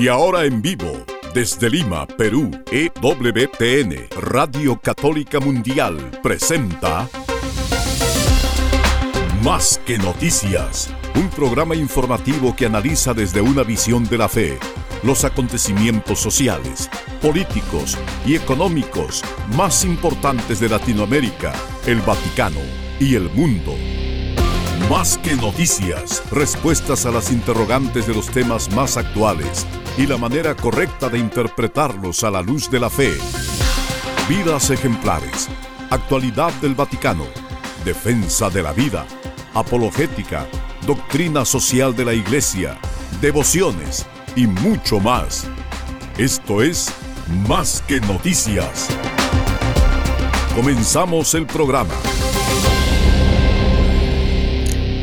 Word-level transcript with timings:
Y 0.00 0.06
ahora 0.06 0.44
en 0.44 0.62
vivo, 0.62 1.04
desde 1.34 1.68
Lima, 1.68 2.06
Perú, 2.06 2.52
EWTN, 2.70 4.06
Radio 4.20 4.80
Católica 4.80 5.40
Mundial, 5.40 5.96
presenta 6.22 7.08
Más 9.42 9.80
que 9.84 9.98
Noticias, 9.98 10.94
un 11.16 11.28
programa 11.30 11.74
informativo 11.74 12.54
que 12.54 12.66
analiza 12.66 13.12
desde 13.12 13.40
una 13.40 13.64
visión 13.64 14.04
de 14.04 14.18
la 14.18 14.28
fe 14.28 14.56
los 15.02 15.24
acontecimientos 15.24 16.20
sociales, 16.20 16.88
políticos 17.20 17.98
y 18.24 18.36
económicos 18.36 19.24
más 19.56 19.84
importantes 19.84 20.60
de 20.60 20.68
Latinoamérica, 20.68 21.52
el 21.86 22.00
Vaticano 22.02 22.60
y 23.00 23.16
el 23.16 23.28
mundo. 23.30 23.74
Más 24.86 25.18
que 25.18 25.36
noticias, 25.36 26.22
respuestas 26.30 27.04
a 27.04 27.10
las 27.10 27.30
interrogantes 27.30 28.06
de 28.06 28.14
los 28.14 28.30
temas 28.30 28.70
más 28.72 28.96
actuales 28.96 29.66
y 29.98 30.06
la 30.06 30.16
manera 30.16 30.54
correcta 30.54 31.10
de 31.10 31.18
interpretarlos 31.18 32.24
a 32.24 32.30
la 32.30 32.40
luz 32.40 32.70
de 32.70 32.80
la 32.80 32.88
fe. 32.88 33.18
Vidas 34.30 34.70
ejemplares, 34.70 35.48
actualidad 35.90 36.54
del 36.62 36.74
Vaticano, 36.74 37.26
defensa 37.84 38.48
de 38.48 38.62
la 38.62 38.72
vida, 38.72 39.04
apologética, 39.52 40.46
doctrina 40.86 41.44
social 41.44 41.94
de 41.94 42.06
la 42.06 42.14
Iglesia, 42.14 42.78
devociones 43.20 44.06
y 44.36 44.46
mucho 44.46 45.00
más. 45.00 45.46
Esto 46.16 46.62
es 46.62 46.90
Más 47.46 47.82
que 47.86 48.00
Noticias. 48.00 48.88
Comenzamos 50.54 51.34
el 51.34 51.46
programa. 51.46 51.94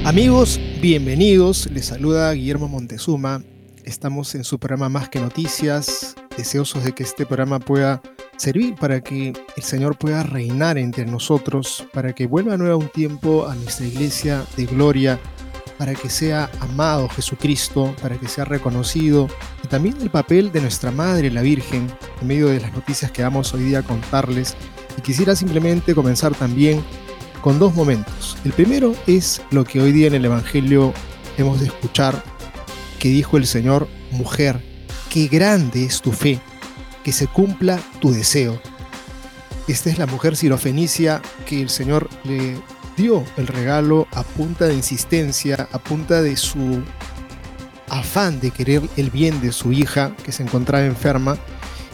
Amigos, 0.05 0.59
bienvenidos. 0.81 1.67
Les 1.71 1.87
saluda 1.87 2.31
Guillermo 2.33 2.67
Montezuma. 2.67 3.41
Estamos 3.85 4.35
en 4.35 4.43
su 4.43 4.59
programa 4.59 4.87
Más 4.87 5.09
que 5.09 5.19
Noticias, 5.19 6.15
deseosos 6.37 6.83
de 6.83 6.91
que 6.91 7.01
este 7.01 7.25
programa 7.25 7.59
pueda 7.59 8.03
servir 8.37 8.75
para 8.75 9.01
que 9.01 9.33
el 9.57 9.63
Señor 9.63 9.97
pueda 9.97 10.21
reinar 10.21 10.77
entre 10.77 11.07
nosotros, 11.07 11.87
para 11.91 12.13
que 12.13 12.27
vuelva 12.27 12.55
nuevo 12.55 12.77
un 12.77 12.89
tiempo 12.89 13.47
a 13.47 13.55
nuestra 13.55 13.87
iglesia 13.87 14.45
de 14.55 14.67
gloria, 14.67 15.19
para 15.79 15.95
que 15.95 16.11
sea 16.11 16.51
amado 16.59 17.09
Jesucristo, 17.09 17.95
para 17.99 18.19
que 18.19 18.27
sea 18.27 18.45
reconocido, 18.45 19.27
y 19.63 19.67
también 19.69 19.99
el 19.99 20.11
papel 20.11 20.51
de 20.51 20.61
nuestra 20.61 20.91
Madre, 20.91 21.31
la 21.31 21.41
Virgen, 21.41 21.87
en 22.21 22.27
medio 22.27 22.45
de 22.49 22.59
las 22.59 22.73
noticias 22.73 23.11
que 23.11 23.23
vamos 23.23 23.51
hoy 23.55 23.63
día 23.63 23.79
a 23.79 23.83
contarles. 23.83 24.55
Y 24.99 25.01
quisiera 25.01 25.35
simplemente 25.35 25.95
comenzar 25.95 26.35
también 26.35 26.83
con 27.45 27.59
dos 27.59 27.75
momentos. 27.75 28.35
El 28.43 28.53
primero 28.53 28.95
es 29.05 29.39
lo 29.51 29.65
que 29.65 29.79
hoy 29.79 29.91
día 29.91 30.07
en 30.07 30.15
el 30.15 30.25
Evangelio 30.25 30.95
hemos 31.37 31.59
de 31.59 31.67
escuchar, 31.67 32.23
que 32.97 33.09
dijo 33.09 33.37
el 33.37 33.45
Señor, 33.45 33.87
mujer, 34.09 34.59
qué 35.11 35.27
grande 35.27 35.85
es 35.85 36.01
tu 36.01 36.11
fe, 36.11 36.39
que 37.03 37.11
se 37.11 37.27
cumpla 37.27 37.79
tu 38.01 38.11
deseo. 38.11 38.59
Esta 39.67 39.91
es 39.91 39.99
la 39.99 40.07
mujer 40.07 40.35
sirofenicia 40.35 41.21
que 41.45 41.61
el 41.61 41.69
Señor 41.69 42.09
le 42.23 42.57
dio 42.97 43.23
el 43.37 43.45
regalo 43.45 44.07
a 44.13 44.23
punta 44.23 44.65
de 44.65 44.73
insistencia, 44.73 45.69
a 45.71 45.77
punta 45.77 46.23
de 46.23 46.37
su 46.37 46.81
afán 47.89 48.39
de 48.39 48.49
querer 48.49 48.81
el 48.97 49.11
bien 49.11 49.39
de 49.39 49.51
su 49.51 49.71
hija 49.71 50.15
que 50.23 50.31
se 50.31 50.41
encontraba 50.41 50.83
enferma. 50.83 51.37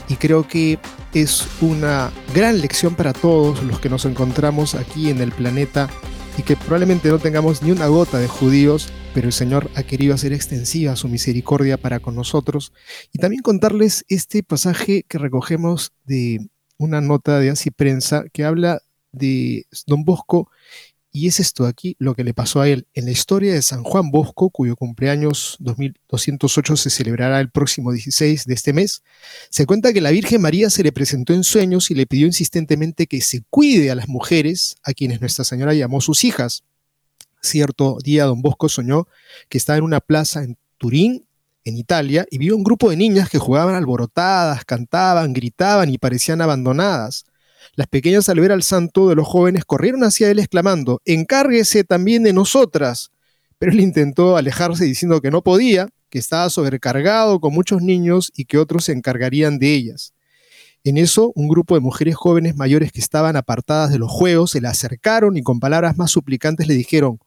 Y 0.07 0.16
creo 0.16 0.47
que 0.47 0.79
es 1.13 1.47
una 1.61 2.11
gran 2.33 2.61
lección 2.61 2.95
para 2.95 3.13
todos 3.13 3.63
los 3.63 3.79
que 3.79 3.89
nos 3.89 4.05
encontramos 4.05 4.75
aquí 4.75 5.09
en 5.09 5.19
el 5.19 5.31
planeta 5.31 5.89
y 6.37 6.43
que 6.43 6.55
probablemente 6.55 7.09
no 7.09 7.19
tengamos 7.19 7.61
ni 7.61 7.71
una 7.71 7.87
gota 7.87 8.17
de 8.17 8.27
judíos, 8.27 8.89
pero 9.13 9.27
el 9.27 9.33
Señor 9.33 9.69
ha 9.75 9.83
querido 9.83 10.13
hacer 10.13 10.33
extensiva 10.33 10.95
su 10.95 11.07
misericordia 11.09 11.77
para 11.77 12.00
con 12.00 12.16
nosotros. 12.16 12.71
Y 13.11 13.19
también 13.19 13.41
contarles 13.41 14.05
este 14.07 14.41
pasaje 14.44 15.03
que 15.07 15.17
recogemos 15.17 15.91
de 16.05 16.47
una 16.77 17.01
nota 17.01 17.39
de 17.39 17.50
Así 17.50 17.71
Prensa 17.71 18.23
que 18.31 18.45
habla 18.45 18.81
de 19.11 19.66
Don 19.85 20.05
Bosco 20.05 20.50
y 21.11 21.27
es 21.27 21.39
esto 21.39 21.66
aquí 21.66 21.95
lo 21.99 22.16
que 22.16 22.23
le 22.23 22.33
pasó 22.33 22.61
a 22.61 22.69
él. 22.69 22.88
En 22.94 23.05
la 23.05 23.11
historia 23.11 23.53
de 23.53 23.61
San 23.61 23.83
Juan 23.83 24.11
Bosco, 24.11 24.49
cuyo 24.49 24.75
cumpleaños 24.75 25.57
2208 25.59 26.77
se 26.77 26.89
celebrará 26.89 27.39
el 27.41 27.49
próximo 27.49 27.91
16 27.91 28.45
de 28.45 28.53
este 28.53 28.72
mes, 28.72 29.03
se 29.50 29.66
cuenta 29.66 29.91
que 29.91 30.01
la 30.01 30.11
Virgen 30.11 30.41
María 30.41 30.69
se 30.69 30.83
le 30.83 30.91
presentó 30.91 31.33
en 31.33 31.44
sueños 31.44 31.91
y 31.91 31.95
le 31.95 32.05
pidió 32.05 32.27
insistentemente 32.27 33.07
que 33.07 33.21
se 33.21 33.44
cuide 33.50 33.91
a 33.91 33.95
las 33.95 34.07
mujeres 34.07 34.77
a 34.83 34.94
quienes 34.94 35.19
Nuestra 35.19 35.44
Señora 35.44 35.73
llamó 35.73 36.00
sus 36.00 36.23
hijas. 36.23 36.63
Cierto 37.41 37.97
día 38.03 38.25
don 38.25 38.41
Bosco 38.41 38.69
soñó 38.69 39.07
que 39.50 39.57
estaba 39.57 39.77
en 39.77 39.83
una 39.83 40.00
plaza 40.00 40.44
en 40.44 40.57
Turín, 40.77 41.25
en 41.66 41.77
Italia, 41.77 42.25
y 42.31 42.38
vio 42.38 42.55
un 42.55 42.63
grupo 42.63 42.89
de 42.89 42.97
niñas 42.97 43.29
que 43.29 43.38
jugaban 43.38 43.75
alborotadas, 43.75 44.63
cantaban, 44.66 45.33
gritaban 45.33 45.89
y 45.89 45.97
parecían 45.97 46.41
abandonadas. 46.41 47.25
Las 47.75 47.87
pequeñas 47.87 48.27
al 48.27 48.39
ver 48.39 48.51
al 48.51 48.63
santo 48.63 49.07
de 49.07 49.15
los 49.15 49.27
jóvenes 49.27 49.63
corrieron 49.65 50.03
hacia 50.03 50.29
él 50.29 50.39
exclamando, 50.39 51.01
encárguese 51.05 51.83
también 51.83 52.23
de 52.23 52.33
nosotras. 52.33 53.11
Pero 53.57 53.71
él 53.71 53.79
intentó 53.79 54.35
alejarse 54.37 54.85
diciendo 54.85 55.21
que 55.21 55.31
no 55.31 55.41
podía, 55.41 55.87
que 56.09 56.19
estaba 56.19 56.49
sobrecargado 56.49 57.39
con 57.39 57.53
muchos 57.53 57.81
niños 57.81 58.31
y 58.35 58.45
que 58.45 58.57
otros 58.57 58.85
se 58.85 58.91
encargarían 58.91 59.59
de 59.59 59.73
ellas. 59.73 60.13
En 60.83 60.97
eso, 60.97 61.31
un 61.35 61.47
grupo 61.47 61.75
de 61.75 61.79
mujeres 61.79 62.15
jóvenes 62.15 62.55
mayores 62.55 62.91
que 62.91 62.99
estaban 62.99 63.35
apartadas 63.35 63.91
de 63.91 63.99
los 63.99 64.11
juegos 64.11 64.51
se 64.51 64.61
le 64.61 64.67
acercaron 64.67 65.38
y 65.38 65.43
con 65.43 65.59
palabras 65.59 65.95
más 65.95 66.11
suplicantes 66.11 66.67
le 66.67 66.73
dijeron, 66.73 67.19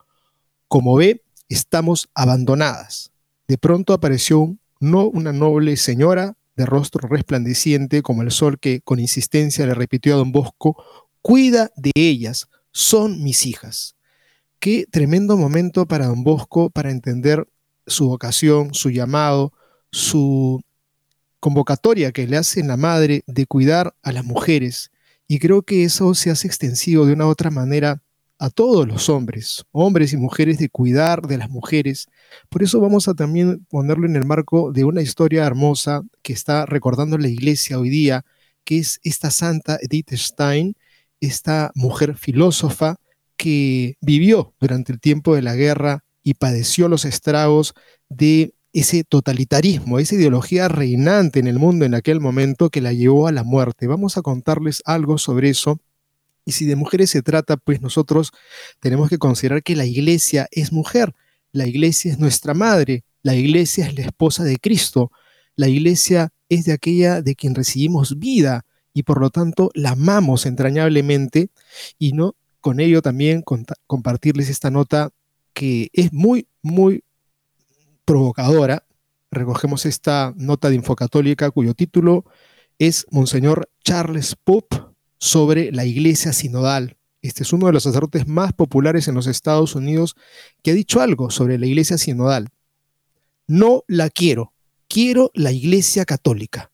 como 0.68 0.96
ve, 0.96 1.22
estamos 1.48 2.08
abandonadas. 2.14 3.12
De 3.46 3.56
pronto 3.56 3.92
apareció 3.92 4.56
no 4.80 5.06
una 5.06 5.32
noble 5.32 5.76
señora 5.76 6.36
de 6.56 6.66
rostro 6.66 7.08
resplandeciente 7.08 8.02
como 8.02 8.22
el 8.22 8.30
sol 8.30 8.58
que 8.58 8.80
con 8.80 9.00
insistencia 9.00 9.66
le 9.66 9.74
repitió 9.74 10.14
a 10.14 10.18
don 10.18 10.32
Bosco, 10.32 10.82
cuida 11.22 11.70
de 11.76 11.92
ellas, 11.94 12.48
son 12.72 13.22
mis 13.22 13.46
hijas. 13.46 13.96
Qué 14.58 14.86
tremendo 14.90 15.36
momento 15.36 15.86
para 15.86 16.06
don 16.06 16.24
Bosco 16.24 16.70
para 16.70 16.90
entender 16.90 17.46
su 17.86 18.08
vocación, 18.08 18.74
su 18.74 18.90
llamado, 18.90 19.52
su 19.90 20.62
convocatoria 21.40 22.12
que 22.12 22.26
le 22.26 22.36
hace 22.36 22.62
la 22.64 22.76
madre 22.76 23.22
de 23.26 23.46
cuidar 23.46 23.94
a 24.02 24.12
las 24.12 24.24
mujeres. 24.24 24.90
Y 25.28 25.38
creo 25.38 25.62
que 25.62 25.84
eso 25.84 26.14
se 26.14 26.30
hace 26.30 26.46
extensivo 26.46 27.06
de 27.06 27.12
una 27.12 27.26
u 27.26 27.28
otra 27.28 27.50
manera 27.50 28.02
a 28.38 28.50
todos 28.50 28.86
los 28.86 29.08
hombres, 29.08 29.64
hombres 29.72 30.12
y 30.12 30.16
mujeres, 30.16 30.58
de 30.58 30.68
cuidar 30.68 31.22
de 31.22 31.38
las 31.38 31.50
mujeres. 31.50 32.08
Por 32.48 32.62
eso 32.62 32.80
vamos 32.80 33.08
a 33.08 33.14
también 33.14 33.64
ponerlo 33.70 34.06
en 34.06 34.16
el 34.16 34.24
marco 34.24 34.72
de 34.72 34.84
una 34.84 35.02
historia 35.02 35.44
hermosa 35.44 36.02
que 36.22 36.32
está 36.32 36.66
recordando 36.66 37.18
la 37.18 37.28
iglesia 37.28 37.78
hoy 37.78 37.90
día, 37.90 38.24
que 38.64 38.78
es 38.78 39.00
esta 39.02 39.30
santa 39.30 39.78
Edith 39.80 40.12
Stein, 40.12 40.76
esta 41.20 41.70
mujer 41.74 42.16
filósofa 42.16 42.96
que 43.36 43.96
vivió 44.00 44.54
durante 44.60 44.92
el 44.92 45.00
tiempo 45.00 45.34
de 45.34 45.42
la 45.42 45.54
guerra 45.54 46.04
y 46.22 46.34
padeció 46.34 46.88
los 46.88 47.04
estragos 47.04 47.74
de 48.08 48.54
ese 48.72 49.04
totalitarismo, 49.04 49.98
esa 49.98 50.16
ideología 50.16 50.68
reinante 50.68 51.38
en 51.38 51.46
el 51.46 51.58
mundo 51.58 51.84
en 51.84 51.94
aquel 51.94 52.20
momento 52.20 52.70
que 52.70 52.80
la 52.80 52.92
llevó 52.92 53.28
a 53.28 53.32
la 53.32 53.44
muerte. 53.44 53.86
Vamos 53.86 54.16
a 54.16 54.22
contarles 54.22 54.82
algo 54.84 55.16
sobre 55.18 55.50
eso 55.50 55.80
y 56.44 56.52
si 56.52 56.66
de 56.66 56.76
mujeres 56.76 57.10
se 57.10 57.22
trata, 57.22 57.56
pues 57.56 57.80
nosotros 57.80 58.32
tenemos 58.80 59.08
que 59.08 59.18
considerar 59.18 59.62
que 59.62 59.76
la 59.76 59.86
iglesia 59.86 60.46
es 60.50 60.72
mujer, 60.72 61.14
la 61.52 61.66
iglesia 61.66 62.12
es 62.12 62.18
nuestra 62.18 62.54
madre, 62.54 63.04
la 63.22 63.34
iglesia 63.34 63.86
es 63.86 63.94
la 63.96 64.02
esposa 64.02 64.44
de 64.44 64.58
Cristo, 64.58 65.10
la 65.56 65.68
iglesia 65.68 66.32
es 66.48 66.64
de 66.64 66.72
aquella 66.72 67.22
de 67.22 67.34
quien 67.34 67.54
recibimos 67.54 68.18
vida 68.18 68.66
y 68.92 69.04
por 69.04 69.20
lo 69.20 69.30
tanto 69.30 69.70
la 69.74 69.90
amamos 69.90 70.46
entrañablemente 70.46 71.50
y 71.98 72.12
no 72.12 72.34
con 72.60 72.80
ello 72.80 73.02
también 73.02 73.42
compartirles 73.86 74.48
esta 74.48 74.70
nota 74.70 75.10
que 75.52 75.90
es 75.92 76.12
muy, 76.12 76.48
muy 76.62 77.04
provocadora. 78.04 78.86
Recogemos 79.30 79.84
esta 79.86 80.32
nota 80.36 80.70
de 80.70 80.76
Infocatólica 80.76 81.50
cuyo 81.50 81.74
título 81.74 82.24
es 82.78 83.06
Monseñor 83.10 83.68
Charles 83.82 84.34
Pope 84.34 84.93
sobre 85.24 85.72
la 85.72 85.86
iglesia 85.86 86.34
sinodal. 86.34 86.98
Este 87.22 87.44
es 87.44 87.54
uno 87.54 87.66
de 87.66 87.72
los 87.72 87.84
sacerdotes 87.84 88.28
más 88.28 88.52
populares 88.52 89.08
en 89.08 89.14
los 89.14 89.26
Estados 89.26 89.74
Unidos 89.74 90.16
que 90.62 90.72
ha 90.72 90.74
dicho 90.74 91.00
algo 91.00 91.30
sobre 91.30 91.56
la 91.56 91.64
iglesia 91.64 91.96
sinodal. 91.96 92.50
No 93.46 93.84
la 93.88 94.10
quiero, 94.10 94.52
quiero 94.86 95.30
la 95.32 95.50
iglesia 95.50 96.04
católica. 96.04 96.70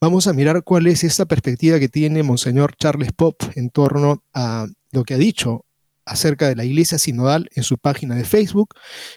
Vamos 0.00 0.28
a 0.28 0.32
mirar 0.32 0.62
cuál 0.62 0.86
es 0.86 1.02
esta 1.02 1.26
perspectiva 1.26 1.80
que 1.80 1.88
tiene 1.88 2.22
Monseñor 2.22 2.76
Charles 2.76 3.10
Pop 3.12 3.42
en 3.56 3.70
torno 3.70 4.22
a 4.32 4.68
lo 4.92 5.02
que 5.02 5.14
ha 5.14 5.18
dicho 5.18 5.64
acerca 6.04 6.48
de 6.48 6.54
la 6.54 6.64
iglesia 6.64 6.96
sinodal 6.96 7.50
en 7.56 7.64
su 7.64 7.76
página 7.76 8.14
de 8.14 8.22
Facebook. 8.22 8.68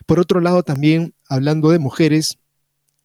Por 0.07 0.19
otro 0.19 0.41
lado, 0.41 0.63
también 0.63 1.13
hablando 1.29 1.69
de 1.69 1.77
mujeres, 1.77 2.39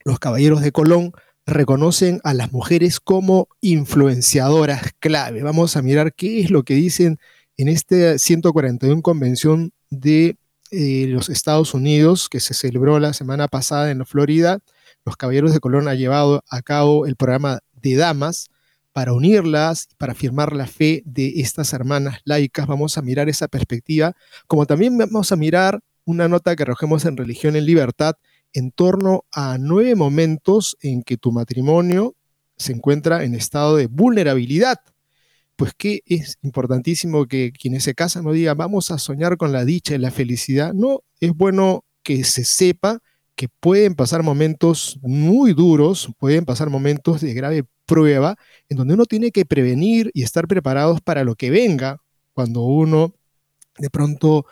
los 0.02 0.18
caballeros 0.18 0.62
de 0.62 0.72
Colón 0.72 1.12
reconocen 1.48 2.20
a 2.24 2.34
las 2.34 2.52
mujeres 2.52 3.00
como 3.00 3.48
influenciadoras 3.62 4.92
clave. 4.98 5.42
Vamos 5.42 5.76
a 5.76 5.82
mirar 5.82 6.12
qué 6.12 6.40
es 6.40 6.50
lo 6.50 6.62
que 6.62 6.74
dicen 6.74 7.18
en 7.56 7.68
esta 7.68 8.18
141 8.18 9.00
convención 9.00 9.72
de 9.88 10.36
eh, 10.70 11.06
los 11.08 11.30
Estados 11.30 11.72
Unidos 11.72 12.28
que 12.28 12.40
se 12.40 12.52
celebró 12.52 13.00
la 13.00 13.14
semana 13.14 13.48
pasada 13.48 13.90
en 13.90 14.04
Florida. 14.04 14.58
los 15.06 15.16
Caballeros 15.16 15.54
de 15.54 15.60
Colón 15.60 15.88
ha 15.88 15.94
llevado 15.94 16.44
a 16.50 16.60
cabo 16.60 17.06
el 17.06 17.16
programa 17.16 17.60
de 17.72 17.96
damas 17.96 18.50
para 18.92 19.14
unirlas, 19.14 19.88
para 19.96 20.12
afirmar 20.12 20.54
la 20.54 20.66
fe 20.66 21.02
de 21.06 21.40
estas 21.40 21.72
hermanas 21.72 22.20
laicas. 22.24 22.66
Vamos 22.66 22.98
a 22.98 23.02
mirar 23.02 23.30
esa 23.30 23.48
perspectiva, 23.48 24.14
como 24.46 24.66
también 24.66 24.98
vamos 24.98 25.32
a 25.32 25.36
mirar 25.36 25.80
una 26.04 26.28
nota 26.28 26.54
que 26.54 26.64
arrojemos 26.64 27.06
en 27.06 27.16
Religión 27.16 27.56
en 27.56 27.64
Libertad 27.64 28.16
en 28.52 28.70
torno 28.70 29.24
a 29.32 29.58
nueve 29.58 29.94
momentos 29.94 30.76
en 30.80 31.02
que 31.02 31.16
tu 31.16 31.32
matrimonio 31.32 32.14
se 32.56 32.72
encuentra 32.72 33.24
en 33.24 33.34
estado 33.34 33.76
de 33.76 33.86
vulnerabilidad. 33.86 34.78
Pues 35.56 35.74
que 35.74 36.02
es 36.06 36.38
importantísimo 36.42 37.26
que 37.26 37.52
quienes 37.52 37.82
se 37.82 37.94
casan 37.94 38.24
no 38.24 38.32
digan 38.32 38.56
vamos 38.56 38.90
a 38.90 38.98
soñar 38.98 39.36
con 39.36 39.52
la 39.52 39.64
dicha 39.64 39.94
y 39.94 39.98
la 39.98 40.10
felicidad. 40.10 40.72
No, 40.72 41.02
es 41.20 41.32
bueno 41.34 41.84
que 42.02 42.24
se 42.24 42.44
sepa 42.44 43.00
que 43.34 43.48
pueden 43.48 43.94
pasar 43.94 44.22
momentos 44.22 44.98
muy 45.02 45.52
duros, 45.52 46.12
pueden 46.18 46.44
pasar 46.44 46.70
momentos 46.70 47.20
de 47.20 47.34
grave 47.34 47.64
prueba, 47.86 48.36
en 48.68 48.76
donde 48.76 48.94
uno 48.94 49.06
tiene 49.06 49.30
que 49.30 49.46
prevenir 49.46 50.10
y 50.12 50.22
estar 50.22 50.46
preparados 50.48 51.00
para 51.00 51.24
lo 51.24 51.36
que 51.36 51.50
venga 51.50 52.02
cuando 52.34 52.62
uno 52.62 53.14
de 53.78 53.90
pronto 53.90 54.44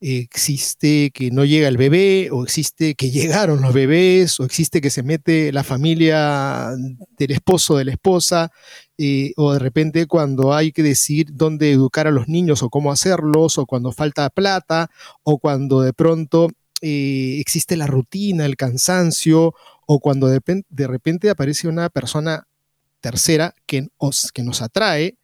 existe 0.00 1.10
que 1.12 1.30
no 1.30 1.44
llega 1.44 1.68
el 1.68 1.76
bebé, 1.76 2.30
o 2.32 2.42
existe 2.42 2.94
que 2.94 3.10
llegaron 3.10 3.60
los 3.60 3.74
bebés, 3.74 4.40
o 4.40 4.44
existe 4.44 4.80
que 4.80 4.90
se 4.90 5.02
mete 5.02 5.52
la 5.52 5.62
familia 5.62 6.70
del 7.18 7.30
esposo, 7.30 7.76
de 7.76 7.84
la 7.84 7.92
esposa, 7.92 8.50
eh, 8.96 9.32
o 9.36 9.52
de 9.52 9.58
repente 9.58 10.06
cuando 10.06 10.54
hay 10.54 10.72
que 10.72 10.82
decir 10.82 11.28
dónde 11.32 11.72
educar 11.72 12.06
a 12.06 12.10
los 12.10 12.28
niños 12.28 12.62
o 12.62 12.70
cómo 12.70 12.92
hacerlos, 12.92 13.58
o 13.58 13.66
cuando 13.66 13.92
falta 13.92 14.30
plata, 14.30 14.90
o 15.22 15.38
cuando 15.38 15.82
de 15.82 15.92
pronto 15.92 16.48
eh, 16.80 17.36
existe 17.38 17.76
la 17.76 17.86
rutina, 17.86 18.46
el 18.46 18.56
cansancio, 18.56 19.54
o 19.86 20.00
cuando 20.00 20.28
de, 20.28 20.86
repente 20.86 21.28
aparece 21.28 21.68
una 21.68 21.90
persona 21.90 22.46
tercera 23.00 23.54
que, 23.66 23.88
que 24.32 24.42
nos 24.42 24.62
atrae 24.62 25.18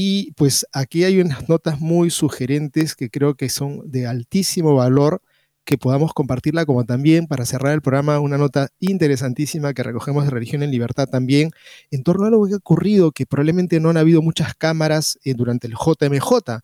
y 0.00 0.30
pues 0.36 0.64
aquí 0.72 1.02
hay 1.02 1.20
unas 1.20 1.48
notas 1.48 1.80
muy 1.80 2.10
sugerentes 2.10 2.94
que 2.94 3.10
creo 3.10 3.34
que 3.34 3.48
son 3.48 3.80
de 3.90 4.06
altísimo 4.06 4.76
valor 4.76 5.22
que 5.64 5.76
podamos 5.76 6.14
compartirla 6.14 6.64
como 6.66 6.84
también 6.84 7.26
para 7.26 7.44
cerrar 7.44 7.72
el 7.72 7.82
programa 7.82 8.20
una 8.20 8.38
nota 8.38 8.68
interesantísima 8.78 9.74
que 9.74 9.82
recogemos 9.82 10.22
de 10.22 10.30
Religión 10.30 10.62
en 10.62 10.70
Libertad 10.70 11.08
también 11.08 11.50
en 11.90 12.04
torno 12.04 12.26
a 12.26 12.28
algo 12.28 12.46
que 12.46 12.54
ha 12.54 12.58
ocurrido 12.58 13.10
que 13.10 13.26
probablemente 13.26 13.80
no 13.80 13.90
han 13.90 13.96
habido 13.96 14.22
muchas 14.22 14.54
cámaras 14.54 15.18
eh, 15.24 15.34
durante 15.34 15.66
el 15.66 15.72
JMJ 15.72 16.60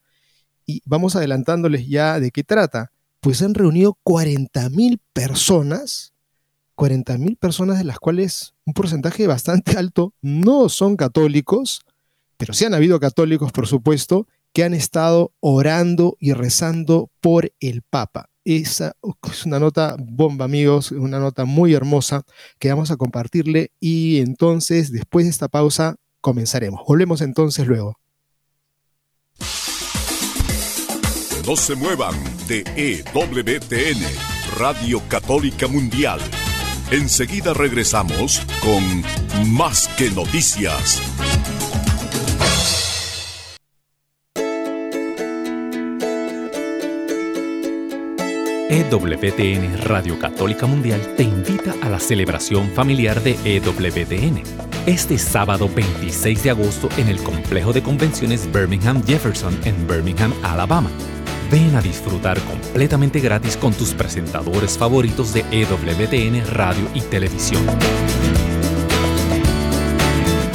y 0.65 0.83
vamos 0.85 1.17
adelantándoles 1.17 1.89
ya 1.89 2.21
de 2.21 2.31
qué 2.31 2.45
trata. 2.45 2.93
Pues 3.19 3.43
han 3.43 3.55
reunido 3.55 3.99
40.000 4.05 5.01
personas, 5.13 6.15
40.000 6.77 7.37
personas 7.37 7.79
de 7.79 7.85
las 7.85 7.99
cuales 7.99 8.55
un 8.65 8.75
porcentaje 8.75 9.27
bastante 9.27 9.73
alto 9.77 10.15
no 10.23 10.69
son 10.69 10.95
católicos, 10.95 11.81
pero 12.37 12.55
sí 12.55 12.65
han 12.65 12.75
habido 12.75 13.01
católicos, 13.01 13.53
por 13.53 13.67
supuesto, 13.67 14.27
que 14.53 14.65
han 14.65 14.75
estado 14.75 15.33
orando 15.41 16.17
y 16.21 16.33
rezando 16.33 17.11
por 17.21 17.53
el 17.61 17.83
Papa. 17.83 18.31
Esa 18.45 18.93
es 19.31 19.47
una 19.47 19.59
nota 19.59 19.97
bomba, 19.99 20.45
amigos, 20.45 20.93
una 20.93 21.19
nota 21.19 21.45
muy 21.45 21.73
hermosa 21.73 22.23
que 22.59 22.69
vamos 22.69 22.91
a 22.91 22.97
compartirle 22.97 23.73
y 23.81 24.19
entonces, 24.19 24.93
después 24.93 25.25
de 25.25 25.31
esta 25.31 25.49
pausa, 25.49 25.97
comenzaremos. 26.21 26.83
Volvemos 26.87 27.21
entonces 27.21 27.67
luego. 27.67 27.99
No 31.47 31.57
se 31.57 31.75
muevan 31.75 32.15
de 32.49 32.65
EWTN, 32.77 34.01
Radio 34.57 35.03
Católica 35.09 35.69
Mundial. 35.69 36.19
Enseguida 36.91 37.53
regresamos 37.53 38.41
con 38.63 39.53
Más 39.53 39.89
que 39.99 40.11
Noticias. 40.11 41.03
EWTN 48.75 49.85
Radio 49.85 50.19
Católica 50.19 50.67
Mundial 50.67 51.00
te 51.17 51.23
invita 51.23 51.76
a 51.81 51.88
la 51.88 52.00
celebración 52.00 52.69
familiar 52.71 53.23
de 53.23 53.38
EWTN 53.44 54.43
este 54.87 55.17
sábado 55.17 55.71
26 55.73 56.43
de 56.43 56.50
agosto 56.50 56.88
en 56.97 57.06
el 57.06 57.23
complejo 57.23 57.73
de 57.73 57.85
convenciones 57.85 58.53
Birmingham 58.53 59.00
Jefferson 59.06 59.56
en 59.65 59.87
Birmingham, 59.87 60.35
Alabama. 60.43 60.91
Ven 61.53 61.76
a 61.76 61.82
disfrutar 61.82 62.37
completamente 62.41 63.21
gratis 63.21 63.56
con 63.56 63.73
tus 63.73 63.94
presentadores 63.94 64.76
favoritos 64.76 65.32
de 65.32 65.44
EWTN 65.53 66.44
Radio 66.53 66.88
y 66.94 67.00
Televisión 67.03 67.65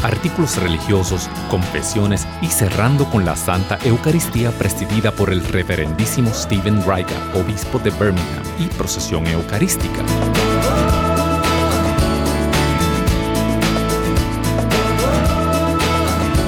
artículos 0.04 0.58
religiosos, 0.58 1.30
confesiones 1.50 2.28
y 2.42 2.48
cerrando 2.48 3.10
con 3.10 3.26
la 3.26 3.36
Santa 3.36 3.78
Eucaristía 3.84 4.52
presidida 4.52 5.12
por 5.12 5.32
el 5.32 5.44
reverendísimo 5.44 6.32
Stephen 6.34 6.82
Riga, 6.84 7.18
obispo 7.34 7.80
de 7.80 7.92
Birmingham, 7.92 8.44
y 8.60 8.68
procesión 8.68 9.26
eucarística. 9.28 10.04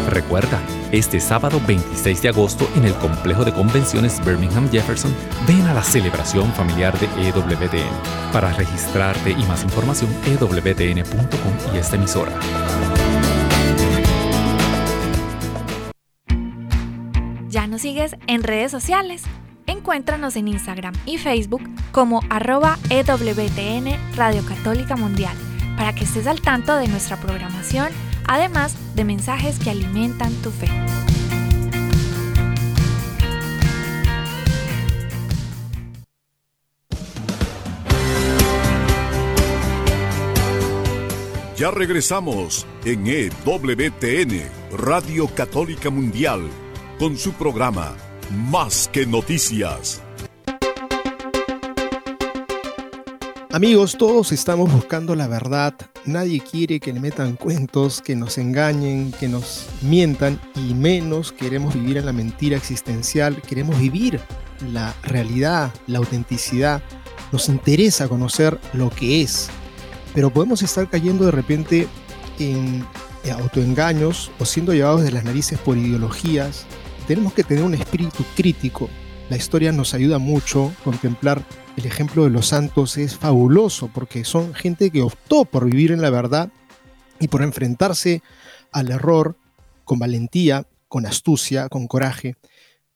Recuerda, 0.10 0.62
este 0.92 1.20
sábado 1.20 1.62
26 1.66 2.22
de 2.22 2.30
agosto 2.30 2.70
en 2.76 2.86
el 2.86 2.94
complejo 2.96 3.46
de 3.46 3.54
convenciones 3.54 4.24
Birmingham 4.26 4.70
Jefferson, 4.70 5.14
ven 5.48 5.66
a 5.68 5.74
la 5.74 5.84
celebración 5.84 6.52
familiar 6.54 6.98
de 7.00 7.08
EWTN. 7.28 8.32
Para 8.34 8.52
registrarte 8.54 9.32
y 9.32 9.44
más 9.46 9.64
información, 9.64 10.10
ewtn.com 10.26 11.74
y 11.74 11.78
esta 11.78 11.96
emisora. 11.96 12.34
¿Ya 17.82 17.88
nos 17.88 17.94
sigues 17.94 18.16
en 18.28 18.44
redes 18.44 18.70
sociales? 18.70 19.24
Encuéntranos 19.66 20.36
en 20.36 20.48
Instagram 20.48 20.94
y 21.08 21.18
Facebook 21.18 21.64
como 21.92 22.22
arroba 22.30 22.78
EWTN 22.92 24.16
Radio 24.16 24.46
Católica 24.46 24.96
Mundial 24.96 25.36
para 25.78 25.92
que 25.92 26.04
estés 26.04 26.28
al 26.28 26.42
tanto 26.42 26.76
de 26.76 26.88
nuestra 26.88 27.18
programación, 27.18 27.90
además 28.28 28.76
de 28.94 29.04
mensajes 29.04 29.58
que 29.58 29.72
alimentan 29.72 30.32
tu 30.44 30.52
fe. 30.52 30.68
Ya 41.58 41.72
regresamos 41.72 42.68
en 42.86 43.08
EWTN, 43.08 44.44
Radio 44.78 45.28
Católica 45.30 45.90
Mundial 45.90 46.48
con 47.02 47.18
su 47.18 47.34
programa 47.34 47.96
Más 48.30 48.88
que 48.88 49.08
Noticias. 49.08 50.04
Amigos, 53.52 53.98
todos 53.98 54.32
estamos 54.32 54.72
buscando 54.72 55.16
la 55.16 55.28
verdad. 55.28 55.74
Nadie 56.06 56.42
quiere 56.42 56.80
que 56.80 56.94
le 56.94 57.00
metan 57.00 57.38
cuentos, 57.38 58.04
que 58.04 58.16
nos 58.16 58.38
engañen, 58.38 59.14
que 59.20 59.28
nos 59.28 59.66
mientan 59.82 60.40
y 60.56 60.76
menos 60.76 61.32
queremos 61.32 61.74
vivir 61.74 61.98
en 61.98 62.06
la 62.06 62.14
mentira 62.14 62.56
existencial. 62.56 63.42
Queremos 63.42 63.80
vivir 63.80 64.20
la 64.72 64.94
realidad, 65.02 65.74
la 65.88 65.98
autenticidad. 65.98 66.84
Nos 67.32 67.50
interesa 67.50 68.10
conocer 68.10 68.60
lo 68.74 68.92
que 68.92 69.24
es. 69.24 69.50
Pero 70.14 70.30
podemos 70.30 70.62
estar 70.62 70.88
cayendo 70.88 71.26
de 71.26 71.32
repente 71.32 71.88
en 72.38 72.86
autoengaños 73.28 74.30
o 74.38 74.46
siendo 74.46 74.72
llevados 74.72 75.02
de 75.02 75.12
las 75.12 75.24
narices 75.24 75.58
por 75.58 75.80
ideologías 75.80 76.68
tenemos 77.12 77.34
que 77.34 77.44
tener 77.44 77.66
un 77.66 77.74
espíritu 77.74 78.24
crítico. 78.38 78.90
La 79.30 79.36
historia 79.36 79.74
nos 79.74 79.94
ayuda 79.94 80.18
mucho, 80.18 80.74
contemplar 80.82 81.44
el 81.76 81.86
ejemplo 81.86 82.24
de 82.24 82.30
los 82.30 82.48
santos 82.48 82.98
es 82.98 83.18
fabuloso 83.18 83.90
porque 83.94 84.24
son 84.24 84.54
gente 84.54 84.92
que 84.92 85.02
optó 85.02 85.44
por 85.44 85.66
vivir 85.66 85.92
en 85.92 86.02
la 86.02 86.10
verdad 86.10 86.54
y 87.20 87.28
por 87.28 87.42
enfrentarse 87.42 88.24
al 88.72 88.92
error 88.92 89.36
con 89.84 90.00
valentía, 90.00 90.66
con 90.88 91.06
astucia, 91.06 91.68
con 91.68 91.86
coraje. 91.86 92.38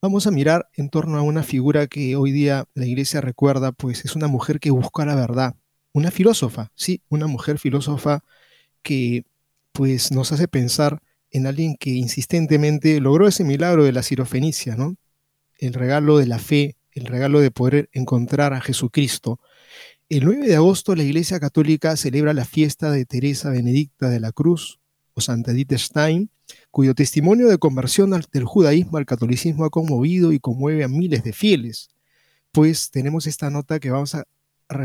Vamos 0.01 0.27
a 0.27 0.31
mirar 0.31 0.69
en 0.75 0.87
torno 0.87 1.17
a 1.17 1.21
una 1.21 1.43
figura 1.43 1.87
que 1.87 2.15
hoy 2.15 2.31
día 2.31 2.63
la 2.73 2.85
iglesia 2.85 3.19
recuerda, 3.19 3.73
pues 3.73 4.05
es 4.05 4.15
una 4.15 4.27
mujer 4.27 4.61
que 4.61 4.71
busca 4.71 5.05
la 5.05 5.15
verdad, 5.15 5.55
una 5.91 6.09
filósofa, 6.09 6.71
sí, 6.73 7.01
una 7.09 7.27
mujer 7.27 7.59
filósofa 7.59 8.23
que 8.81 9.25
pues 9.73 10.13
nos 10.13 10.31
hace 10.31 10.47
pensar 10.47 11.01
en 11.35 11.47
alguien 11.47 11.75
que 11.75 11.89
insistentemente 11.89 13.01
logró 13.01 13.27
ese 13.27 13.43
milagro 13.43 13.83
de 13.83 13.91
la 13.91 14.03
cirofenicia, 14.03 14.77
¿no? 14.77 14.95
El 15.57 15.73
regalo 15.73 16.17
de 16.17 16.27
la 16.27 16.39
fe, 16.39 16.77
el 16.93 17.07
regalo 17.07 17.41
de 17.41 17.51
poder 17.51 17.89
encontrar 17.91 18.53
a 18.53 18.61
Jesucristo. 18.61 19.41
El 20.07 20.23
9 20.23 20.47
de 20.47 20.55
agosto 20.55 20.95
la 20.95 21.03
Iglesia 21.03 21.41
Católica 21.41 21.97
celebra 21.97 22.33
la 22.33 22.45
fiesta 22.45 22.89
de 22.89 23.05
Teresa 23.05 23.49
Benedicta 23.49 24.07
de 24.07 24.21
la 24.21 24.31
Cruz, 24.31 24.79
o 25.13 25.19
Santa 25.19 25.51
Edith 25.51 25.73
Stein, 25.73 26.29
cuyo 26.71 26.95
testimonio 26.95 27.49
de 27.49 27.57
conversión 27.57 28.11
del 28.31 28.45
judaísmo 28.45 28.97
al 28.97 29.05
catolicismo 29.05 29.65
ha 29.65 29.69
conmovido 29.69 30.31
y 30.31 30.39
conmueve 30.39 30.85
a 30.85 30.87
miles 30.87 31.25
de 31.25 31.33
fieles. 31.33 31.89
Pues 32.53 32.91
tenemos 32.91 33.27
esta 33.27 33.49
nota 33.49 33.81
que 33.81 33.91
vamos 33.91 34.15
a 34.15 34.23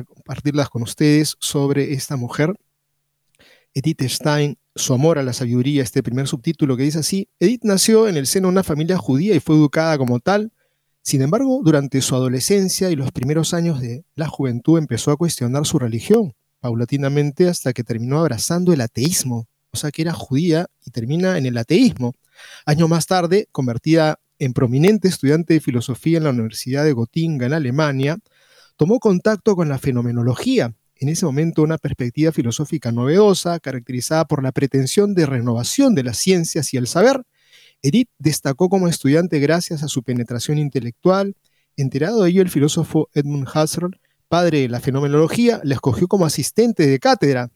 compartirlas 0.04 0.69
con 0.69 0.83
ustedes 0.83 1.37
sobre 1.38 1.92
esta 1.92 2.16
mujer 2.16 2.57
Edith 3.75 4.02
Stein, 4.02 4.59
Su 4.76 4.94
amor 4.94 5.18
a 5.18 5.24
la 5.24 5.32
sabiduría, 5.32 5.82
este 5.82 6.02
primer 6.02 6.28
subtítulo 6.28 6.76
que 6.76 6.84
dice 6.84 7.00
así, 7.00 7.28
Edith 7.40 7.64
nació 7.64 8.06
en 8.06 8.16
el 8.16 8.28
seno 8.28 8.46
de 8.46 8.52
una 8.52 8.62
familia 8.62 8.96
judía 8.96 9.34
y 9.34 9.40
fue 9.40 9.56
educada 9.56 9.98
como 9.98 10.20
tal. 10.20 10.52
Sin 11.02 11.22
embargo, 11.22 11.60
durante 11.64 12.00
su 12.02 12.14
adolescencia 12.14 12.88
y 12.90 12.96
los 12.96 13.10
primeros 13.10 13.52
años 13.52 13.80
de 13.80 14.04
la 14.14 14.28
juventud 14.28 14.78
empezó 14.78 15.10
a 15.10 15.16
cuestionar 15.16 15.66
su 15.66 15.80
religión, 15.80 16.34
paulatinamente 16.60 17.48
hasta 17.48 17.72
que 17.72 17.82
terminó 17.82 18.20
abrazando 18.20 18.72
el 18.72 18.80
ateísmo, 18.80 19.48
o 19.72 19.76
sea 19.76 19.90
que 19.90 20.02
era 20.02 20.12
judía 20.12 20.66
y 20.84 20.92
termina 20.92 21.36
en 21.36 21.46
el 21.46 21.58
ateísmo. 21.58 22.12
Años 22.64 22.88
más 22.88 23.06
tarde, 23.06 23.48
convertida 23.50 24.20
en 24.38 24.52
prominente 24.52 25.08
estudiante 25.08 25.54
de 25.54 25.60
filosofía 25.60 26.18
en 26.18 26.24
la 26.24 26.30
Universidad 26.30 26.84
de 26.84 26.92
Gotinga 26.92 27.46
en 27.46 27.54
Alemania, 27.54 28.18
tomó 28.76 29.00
contacto 29.00 29.56
con 29.56 29.68
la 29.68 29.78
fenomenología, 29.78 30.74
en 31.00 31.09
ese 31.09 31.25
momento 31.25 31.62
una 31.62 31.78
perspectiva 31.78 32.30
filosófica 32.30 32.92
novedosa, 32.92 33.59
caracterizada 33.59 34.26
por 34.26 34.42
la 34.42 34.52
pretensión 34.52 35.14
de 35.14 35.25
renovación 35.25 35.95
de 35.95 36.04
las 36.04 36.19
ciencias 36.19 36.75
y 36.75 36.76
el 36.76 36.87
saber. 36.87 37.23
Edith 37.80 38.11
destacó 38.19 38.69
como 38.69 38.87
estudiante 38.87 39.38
gracias 39.40 39.83
a 39.83 39.88
su 39.88 40.02
penetración 40.02 40.59
intelectual. 40.59 41.35
Enterado 41.76 42.23
de 42.23 42.30
ello, 42.30 42.42
el 42.42 42.50
filósofo 42.50 43.09
Edmund 43.14 43.49
Husserl, 43.49 43.99
padre 44.28 44.61
de 44.61 44.69
la 44.69 44.80
fenomenología, 44.80 45.62
la 45.64 45.75
escogió 45.75 46.07
como 46.07 46.26
asistente 46.26 46.87
de 46.87 46.99
cátedra. 46.99 47.50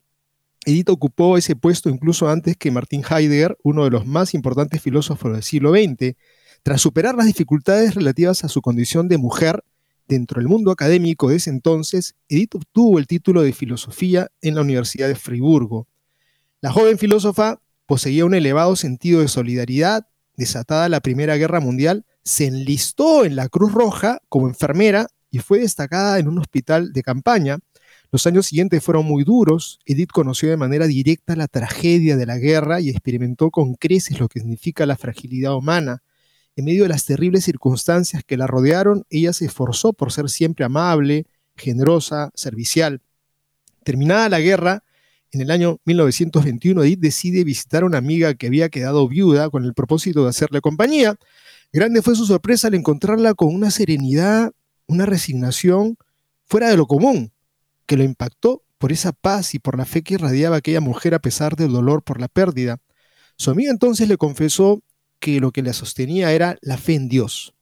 Edith 0.64 0.88
ocupó 0.88 1.36
ese 1.36 1.54
puesto 1.54 1.90
incluso 1.90 2.30
antes 2.30 2.56
que 2.56 2.70
Martin 2.70 3.04
Heidegger, 3.08 3.58
uno 3.62 3.84
de 3.84 3.90
los 3.90 4.06
más 4.06 4.32
importantes 4.32 4.80
filósofos 4.80 5.32
del 5.32 5.42
siglo 5.42 5.72
XX. 5.72 6.16
Tras 6.62 6.80
superar 6.80 7.14
las 7.14 7.26
dificultades 7.26 7.94
relativas 7.94 8.42
a 8.42 8.48
su 8.48 8.62
condición 8.62 9.06
de 9.06 9.18
mujer, 9.18 9.62
Dentro 10.06 10.38
del 10.38 10.48
mundo 10.48 10.70
académico 10.70 11.30
de 11.30 11.36
ese 11.36 11.50
entonces, 11.50 12.14
Edith 12.28 12.54
obtuvo 12.56 12.98
el 12.98 13.06
título 13.06 13.42
de 13.42 13.52
filosofía 13.52 14.30
en 14.42 14.54
la 14.54 14.60
Universidad 14.60 15.08
de 15.08 15.14
Friburgo. 15.14 15.88
La 16.60 16.72
joven 16.72 16.98
filósofa 16.98 17.60
poseía 17.86 18.24
un 18.24 18.34
elevado 18.34 18.76
sentido 18.76 19.20
de 19.20 19.28
solidaridad. 19.28 20.06
Desatada 20.36 20.88
la 20.88 21.00
Primera 21.00 21.36
Guerra 21.36 21.60
Mundial, 21.60 22.04
se 22.22 22.46
enlistó 22.46 23.24
en 23.24 23.36
la 23.36 23.48
Cruz 23.48 23.72
Roja 23.72 24.20
como 24.28 24.48
enfermera 24.48 25.06
y 25.30 25.38
fue 25.38 25.60
destacada 25.60 26.18
en 26.18 26.28
un 26.28 26.38
hospital 26.38 26.92
de 26.92 27.02
campaña. 27.02 27.58
Los 28.10 28.26
años 28.26 28.46
siguientes 28.46 28.82
fueron 28.82 29.06
muy 29.06 29.24
duros. 29.24 29.80
Edith 29.86 30.10
conoció 30.10 30.48
de 30.48 30.56
manera 30.56 30.86
directa 30.86 31.34
la 31.36 31.48
tragedia 31.48 32.16
de 32.16 32.26
la 32.26 32.38
guerra 32.38 32.80
y 32.80 32.90
experimentó 32.90 33.50
con 33.50 33.74
creces 33.74 34.20
lo 34.20 34.28
que 34.28 34.40
significa 34.40 34.86
la 34.86 34.96
fragilidad 34.96 35.54
humana. 35.54 36.02
En 36.56 36.64
medio 36.64 36.84
de 36.84 36.88
las 36.88 37.04
terribles 37.04 37.44
circunstancias 37.44 38.22
que 38.24 38.36
la 38.36 38.46
rodearon, 38.46 39.04
ella 39.10 39.32
se 39.32 39.46
esforzó 39.46 39.92
por 39.92 40.12
ser 40.12 40.28
siempre 40.30 40.64
amable, 40.64 41.26
generosa, 41.56 42.30
servicial. 42.34 43.02
Terminada 43.82 44.28
la 44.28 44.40
guerra, 44.40 44.84
en 45.32 45.40
el 45.40 45.50
año 45.50 45.80
1921 45.84 46.84
Edith 46.84 47.00
decide 47.00 47.42
visitar 47.42 47.82
a 47.82 47.86
una 47.86 47.98
amiga 47.98 48.34
que 48.34 48.46
había 48.46 48.68
quedado 48.68 49.08
viuda 49.08 49.50
con 49.50 49.64
el 49.64 49.74
propósito 49.74 50.22
de 50.22 50.30
hacerle 50.30 50.60
compañía. 50.60 51.16
Grande 51.72 52.02
fue 52.02 52.14
su 52.14 52.24
sorpresa 52.24 52.68
al 52.68 52.74
encontrarla 52.74 53.34
con 53.34 53.52
una 53.52 53.72
serenidad, 53.72 54.52
una 54.86 55.06
resignación 55.06 55.96
fuera 56.44 56.68
de 56.68 56.76
lo 56.76 56.86
común, 56.86 57.32
que 57.84 57.96
lo 57.96 58.04
impactó 58.04 58.62
por 58.78 58.92
esa 58.92 59.10
paz 59.10 59.56
y 59.56 59.58
por 59.58 59.76
la 59.76 59.86
fe 59.86 60.02
que 60.02 60.14
irradiaba 60.14 60.56
aquella 60.56 60.80
mujer 60.80 61.14
a 61.14 61.18
pesar 61.18 61.56
del 61.56 61.72
dolor 61.72 62.04
por 62.04 62.20
la 62.20 62.28
pérdida. 62.28 62.78
Su 63.36 63.50
amiga 63.50 63.72
entonces 63.72 64.08
le 64.08 64.16
confesó 64.16 64.83
que 65.24 65.40
lo 65.40 65.52
que 65.52 65.62
la 65.62 65.72
sostenía 65.72 66.32
era 66.32 66.58
la 66.60 66.76
fe 66.76 66.96
en 66.96 67.08
Dios. 67.08 67.54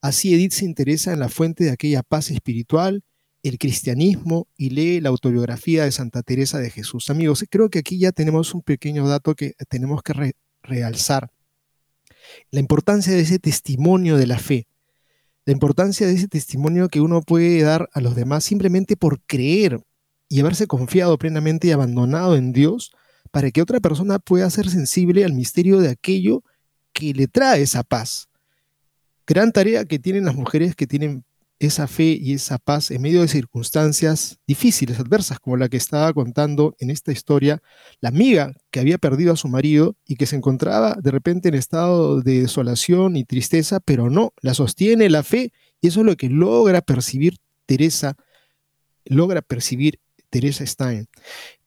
Así 0.00 0.32
Edith 0.32 0.52
se 0.52 0.64
interesa 0.64 1.12
en 1.12 1.18
la 1.18 1.28
fuente 1.28 1.64
de 1.64 1.72
aquella 1.72 2.04
paz 2.04 2.30
espiritual, 2.30 3.02
el 3.42 3.58
cristianismo, 3.58 4.46
y 4.56 4.70
lee 4.70 5.00
la 5.00 5.08
autobiografía 5.08 5.82
de 5.82 5.90
Santa 5.90 6.22
Teresa 6.22 6.60
de 6.60 6.70
Jesús. 6.70 7.10
Amigos, 7.10 7.44
creo 7.50 7.68
que 7.68 7.80
aquí 7.80 7.98
ya 7.98 8.12
tenemos 8.12 8.54
un 8.54 8.62
pequeño 8.62 9.08
dato 9.08 9.34
que 9.34 9.54
tenemos 9.68 10.04
que 10.04 10.34
realzar. 10.62 11.32
La 12.52 12.60
importancia 12.60 13.12
de 13.12 13.22
ese 13.22 13.40
testimonio 13.40 14.16
de 14.16 14.28
la 14.28 14.38
fe, 14.38 14.68
la 15.46 15.52
importancia 15.52 16.06
de 16.06 16.14
ese 16.14 16.28
testimonio 16.28 16.88
que 16.88 17.00
uno 17.00 17.22
puede 17.22 17.60
dar 17.60 17.90
a 17.92 18.00
los 18.00 18.14
demás 18.14 18.44
simplemente 18.44 18.96
por 18.96 19.20
creer 19.22 19.82
y 20.28 20.38
haberse 20.38 20.68
confiado 20.68 21.18
plenamente 21.18 21.66
y 21.66 21.72
abandonado 21.72 22.36
en 22.36 22.52
Dios 22.52 22.92
para 23.32 23.50
que 23.50 23.62
otra 23.62 23.80
persona 23.80 24.20
pueda 24.20 24.48
ser 24.48 24.70
sensible 24.70 25.24
al 25.24 25.32
misterio 25.32 25.80
de 25.80 25.88
aquello 25.88 26.44
que 27.00 27.14
le 27.14 27.26
trae 27.26 27.62
esa 27.62 27.82
paz. 27.82 28.28
Gran 29.26 29.52
tarea 29.52 29.84
que 29.84 29.98
tienen 29.98 30.24
las 30.26 30.34
mujeres 30.34 30.76
que 30.76 30.86
tienen 30.86 31.24
esa 31.58 31.86
fe 31.86 32.18
y 32.20 32.32
esa 32.32 32.58
paz 32.58 32.90
en 32.90 33.02
medio 33.02 33.20
de 33.20 33.28
circunstancias 33.28 34.38
difíciles, 34.46 34.98
adversas, 34.98 35.38
como 35.38 35.58
la 35.58 35.68
que 35.68 35.76
estaba 35.76 36.12
contando 36.14 36.74
en 36.78 36.90
esta 36.90 37.12
historia 37.12 37.62
la 38.00 38.08
amiga 38.08 38.54
que 38.70 38.80
había 38.80 38.96
perdido 38.96 39.34
a 39.34 39.36
su 39.36 39.46
marido 39.46 39.94
y 40.06 40.16
que 40.16 40.26
se 40.26 40.36
encontraba 40.36 40.96
de 41.02 41.10
repente 41.10 41.48
en 41.50 41.54
estado 41.54 42.22
de 42.22 42.40
desolación 42.40 43.16
y 43.16 43.24
tristeza, 43.24 43.78
pero 43.80 44.08
no, 44.08 44.32
la 44.40 44.54
sostiene 44.54 45.10
la 45.10 45.22
fe 45.22 45.52
y 45.82 45.88
eso 45.88 46.00
es 46.00 46.06
lo 46.06 46.16
que 46.16 46.30
logra 46.30 46.80
percibir 46.80 47.36
Teresa, 47.66 48.16
logra 49.04 49.42
percibir 49.42 50.00
Teresa 50.30 50.64
Stein. 50.64 51.08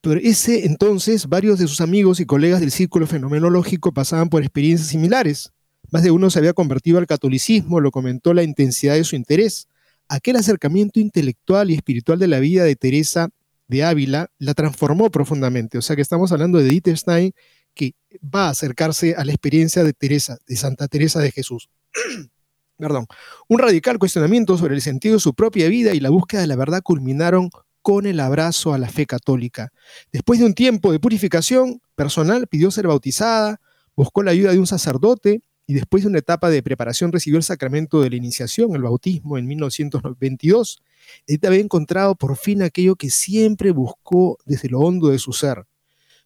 Pero 0.03 0.19
ese 0.21 0.65
entonces, 0.65 1.29
varios 1.29 1.59
de 1.59 1.67
sus 1.69 1.79
amigos 1.79 2.19
y 2.19 2.25
colegas 2.25 2.59
del 2.59 2.71
círculo 2.71 3.07
fenomenológico 3.07 3.93
pasaban 3.93 4.27
por 4.27 4.41
experiencias 4.41 4.89
similares. 4.89 5.53
Más 5.91 6.03
de 6.03 6.11
uno 6.11 6.29
se 6.29 6.39
había 6.39 6.51
convertido 6.51 6.97
al 6.97 7.07
catolicismo, 7.07 7.79
lo 7.79 7.89
comentó 7.89 8.33
la 8.33 8.43
intensidad 8.43 8.95
de 8.95 9.05
su 9.05 9.15
interés. 9.15 9.69
Aquel 10.09 10.35
acercamiento 10.35 10.99
intelectual 10.99 11.71
y 11.71 11.75
espiritual 11.75 12.19
de 12.19 12.27
la 12.27 12.41
vida 12.41 12.65
de 12.65 12.75
Teresa 12.75 13.29
de 13.69 13.85
Ávila 13.85 14.29
la 14.39 14.53
transformó 14.53 15.09
profundamente. 15.09 15.77
O 15.77 15.81
sea 15.81 15.95
que 15.95 16.01
estamos 16.01 16.33
hablando 16.33 16.57
de 16.59 16.67
Edith 16.67 16.89
Stein, 16.97 17.33
que 17.73 17.95
va 18.21 18.47
a 18.47 18.49
acercarse 18.49 19.15
a 19.15 19.23
la 19.23 19.31
experiencia 19.31 19.85
de 19.85 19.93
Teresa, 19.93 20.37
de 20.45 20.57
Santa 20.57 20.89
Teresa 20.89 21.21
de 21.21 21.31
Jesús. 21.31 21.69
Perdón. 22.77 23.07
Un 23.47 23.59
radical 23.59 23.99
cuestionamiento 23.99 24.57
sobre 24.57 24.75
el 24.75 24.81
sentido 24.81 25.13
de 25.13 25.21
su 25.21 25.33
propia 25.33 25.69
vida 25.69 25.93
y 25.93 26.01
la 26.01 26.09
búsqueda 26.09 26.41
de 26.41 26.47
la 26.47 26.57
verdad 26.57 26.81
culminaron 26.83 27.49
con 27.83 28.05
el 28.07 28.19
abrazo 28.21 28.73
a 28.73 28.77
la 28.79 28.89
fe 28.89 29.05
católica. 29.05 29.71
Después 30.11 30.39
de 30.39 30.45
un 30.45 30.53
tiempo 30.53 30.91
de 30.91 30.99
purificación 30.99 31.81
personal, 31.95 32.47
pidió 32.47 32.71
ser 32.71 32.87
bautizada, 32.87 33.59
buscó 33.95 34.23
la 34.23 34.31
ayuda 34.31 34.53
de 34.53 34.59
un 34.59 34.65
sacerdote 34.65 35.41
y 35.67 35.73
después 35.73 36.03
de 36.03 36.09
una 36.09 36.19
etapa 36.19 36.49
de 36.49 36.63
preparación 36.63 37.11
recibió 37.11 37.37
el 37.37 37.43
sacramento 37.43 38.01
de 38.01 38.09
la 38.09 38.15
iniciación, 38.15 38.73
el 38.73 38.81
bautismo, 38.81 39.37
en 39.37 39.47
1922. 39.47 40.81
Edith 41.27 41.45
había 41.45 41.59
encontrado 41.59 42.15
por 42.15 42.37
fin 42.37 42.63
aquello 42.63 42.95
que 42.95 43.09
siempre 43.09 43.71
buscó 43.71 44.37
desde 44.45 44.69
lo 44.69 44.79
hondo 44.79 45.09
de 45.09 45.19
su 45.19 45.33
ser. 45.33 45.65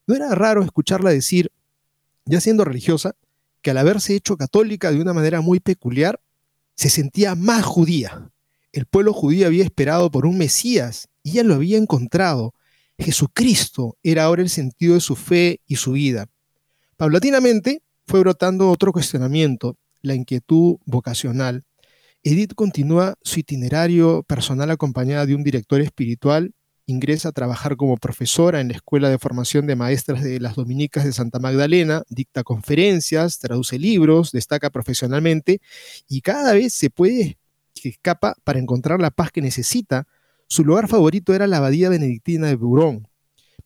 No 0.05 0.15
era 0.15 0.33
raro 0.35 0.63
escucharla 0.63 1.09
decir, 1.09 1.51
ya 2.25 2.39
siendo 2.39 2.65
religiosa, 2.65 3.15
que 3.63 3.71
al 3.71 3.79
haberse 3.79 4.15
hecho 4.15 4.37
católica 4.37 4.91
de 4.91 5.01
una 5.01 5.13
manera 5.13 5.41
muy 5.41 5.59
peculiar, 5.59 6.19
se 6.75 6.89
sentía 6.89 7.33
más 7.33 7.65
judía. 7.65 8.29
El 8.71 8.85
pueblo 8.85 9.11
judío 9.11 9.47
había 9.47 9.63
esperado 9.63 10.11
por 10.11 10.27
un 10.27 10.37
Mesías 10.37 11.09
y 11.27 11.33
ya 11.33 11.43
lo 11.43 11.55
había 11.55 11.77
encontrado. 11.77 12.53
Jesucristo 12.97 13.97
era 14.01 14.23
ahora 14.23 14.41
el 14.41 14.49
sentido 14.49 14.93
de 14.93 15.01
su 15.01 15.17
fe 15.17 15.59
y 15.67 15.75
su 15.75 15.91
vida. 15.91 16.27
Paulatinamente 16.95 17.81
fue 18.07 18.21
brotando 18.21 18.71
otro 18.71 18.93
cuestionamiento, 18.93 19.75
la 20.01 20.15
inquietud 20.15 20.77
vocacional. 20.85 21.65
Edith 22.23 22.53
continúa 22.55 23.15
su 23.21 23.41
itinerario 23.41 24.23
personal 24.23 24.71
acompañada 24.71 25.25
de 25.25 25.35
un 25.35 25.43
director 25.43 25.81
espiritual, 25.81 26.53
ingresa 26.85 27.29
a 27.29 27.33
trabajar 27.33 27.75
como 27.75 27.97
profesora 27.97 28.61
en 28.61 28.69
la 28.69 28.75
Escuela 28.75 29.09
de 29.09 29.19
Formación 29.19 29.67
de 29.67 29.75
Maestras 29.75 30.23
de 30.23 30.39
las 30.39 30.55
Dominicas 30.55 31.03
de 31.03 31.11
Santa 31.11 31.39
Magdalena, 31.39 32.03
dicta 32.07 32.43
conferencias, 32.43 33.39
traduce 33.39 33.77
libros, 33.77 34.31
destaca 34.31 34.69
profesionalmente 34.69 35.59
y 36.07 36.21
cada 36.21 36.53
vez 36.53 36.73
se 36.73 36.89
puede 36.89 37.37
escapa 37.83 38.35
para 38.43 38.59
encontrar 38.59 38.99
la 38.99 39.11
paz 39.11 39.31
que 39.31 39.41
necesita 39.41 40.07
su 40.47 40.63
lugar 40.63 40.87
favorito 40.87 41.33
era 41.33 41.45
la 41.45 41.57
abadía 41.57 41.89
benedictina 41.89 42.47
de 42.47 42.55
Burón. 42.55 43.07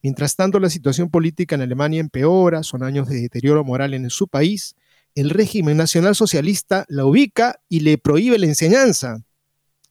Mientras 0.02 0.36
tanto, 0.36 0.60
la 0.60 0.70
situación 0.70 1.10
política 1.10 1.56
en 1.56 1.62
Alemania 1.62 2.00
empeora, 2.00 2.64
son 2.64 2.84
años 2.84 3.08
de 3.08 3.22
deterioro 3.22 3.64
moral 3.64 3.94
en 3.94 4.10
su 4.10 4.28
país. 4.28 4.76
El 5.14 5.30
régimen 5.30 5.78
nacional 5.78 6.16
socialista 6.16 6.86
la 6.88 7.06
ubica 7.06 7.60
y 7.70 7.82
le 7.82 8.00
prohíbe 8.00 8.40
la 8.40 8.48
enseñanza. 8.48 9.24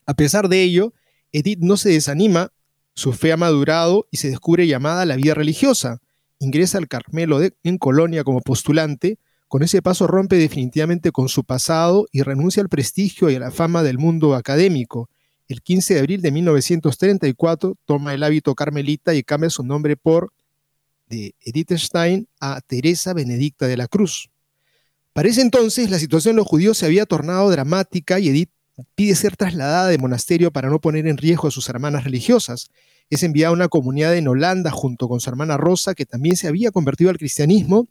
A 0.06 0.14
pesar 0.14 0.48
de 0.48 0.62
ello, 0.62 0.92
Edith 1.30 1.60
no 1.60 1.76
se 1.76 1.90
desanima, 1.90 2.52
su 2.94 3.12
fe 3.12 3.30
ha 3.32 3.36
madurado 3.36 4.08
y 4.10 4.16
se 4.16 4.28
descubre 4.28 4.66
llamada 4.66 5.02
a 5.02 5.06
la 5.06 5.14
vida 5.14 5.34
religiosa. 5.34 6.00
Ingresa 6.40 6.78
al 6.78 6.88
Carmelo 6.88 7.40
en 7.62 7.78
Colonia 7.78 8.24
como 8.24 8.40
postulante, 8.40 9.18
con 9.46 9.62
ese 9.62 9.82
paso 9.82 10.08
rompe 10.08 10.36
definitivamente 10.36 11.12
con 11.12 11.28
su 11.28 11.44
pasado 11.44 12.06
y 12.10 12.22
renuncia 12.22 12.62
al 12.62 12.68
prestigio 12.68 13.30
y 13.30 13.36
a 13.36 13.40
la 13.40 13.50
fama 13.52 13.82
del 13.82 13.98
mundo 13.98 14.34
académico 14.34 15.08
el 15.50 15.62
15 15.62 15.94
de 15.94 16.00
abril 16.00 16.22
de 16.22 16.30
1934 16.30 17.76
toma 17.84 18.14
el 18.14 18.22
hábito 18.22 18.54
carmelita 18.54 19.14
y 19.14 19.24
cambia 19.24 19.50
su 19.50 19.64
nombre 19.64 19.96
por 19.96 20.32
de 21.08 21.34
Edith 21.40 21.72
Stein 21.72 22.28
a 22.38 22.60
Teresa 22.60 23.12
Benedicta 23.14 23.66
de 23.66 23.76
la 23.76 23.88
Cruz. 23.88 24.30
Para 25.12 25.28
ese 25.28 25.40
entonces 25.40 25.90
la 25.90 25.98
situación 25.98 26.36
de 26.36 26.42
los 26.42 26.46
judíos 26.46 26.78
se 26.78 26.86
había 26.86 27.04
tornado 27.04 27.50
dramática 27.50 28.20
y 28.20 28.28
Edith 28.28 28.50
pide 28.94 29.16
ser 29.16 29.36
trasladada 29.36 29.88
de 29.88 29.98
monasterio 29.98 30.52
para 30.52 30.70
no 30.70 30.80
poner 30.80 31.08
en 31.08 31.18
riesgo 31.18 31.48
a 31.48 31.50
sus 31.50 31.68
hermanas 31.68 32.04
religiosas. 32.04 32.70
Es 33.10 33.24
enviada 33.24 33.50
a 33.50 33.52
una 33.54 33.66
comunidad 33.66 34.16
en 34.16 34.28
Holanda 34.28 34.70
junto 34.70 35.08
con 35.08 35.18
su 35.18 35.30
hermana 35.30 35.56
Rosa, 35.56 35.96
que 35.96 36.06
también 36.06 36.36
se 36.36 36.46
había 36.46 36.70
convertido 36.70 37.10
al 37.10 37.18
cristianismo 37.18 37.88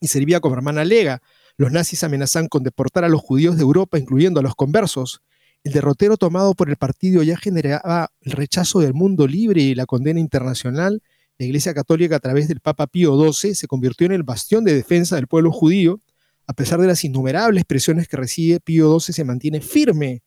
y 0.00 0.08
servía 0.08 0.40
como 0.40 0.54
hermana 0.54 0.82
lega. 0.86 1.20
Los 1.58 1.72
nazis 1.72 2.04
amenazan 2.04 2.48
con 2.48 2.62
deportar 2.62 3.04
a 3.04 3.10
los 3.10 3.20
judíos 3.20 3.56
de 3.56 3.62
Europa, 3.62 3.98
incluyendo 3.98 4.40
a 4.40 4.42
los 4.42 4.54
conversos. 4.54 5.20
El 5.66 5.72
derrotero 5.72 6.16
tomado 6.16 6.54
por 6.54 6.70
el 6.70 6.76
partido 6.76 7.24
ya 7.24 7.36
generaba 7.36 8.12
el 8.20 8.30
rechazo 8.30 8.78
del 8.78 8.94
mundo 8.94 9.26
libre 9.26 9.62
y 9.62 9.74
la 9.74 9.84
condena 9.84 10.20
internacional. 10.20 11.02
La 11.38 11.44
Iglesia 11.44 11.74
Católica, 11.74 12.14
a 12.14 12.20
través 12.20 12.46
del 12.46 12.60
Papa 12.60 12.86
Pío 12.86 13.32
XII, 13.32 13.52
se 13.56 13.66
convirtió 13.66 14.06
en 14.06 14.12
el 14.12 14.22
bastión 14.22 14.62
de 14.62 14.72
defensa 14.72 15.16
del 15.16 15.26
pueblo 15.26 15.50
judío. 15.50 16.00
A 16.46 16.52
pesar 16.52 16.80
de 16.80 16.86
las 16.86 17.02
innumerables 17.02 17.64
presiones 17.64 18.06
que 18.06 18.16
recibe, 18.16 18.60
Pío 18.60 19.00
XII 19.00 19.12
se 19.12 19.24
mantiene 19.24 19.60
firme 19.60 20.22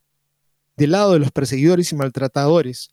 del 0.75 0.91
lado 0.91 1.13
de 1.13 1.19
los 1.19 1.31
perseguidores 1.31 1.89
y 1.93 1.95
maltratadores. 1.95 2.89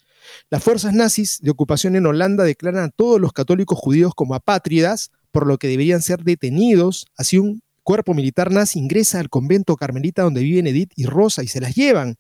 Las 0.49 0.63
fuerzas 0.63 0.95
nazis 0.95 1.41
de 1.43 1.51
ocupación 1.51 1.97
en 1.97 2.07
Holanda 2.07 2.45
declaran 2.45 2.85
a 2.85 2.91
todos 2.91 3.21
los 3.21 3.33
católicos 3.33 3.77
judíos 3.77 4.13
como 4.15 4.37
apátridas, 4.37 5.11
por 5.33 5.49
lo 5.49 5.59
que 5.59 5.67
deberían 5.67 6.01
ser 6.01 6.23
detenidos. 6.23 7.07
Así 7.17 7.39
un 7.39 7.61
cuerpo 7.83 8.15
militar 8.15 8.53
nazi 8.53 8.79
ingresa 8.79 9.19
al 9.19 9.31
convento 9.31 9.75
carmelita 9.75 10.23
donde 10.23 10.45
viven 10.45 10.69
Edith 10.69 10.93
y 10.95 11.07
Rosa 11.07 11.43
y 11.43 11.49
se 11.49 11.61
las 11.61 11.75
llevan. 11.75 12.17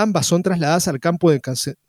Ambas 0.00 0.26
son 0.26 0.44
trasladadas 0.44 0.86
al 0.86 1.00
campo 1.00 1.28
de 1.28 1.40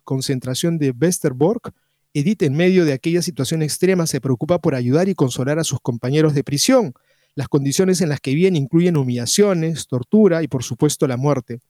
concentración 0.02 0.78
de 0.78 0.90
Westerbork. 0.90 1.72
Edith, 2.12 2.42
en 2.42 2.54
medio 2.54 2.84
de 2.84 2.92
aquella 2.92 3.22
situación 3.22 3.62
extrema, 3.62 4.04
se 4.08 4.20
preocupa 4.20 4.58
por 4.58 4.74
ayudar 4.74 5.08
y 5.08 5.14
consolar 5.14 5.60
a 5.60 5.62
sus 5.62 5.78
compañeros 5.78 6.34
de 6.34 6.42
prisión. 6.42 6.92
Las 7.36 7.46
condiciones 7.46 8.00
en 8.00 8.08
las 8.08 8.18
que 8.18 8.34
viven 8.34 8.56
incluyen 8.56 8.96
humillaciones, 8.96 9.86
tortura 9.86 10.42
y, 10.42 10.48
por 10.48 10.64
supuesto, 10.64 11.06
la 11.06 11.16
muerte. 11.16 11.60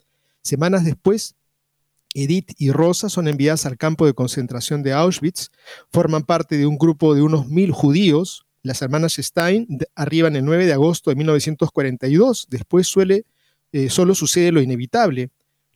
Semanas 0.41 0.87
después, 0.87 1.35
Edith 2.15 2.53
y 2.57 2.71
Rosa 2.71 3.11
son 3.11 3.29
enviadas 3.29 3.67
al 3.67 3.77
campo 3.77 4.07
de 4.07 4.15
concentración 4.15 4.83
de 4.83 4.95
Auschwitz, 4.95 5.51
forman 5.93 6.23
parte 6.23 6.57
de 6.57 6.65
un 6.65 6.79
grupo 6.79 7.15
de 7.15 7.21
unos 7.21 7.49
mil 7.49 7.71
judíos, 7.71 8.47
las 8.63 8.81
hermanas 8.81 9.17
Stein 9.19 9.67
arriban 9.95 10.37
el 10.37 10.47
9 10.47 10.65
de 10.65 10.73
agosto 10.73 11.11
de 11.11 11.17
1942. 11.17 12.47
Después 12.49 12.87
suele, 12.87 13.27
eh, 13.73 13.91
solo 13.91 14.15
sucede 14.15 14.53
lo 14.53 14.63
inevitable. 14.63 15.29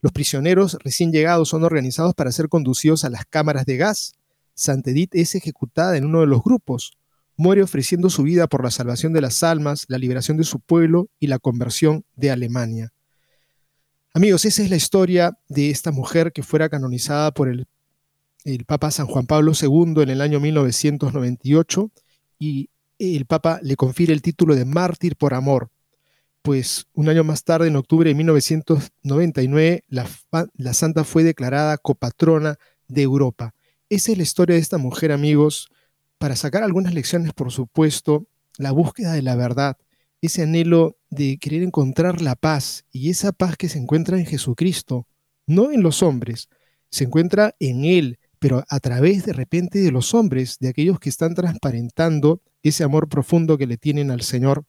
Los 0.04 0.12
prisioneros 0.12 0.76
recién 0.84 1.12
llegados 1.12 1.48
son 1.48 1.64
organizados 1.64 2.12
para 2.12 2.30
ser 2.30 2.50
conducidos 2.50 3.06
a 3.06 3.08
las 3.08 3.24
cámaras 3.24 3.64
de 3.64 3.78
gas. 3.78 4.12
Santedit 4.52 5.14
es 5.14 5.34
ejecutada 5.34 5.96
en 5.96 6.04
uno 6.04 6.20
de 6.20 6.26
los 6.26 6.42
grupos. 6.42 6.92
Muere 7.38 7.62
ofreciendo 7.62 8.10
su 8.10 8.22
vida 8.22 8.46
por 8.46 8.62
la 8.62 8.70
salvación 8.70 9.14
de 9.14 9.22
las 9.22 9.42
almas, 9.42 9.86
la 9.88 9.96
liberación 9.96 10.36
de 10.36 10.44
su 10.44 10.60
pueblo 10.60 11.08
y 11.20 11.28
la 11.28 11.38
conversión 11.38 12.04
de 12.16 12.30
Alemania. 12.30 12.92
Amigos, 14.12 14.44
esa 14.44 14.62
es 14.62 14.68
la 14.68 14.76
historia 14.76 15.38
de 15.48 15.70
esta 15.70 15.90
mujer 15.90 16.34
que 16.34 16.42
fuera 16.42 16.68
canonizada 16.68 17.32
por 17.32 17.48
el, 17.48 17.66
el 18.44 18.66
Papa 18.66 18.90
San 18.90 19.06
Juan 19.06 19.24
Pablo 19.24 19.52
II 19.58 20.02
en 20.02 20.10
el 20.10 20.20
año 20.20 20.38
1998 20.38 21.90
y 22.38 22.68
el 22.98 23.24
Papa 23.24 23.58
le 23.62 23.76
confiere 23.76 24.12
el 24.12 24.20
título 24.20 24.54
de 24.54 24.66
mártir 24.66 25.16
por 25.16 25.32
amor, 25.32 25.70
pues 26.44 26.88
un 26.92 27.08
año 27.08 27.24
más 27.24 27.42
tarde, 27.42 27.68
en 27.68 27.76
octubre 27.76 28.10
de 28.10 28.14
1999, 28.14 29.82
la, 29.88 30.06
la 30.52 30.74
santa 30.74 31.02
fue 31.02 31.24
declarada 31.24 31.78
copatrona 31.78 32.58
de 32.86 33.00
Europa. 33.00 33.54
Esa 33.88 34.12
es 34.12 34.18
la 34.18 34.24
historia 34.24 34.54
de 34.54 34.60
esta 34.60 34.76
mujer, 34.76 35.10
amigos, 35.10 35.68
para 36.18 36.36
sacar 36.36 36.62
algunas 36.62 36.92
lecciones, 36.92 37.32
por 37.32 37.50
supuesto, 37.50 38.26
la 38.58 38.72
búsqueda 38.72 39.14
de 39.14 39.22
la 39.22 39.36
verdad, 39.36 39.78
ese 40.20 40.42
anhelo 40.42 40.98
de 41.08 41.38
querer 41.38 41.62
encontrar 41.62 42.20
la 42.20 42.34
paz 42.34 42.84
y 42.92 43.08
esa 43.08 43.32
paz 43.32 43.56
que 43.56 43.70
se 43.70 43.78
encuentra 43.78 44.18
en 44.18 44.26
Jesucristo, 44.26 45.06
no 45.46 45.72
en 45.72 45.82
los 45.82 46.02
hombres, 46.02 46.50
se 46.90 47.04
encuentra 47.04 47.56
en 47.58 47.86
Él, 47.86 48.18
pero 48.38 48.66
a 48.68 48.80
través 48.80 49.24
de 49.24 49.32
repente 49.32 49.78
de 49.78 49.92
los 49.92 50.12
hombres, 50.12 50.58
de 50.60 50.68
aquellos 50.68 51.00
que 51.00 51.08
están 51.08 51.34
transparentando 51.34 52.42
ese 52.62 52.84
amor 52.84 53.08
profundo 53.08 53.56
que 53.56 53.66
le 53.66 53.78
tienen 53.78 54.10
al 54.10 54.20
Señor. 54.20 54.66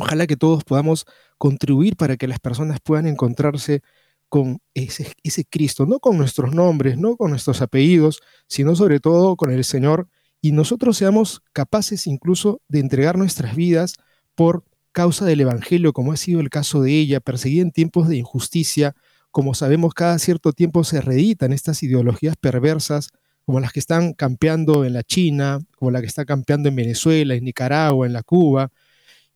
Ojalá 0.00 0.26
que 0.26 0.36
todos 0.36 0.64
podamos 0.64 1.06
contribuir 1.38 1.96
para 1.96 2.16
que 2.16 2.28
las 2.28 2.38
personas 2.38 2.78
puedan 2.80 3.06
encontrarse 3.06 3.82
con 4.28 4.60
ese, 4.74 5.44
Cristo, 5.48 5.86
no 5.86 5.98
con 5.98 6.18
nuestros 6.18 6.54
nombres, 6.54 6.98
no 6.98 7.16
con 7.16 7.30
nuestros 7.30 7.62
apellidos, 7.62 8.20
sino 8.46 8.76
sobre 8.76 9.00
todo 9.00 9.36
con 9.36 9.50
el 9.50 9.64
Señor, 9.64 10.08
y 10.40 10.52
nosotros 10.52 10.96
seamos 10.96 11.42
capaces 11.52 12.06
incluso 12.06 12.60
de 12.68 12.78
entregar 12.78 13.18
nuestras 13.18 13.56
vidas 13.56 13.94
por 14.36 14.64
causa 14.92 15.24
del 15.24 15.40
Evangelio, 15.40 15.92
como 15.92 16.12
ha 16.12 16.16
sido 16.16 16.40
el 16.40 16.50
caso 16.50 16.82
de 16.82 16.92
ella, 16.92 17.20
perseguida 17.20 17.62
en 17.62 17.72
tiempos 17.72 18.08
de 18.08 18.18
injusticia, 18.18 18.94
como 19.32 19.54
sabemos 19.54 19.94
cada 19.94 20.18
cierto 20.18 20.52
tiempo 20.52 20.84
se 20.84 21.00
reeditan 21.00 21.52
estas 21.52 21.82
ideologías 21.82 22.36
perversas 22.36 23.10
como 23.44 23.60
las 23.60 23.72
que 23.72 23.80
están 23.80 24.12
campeando 24.12 24.84
en 24.84 24.92
la 24.92 25.02
China, 25.02 25.58
como 25.76 25.90
la 25.90 26.00
que 26.00 26.06
está 26.06 26.24
campeando 26.24 26.68
en 26.68 26.76
Venezuela, 26.76 27.34
en 27.34 27.44
Nicaragua, 27.44 28.06
en 28.06 28.12
la 28.12 28.22
Cuba. 28.22 28.70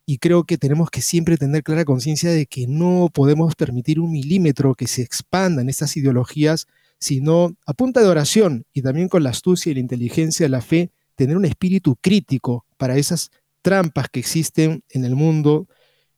Y 0.05 0.19
creo 0.19 0.45
que 0.45 0.59
tenemos 0.59 0.91
que 0.91 1.01
siempre 1.01 1.37
tener 1.37 1.63
clara 1.63 1.85
conciencia 1.85 2.31
de 2.31 2.47
que 2.47 2.67
no 2.67 3.09
podemos 3.13 3.55
permitir 3.55 4.01
un 4.01 4.11
milímetro 4.11 4.75
que 4.75 4.87
se 4.87 5.03
expandan 5.03 5.69
estas 5.69 5.97
ideologías, 5.97 6.67
sino 6.99 7.55
a 7.67 7.73
punta 7.73 8.01
de 8.01 8.09
oración 8.09 8.65
y 8.73 8.83
también 8.83 9.09
con 9.09 9.23
la 9.23 9.31
astucia 9.31 9.71
y 9.71 9.75
la 9.75 9.81
inteligencia 9.81 10.45
de 10.45 10.51
la 10.51 10.61
fe, 10.61 10.91
tener 11.15 11.37
un 11.37 11.45
espíritu 11.45 11.97
crítico 12.01 12.67
para 12.77 12.97
esas 12.97 13.31
trampas 13.63 14.09
que 14.09 14.21
existen 14.21 14.83
en 14.91 15.05
el 15.05 15.15
mundo 15.15 15.69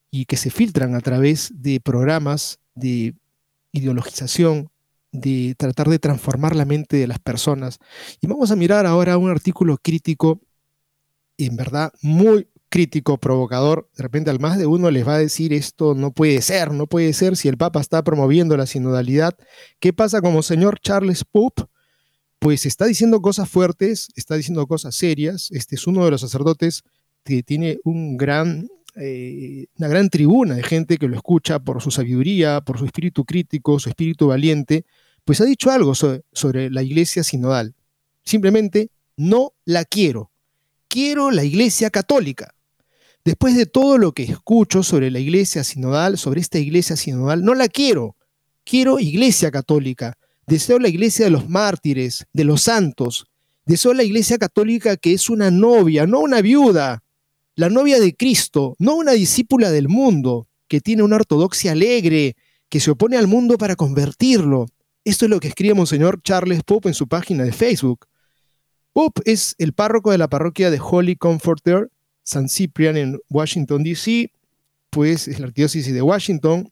y 0.09 0.25
que 0.25 0.37
se 0.37 0.49
filtran 0.49 0.95
a 0.95 1.01
través 1.01 1.51
de 1.53 1.79
programas 1.79 2.59
de 2.73 3.13
ideologización, 3.71 4.69
de 5.11 5.55
tratar 5.57 5.89
de 5.89 5.99
transformar 5.99 6.55
la 6.55 6.65
mente 6.65 6.97
de 6.97 7.07
las 7.07 7.19
personas. 7.19 7.79
Y 8.21 8.27
vamos 8.27 8.51
a 8.51 8.55
mirar 8.55 8.85
ahora 8.85 9.17
un 9.17 9.29
artículo 9.29 9.77
crítico, 9.77 10.41
en 11.37 11.55
verdad 11.55 11.91
muy 12.01 12.47
crítico, 12.69 13.17
provocador. 13.17 13.89
De 13.95 14.03
repente 14.03 14.29
al 14.29 14.39
más 14.39 14.57
de 14.57 14.65
uno 14.65 14.91
les 14.91 15.07
va 15.07 15.15
a 15.15 15.19
decir 15.19 15.53
esto 15.53 15.95
no 15.95 16.11
puede 16.11 16.41
ser, 16.41 16.71
no 16.71 16.87
puede 16.87 17.13
ser 17.13 17.37
si 17.37 17.47
el 17.47 17.57
Papa 17.57 17.79
está 17.79 18.03
promoviendo 18.03 18.57
la 18.57 18.65
sinodalidad. 18.65 19.35
¿Qué 19.79 19.93
pasa 19.93 20.21
como 20.21 20.43
señor 20.43 20.79
Charles 20.79 21.23
Pope? 21.23 21.63
Pues 22.39 22.65
está 22.65 22.85
diciendo 22.85 23.21
cosas 23.21 23.49
fuertes, 23.49 24.09
está 24.15 24.35
diciendo 24.35 24.67
cosas 24.67 24.95
serias. 24.95 25.49
Este 25.51 25.75
es 25.75 25.87
uno 25.87 26.05
de 26.05 26.11
los 26.11 26.21
sacerdotes 26.21 26.83
que 27.23 27.43
tiene 27.43 27.79
un 27.83 28.17
gran 28.17 28.67
eh, 28.97 29.65
una 29.77 29.89
gran 29.89 30.09
tribuna 30.09 30.55
de 30.55 30.63
gente 30.63 30.97
que 30.97 31.09
lo 31.09 31.17
escucha 31.17 31.59
por 31.59 31.81
su 31.81 31.91
sabiduría, 31.91 32.61
por 32.61 32.79
su 32.79 32.85
espíritu 32.85 33.25
crítico, 33.25 33.77
su 33.77 33.89
espíritu 33.89 34.27
valiente, 34.27 34.85
pues 35.25 35.41
ha 35.41 35.45
dicho 35.45 35.69
algo 35.69 35.93
sobre, 35.95 36.69
la 36.69 36.81
iglesia 36.81 37.23
sinodal. 37.23 37.75
Simplemente 38.23 38.91
no 39.17 39.53
la 39.65 39.83
quiero. 39.83 40.31
Quiero 40.87 41.31
la 41.31 41.43
iglesia 41.43 41.89
católica. 41.89 42.54
Después 43.25 43.55
de 43.55 43.65
todo 43.65 43.97
lo 43.97 44.13
que 44.13 44.23
escucho 44.23 44.83
sobre 44.83 45.11
la 45.11 45.19
iglesia 45.19 45.63
sinodal, 45.63 46.17
sobre 46.17 46.39
esta 46.39 46.59
iglesia 46.59 46.95
sinodal, 46.95 47.43
no 47.43 47.55
la 47.55 47.67
quiero. 47.67 48.15
Quiero 48.63 48.99
iglesia 48.99 49.51
católica. 49.51 50.17
Deseo 50.47 50.79
la 50.79 50.87
iglesia 50.87 51.25
de 51.25 51.31
los 51.31 51.49
mártires, 51.49 52.25
de 52.31 52.43
los 52.43 52.61
santos. 52.61 53.25
Deseo 53.65 53.93
la 53.93 54.03
iglesia 54.03 54.37
católica 54.37 54.95
que 54.95 55.13
es 55.13 55.29
una 55.29 55.51
novia, 55.51 56.05
no 56.05 56.19
una 56.19 56.41
viuda. 56.41 57.03
La 57.55 57.69
novia 57.69 57.99
de 57.99 58.15
Cristo, 58.15 58.75
no 58.79 58.95
una 58.95 59.13
discípula 59.13 59.71
del 59.71 59.89
mundo, 59.89 60.47
que 60.67 60.79
tiene 60.79 61.03
una 61.03 61.15
ortodoxia 61.17 61.71
alegre, 61.73 62.35
que 62.69 62.79
se 62.79 62.91
opone 62.91 63.17
al 63.17 63.27
mundo 63.27 63.57
para 63.57 63.75
convertirlo, 63.75 64.67
esto 65.05 65.25
es 65.25 65.29
lo 65.29 65.39
que 65.39 65.49
escribe 65.49 65.75
Monseñor 65.75 66.19
Charles 66.23 66.63
Pope 66.63 66.89
en 66.89 66.95
su 66.95 67.07
página 67.07 67.43
de 67.43 67.51
Facebook. 67.51 68.07
Pope 68.91 69.21
es 69.25 69.53
el 69.59 69.71
párroco 69.73 70.09
de 70.09 70.17
la 70.17 70.27
parroquia 70.27 70.71
de 70.71 70.79
Holy 70.81 71.15
Comforter, 71.15 71.91
San 72.25 72.49
Cyprian 72.49 72.97
en 72.97 73.19
Washington, 73.29 73.83
D.C., 73.83 74.31
pues 74.89 75.29
es 75.29 75.39
la 75.39 75.47
arquidiócesis 75.47 75.93
de 75.93 76.01
Washington. 76.01 76.69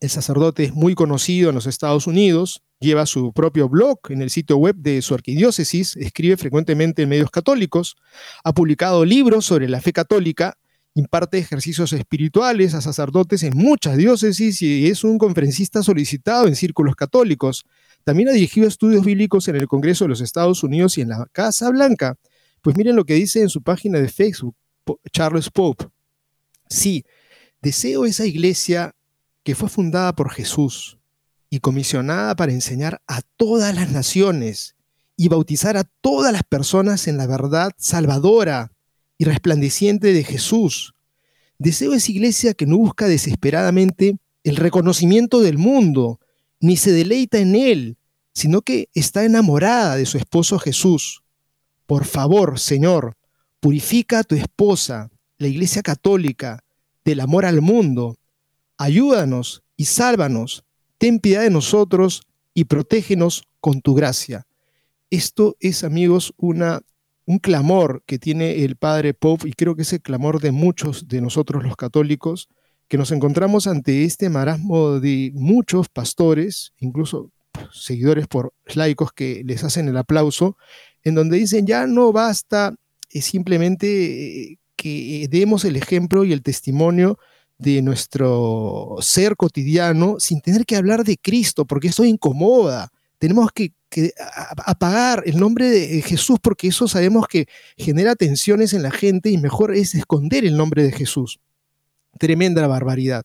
El 0.00 0.10
sacerdote 0.10 0.64
es 0.64 0.74
muy 0.74 0.94
conocido 0.94 1.48
en 1.48 1.54
los 1.54 1.66
Estados 1.66 2.06
Unidos, 2.06 2.62
lleva 2.80 3.06
su 3.06 3.32
propio 3.32 3.68
blog 3.68 3.98
en 4.10 4.20
el 4.20 4.28
sitio 4.28 4.58
web 4.58 4.74
de 4.76 5.00
su 5.00 5.14
arquidiócesis, 5.14 5.96
escribe 5.96 6.36
frecuentemente 6.36 7.02
en 7.02 7.08
medios 7.08 7.30
católicos, 7.30 7.96
ha 8.44 8.52
publicado 8.52 9.04
libros 9.04 9.46
sobre 9.46 9.68
la 9.68 9.80
fe 9.80 9.92
católica 9.92 10.58
imparte 10.94 11.38
ejercicios 11.38 11.92
espirituales 11.92 12.74
a 12.74 12.80
sacerdotes 12.80 13.42
en 13.42 13.56
muchas 13.56 13.96
diócesis 13.96 14.60
y 14.62 14.88
es 14.88 15.04
un 15.04 15.18
conferencista 15.18 15.82
solicitado 15.82 16.46
en 16.46 16.56
círculos 16.56 16.96
católicos. 16.96 17.64
También 18.04 18.28
ha 18.28 18.32
dirigido 18.32 18.66
estudios 18.66 19.04
bíblicos 19.04 19.48
en 19.48 19.56
el 19.56 19.68
Congreso 19.68 20.04
de 20.04 20.10
los 20.10 20.20
Estados 20.20 20.62
Unidos 20.62 20.98
y 20.98 21.02
en 21.02 21.10
la 21.10 21.26
Casa 21.32 21.70
Blanca. 21.70 22.16
Pues 22.60 22.76
miren 22.76 22.96
lo 22.96 23.04
que 23.04 23.14
dice 23.14 23.40
en 23.40 23.48
su 23.48 23.62
página 23.62 23.98
de 24.00 24.08
Facebook, 24.08 24.54
Charles 25.12 25.50
Pope. 25.50 25.86
Sí, 26.68 27.04
deseo 27.60 28.04
esa 28.04 28.26
iglesia 28.26 28.94
que 29.42 29.54
fue 29.54 29.68
fundada 29.68 30.14
por 30.14 30.30
Jesús 30.30 30.98
y 31.50 31.60
comisionada 31.60 32.34
para 32.34 32.52
enseñar 32.52 33.02
a 33.06 33.20
todas 33.36 33.74
las 33.74 33.90
naciones 33.90 34.74
y 35.16 35.28
bautizar 35.28 35.76
a 35.76 35.84
todas 35.84 36.32
las 36.32 36.42
personas 36.42 37.06
en 37.08 37.16
la 37.16 37.26
verdad 37.26 37.72
salvadora 37.76 38.72
y 39.18 39.24
resplandeciente 39.24 40.12
de 40.12 40.24
Jesús. 40.24 40.94
Deseo 41.58 41.92
esa 41.92 42.10
iglesia 42.10 42.54
que 42.54 42.66
no 42.66 42.78
busca 42.78 43.06
desesperadamente 43.06 44.16
el 44.44 44.56
reconocimiento 44.56 45.40
del 45.40 45.58
mundo, 45.58 46.18
ni 46.58 46.76
se 46.76 46.90
deleita 46.90 47.38
en 47.38 47.54
él, 47.54 47.96
sino 48.32 48.62
que 48.62 48.88
está 48.94 49.24
enamorada 49.24 49.96
de 49.96 50.06
su 50.06 50.18
esposo 50.18 50.58
Jesús. 50.58 51.22
Por 51.86 52.04
favor, 52.04 52.58
Señor, 52.58 53.16
purifica 53.62 54.18
a 54.18 54.24
tu 54.24 54.34
esposa, 54.34 55.08
la 55.38 55.46
Iglesia 55.46 55.82
Católica, 55.82 56.64
del 57.04 57.20
amor 57.20 57.46
al 57.46 57.62
mundo. 57.62 58.16
Ayúdanos 58.76 59.62
y 59.76 59.84
sálvanos. 59.84 60.64
Ten 60.98 61.20
piedad 61.20 61.42
de 61.42 61.50
nosotros 61.50 62.22
y 62.54 62.64
protégenos 62.64 63.44
con 63.60 63.80
tu 63.80 63.94
gracia. 63.94 64.48
Esto 65.10 65.56
es, 65.60 65.84
amigos, 65.84 66.34
una, 66.38 66.80
un 67.24 67.38
clamor 67.38 68.02
que 68.04 68.18
tiene 68.18 68.64
el 68.64 68.74
padre 68.74 69.14
Pope 69.14 69.48
y 69.48 69.52
creo 69.52 69.76
que 69.76 69.82
es 69.82 69.92
el 69.92 70.02
clamor 70.02 70.40
de 70.40 70.50
muchos 70.50 71.06
de 71.06 71.20
nosotros 71.20 71.62
los 71.62 71.76
católicos, 71.76 72.48
que 72.88 72.98
nos 72.98 73.12
encontramos 73.12 73.68
ante 73.68 74.02
este 74.02 74.28
marasmo 74.28 74.98
de 74.98 75.30
muchos 75.34 75.88
pastores, 75.88 76.72
incluso 76.78 77.30
seguidores 77.70 78.26
por 78.26 78.54
laicos 78.74 79.12
que 79.12 79.42
les 79.44 79.62
hacen 79.62 79.86
el 79.86 79.96
aplauso, 79.98 80.56
en 81.04 81.14
donde 81.14 81.38
dicen 81.38 81.64
ya 81.64 81.86
no 81.86 82.12
basta 82.12 82.74
eh, 83.12 83.22
simplemente 83.22 84.52
eh, 84.52 84.58
que 84.76 85.28
demos 85.30 85.64
el 85.64 85.76
ejemplo 85.76 86.24
y 86.24 86.32
el 86.32 86.42
testimonio 86.42 87.18
de 87.58 87.80
nuestro 87.82 88.96
ser 89.00 89.36
cotidiano 89.36 90.16
sin 90.18 90.40
tener 90.40 90.66
que 90.66 90.76
hablar 90.76 91.04
de 91.04 91.16
Cristo, 91.16 91.64
porque 91.64 91.88
eso 91.88 92.04
incomoda. 92.04 92.90
Tenemos 93.18 93.50
que, 93.52 93.72
apagar 94.64 95.22
el 95.26 95.38
nombre 95.38 95.68
de 95.68 96.00
Jesús 96.00 96.38
porque 96.42 96.68
eso 96.68 96.88
sabemos 96.88 97.28
que 97.28 97.46
genera 97.76 98.16
tensiones 98.16 98.72
en 98.72 98.82
la 98.82 98.90
gente 98.90 99.28
y 99.28 99.36
mejor 99.36 99.74
es 99.74 99.94
esconder 99.94 100.46
el 100.46 100.56
nombre 100.56 100.82
de 100.82 100.92
Jesús. 100.92 101.38
Tremenda 102.18 102.66
barbaridad. 102.66 103.24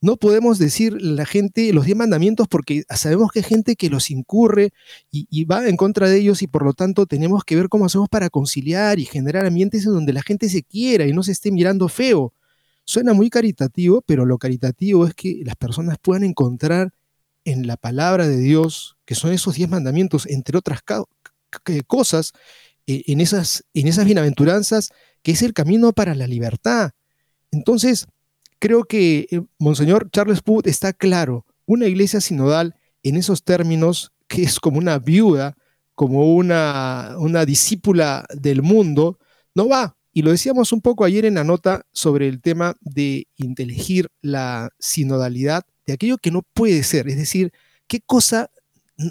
No 0.00 0.16
podemos 0.16 0.58
decir 0.58 1.00
la 1.00 1.24
gente 1.24 1.72
los 1.72 1.86
diez 1.86 1.96
mandamientos 1.96 2.48
porque 2.48 2.84
sabemos 2.94 3.30
que 3.32 3.38
hay 3.40 3.44
gente 3.44 3.76
que 3.76 3.88
los 3.88 4.10
incurre 4.10 4.72
y, 5.10 5.44
va 5.46 5.66
en 5.68 5.76
contra 5.76 6.08
de 6.08 6.18
ellos 6.18 6.42
y 6.42 6.46
por 6.46 6.64
lo 6.64 6.74
tanto 6.74 7.06
tenemos 7.06 7.44
que 7.44 7.56
ver 7.56 7.68
cómo 7.68 7.86
hacemos 7.86 8.08
para 8.08 8.28
conciliar 8.28 8.98
y 8.98 9.06
generar 9.06 9.46
ambientes 9.46 9.86
en 9.86 9.92
donde 9.92 10.12
la 10.12 10.22
gente 10.22 10.48
se 10.48 10.62
quiera 10.62 11.06
y 11.06 11.12
no 11.12 11.22
se 11.22 11.32
esté 11.32 11.50
mirando 11.50 11.88
feo. 11.88 12.34
Suena 12.84 13.14
muy 13.14 13.30
caritativo, 13.30 14.02
pero 14.02 14.26
lo 14.26 14.38
caritativo 14.38 15.06
es 15.06 15.14
que 15.14 15.40
las 15.44 15.56
personas 15.56 15.96
puedan 16.00 16.24
encontrar 16.24 16.92
en 17.44 17.66
la 17.66 17.76
palabra 17.76 18.28
de 18.28 18.38
Dios, 18.38 18.96
que 19.06 19.14
son 19.14 19.32
esos 19.32 19.54
diez 19.54 19.68
mandamientos, 19.68 20.26
entre 20.26 20.58
otras 20.58 20.80
cosas, 21.86 22.32
e, 22.86 23.02
en 23.06 23.20
esas, 23.20 23.64
en 23.72 23.88
esas 23.88 24.04
bienaventuranzas, 24.04 24.90
que 25.22 25.32
es 25.32 25.42
el 25.42 25.54
camino 25.54 25.92
para 25.92 26.14
la 26.14 26.26
libertad. 26.26 26.90
Entonces, 27.50 28.06
creo 28.58 28.84
que 28.84 29.26
eh, 29.30 29.42
Monseñor 29.58 30.10
Charles 30.10 30.40
Wood 30.44 30.66
está 30.66 30.92
claro, 30.92 31.46
una 31.66 31.86
iglesia 31.86 32.20
sinodal 32.20 32.74
en 33.02 33.16
esos 33.16 33.42
términos, 33.42 34.12
que 34.28 34.42
es 34.42 34.60
como 34.60 34.78
una 34.78 34.98
viuda, 34.98 35.56
como 35.94 36.34
una, 36.34 37.14
una 37.18 37.44
discípula 37.46 38.26
del 38.34 38.62
mundo, 38.62 39.18
no 39.54 39.68
va, 39.68 39.96
y 40.16 40.22
lo 40.22 40.30
decíamos 40.30 40.72
un 40.72 40.80
poco 40.80 41.04
ayer 41.04 41.26
en 41.26 41.34
la 41.34 41.44
nota 41.44 41.84
sobre 41.92 42.26
el 42.26 42.40
tema 42.40 42.74
de 42.80 43.26
inteligir 43.36 44.08
la 44.22 44.70
sinodalidad 44.78 45.64
de 45.86 45.92
aquello 45.92 46.16
que 46.16 46.30
no 46.30 46.40
puede 46.40 46.82
ser. 46.84 47.06
Es 47.08 47.18
decir, 47.18 47.52
¿qué 47.86 48.00
cosa 48.00 48.50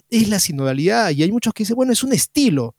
es 0.10 0.30
la 0.30 0.40
sinodalidad? 0.40 1.12
Y 1.12 1.22
hay 1.22 1.32
muchos 1.32 1.54
que 1.54 1.62
dicen, 1.62 1.76
bueno, 1.76 1.94
es 1.94 2.04
un 2.04 2.12
estilo. 2.12 2.76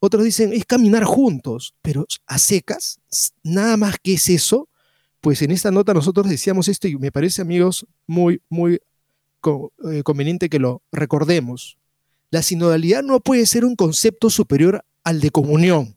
Otros 0.00 0.22
dicen, 0.22 0.52
es 0.52 0.66
caminar 0.66 1.04
juntos, 1.04 1.74
pero 1.80 2.06
a 2.26 2.36
secas, 2.36 3.00
nada 3.42 3.78
más 3.78 3.96
que 4.02 4.14
es 4.14 4.28
eso. 4.28 4.68
Pues 5.22 5.40
en 5.40 5.50
esta 5.50 5.70
nota 5.70 5.94
nosotros 5.94 6.28
decíamos 6.28 6.68
esto 6.68 6.86
y 6.88 6.96
me 6.96 7.10
parece, 7.10 7.40
amigos, 7.40 7.86
muy, 8.06 8.42
muy 8.50 8.74
eh, 8.74 10.02
conveniente 10.04 10.50
que 10.50 10.58
lo 10.58 10.82
recordemos. 10.92 11.78
La 12.30 12.42
sinodalidad 12.42 13.02
no 13.02 13.20
puede 13.20 13.46
ser 13.46 13.64
un 13.64 13.74
concepto 13.74 14.28
superior 14.28 14.84
al 15.02 15.20
de 15.20 15.30
comunión 15.30 15.96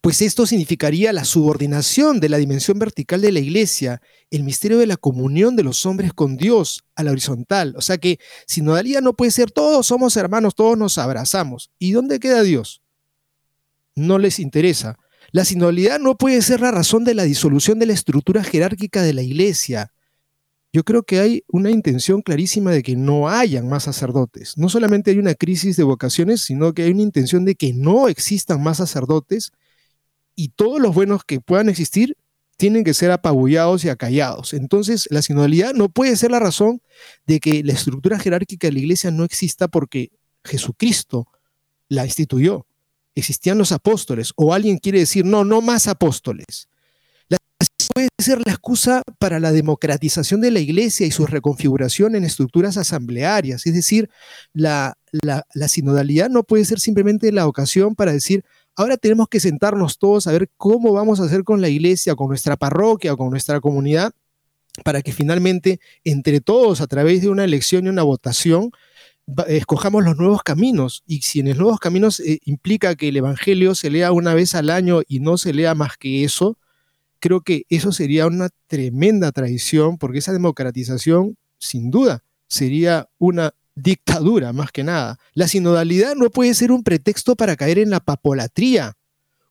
pues 0.00 0.22
esto 0.22 0.46
significaría 0.46 1.12
la 1.12 1.24
subordinación 1.24 2.20
de 2.20 2.28
la 2.28 2.36
dimensión 2.36 2.78
vertical 2.78 3.20
de 3.20 3.32
la 3.32 3.40
iglesia, 3.40 4.00
el 4.30 4.44
misterio 4.44 4.78
de 4.78 4.86
la 4.86 4.96
comunión 4.96 5.56
de 5.56 5.62
los 5.62 5.86
hombres 5.86 6.12
con 6.12 6.36
Dios 6.36 6.84
a 6.94 7.02
la 7.02 7.10
horizontal. 7.10 7.74
O 7.76 7.80
sea 7.80 7.98
que 7.98 8.18
sinodalidad 8.46 9.00
no 9.00 9.14
puede 9.14 9.30
ser 9.30 9.50
todos 9.50 9.86
somos 9.86 10.16
hermanos, 10.16 10.54
todos 10.54 10.76
nos 10.78 10.98
abrazamos. 10.98 11.70
¿Y 11.78 11.92
dónde 11.92 12.20
queda 12.20 12.42
Dios? 12.42 12.82
No 13.94 14.18
les 14.18 14.38
interesa. 14.38 14.98
La 15.36 15.44
sinodalidad 15.44 16.00
no 16.00 16.16
puede 16.16 16.40
ser 16.40 16.62
la 16.62 16.70
razón 16.70 17.04
de 17.04 17.12
la 17.12 17.24
disolución 17.24 17.78
de 17.78 17.84
la 17.84 17.92
estructura 17.92 18.42
jerárquica 18.42 19.02
de 19.02 19.12
la 19.12 19.20
iglesia. 19.20 19.92
Yo 20.72 20.82
creo 20.82 21.02
que 21.02 21.20
hay 21.20 21.44
una 21.48 21.70
intención 21.70 22.22
clarísima 22.22 22.70
de 22.70 22.82
que 22.82 22.96
no 22.96 23.28
hayan 23.28 23.68
más 23.68 23.82
sacerdotes. 23.82 24.56
No 24.56 24.70
solamente 24.70 25.10
hay 25.10 25.18
una 25.18 25.34
crisis 25.34 25.76
de 25.76 25.82
vocaciones, 25.82 26.40
sino 26.40 26.72
que 26.72 26.84
hay 26.84 26.92
una 26.92 27.02
intención 27.02 27.44
de 27.44 27.54
que 27.54 27.74
no 27.74 28.08
existan 28.08 28.62
más 28.62 28.78
sacerdotes 28.78 29.52
y 30.34 30.48
todos 30.56 30.80
los 30.80 30.94
buenos 30.94 31.22
que 31.22 31.38
puedan 31.38 31.68
existir 31.68 32.16
tienen 32.56 32.82
que 32.82 32.94
ser 32.94 33.10
apabullados 33.10 33.84
y 33.84 33.90
acallados. 33.90 34.54
Entonces, 34.54 35.06
la 35.10 35.20
sinodalidad 35.20 35.74
no 35.74 35.90
puede 35.90 36.16
ser 36.16 36.30
la 36.30 36.40
razón 36.40 36.80
de 37.26 37.40
que 37.40 37.62
la 37.62 37.74
estructura 37.74 38.18
jerárquica 38.18 38.68
de 38.68 38.72
la 38.72 38.78
iglesia 38.78 39.10
no 39.10 39.22
exista 39.22 39.68
porque 39.68 40.12
Jesucristo 40.44 41.28
la 41.90 42.06
instituyó. 42.06 42.66
Existían 43.16 43.58
los 43.58 43.72
apóstoles, 43.72 44.32
o 44.36 44.54
alguien 44.54 44.78
quiere 44.78 45.00
decir, 45.00 45.24
no, 45.24 45.44
no 45.44 45.60
más 45.60 45.88
apóstoles. 45.88 46.68
La 47.28 47.38
puede 47.92 48.08
ser 48.20 48.40
la 48.46 48.52
excusa 48.52 49.02
para 49.18 49.40
la 49.40 49.50
democratización 49.50 50.40
de 50.40 50.52
la 50.52 50.60
iglesia 50.60 51.06
y 51.06 51.10
su 51.10 51.26
reconfiguración 51.26 52.14
en 52.14 52.22
estructuras 52.22 52.76
asamblearias. 52.76 53.66
Es 53.66 53.74
decir, 53.74 54.08
la, 54.52 54.96
la, 55.10 55.44
la 55.54 55.66
sinodalidad 55.66 56.30
no 56.30 56.44
puede 56.44 56.64
ser 56.64 56.78
simplemente 56.78 57.32
la 57.32 57.48
ocasión 57.48 57.96
para 57.96 58.12
decir, 58.12 58.44
Ahora 58.78 58.98
tenemos 58.98 59.28
que 59.28 59.40
sentarnos 59.40 59.98
todos 59.98 60.26
a 60.26 60.32
ver 60.32 60.50
cómo 60.58 60.92
vamos 60.92 61.18
a 61.18 61.24
hacer 61.24 61.44
con 61.44 61.62
la 61.62 61.70
iglesia, 61.70 62.14
con 62.14 62.28
nuestra 62.28 62.58
parroquia, 62.58 63.16
con 63.16 63.30
nuestra 63.30 63.58
comunidad, 63.58 64.12
para 64.84 65.00
que 65.00 65.12
finalmente 65.12 65.80
entre 66.04 66.42
todos, 66.42 66.82
a 66.82 66.86
través 66.86 67.22
de 67.22 67.30
una 67.30 67.44
elección 67.44 67.86
y 67.86 67.88
una 67.88 68.02
votación, 68.02 68.70
escojamos 69.48 70.04
los 70.04 70.16
nuevos 70.16 70.42
caminos. 70.42 71.02
Y 71.06 71.22
si 71.22 71.40
en 71.40 71.48
los 71.48 71.58
nuevos 71.58 71.80
caminos 71.80 72.20
eh, 72.20 72.38
implica 72.44 72.94
que 72.94 73.08
el 73.08 73.16
Evangelio 73.16 73.74
se 73.74 73.90
lea 73.90 74.12
una 74.12 74.34
vez 74.34 74.54
al 74.54 74.70
año 74.70 75.02
y 75.06 75.20
no 75.20 75.36
se 75.38 75.52
lea 75.52 75.74
más 75.74 75.96
que 75.96 76.24
eso, 76.24 76.58
creo 77.18 77.40
que 77.40 77.64
eso 77.68 77.92
sería 77.92 78.26
una 78.26 78.48
tremenda 78.66 79.32
tradición, 79.32 79.98
porque 79.98 80.18
esa 80.18 80.32
democratización, 80.32 81.36
sin 81.58 81.90
duda, 81.90 82.22
sería 82.48 83.08
una 83.18 83.54
dictadura, 83.74 84.52
más 84.52 84.72
que 84.72 84.84
nada. 84.84 85.18
La 85.34 85.48
sinodalidad 85.48 86.14
no 86.14 86.30
puede 86.30 86.54
ser 86.54 86.72
un 86.72 86.82
pretexto 86.82 87.36
para 87.36 87.56
caer 87.56 87.78
en 87.78 87.90
la 87.90 88.00
papolatría. 88.00 88.96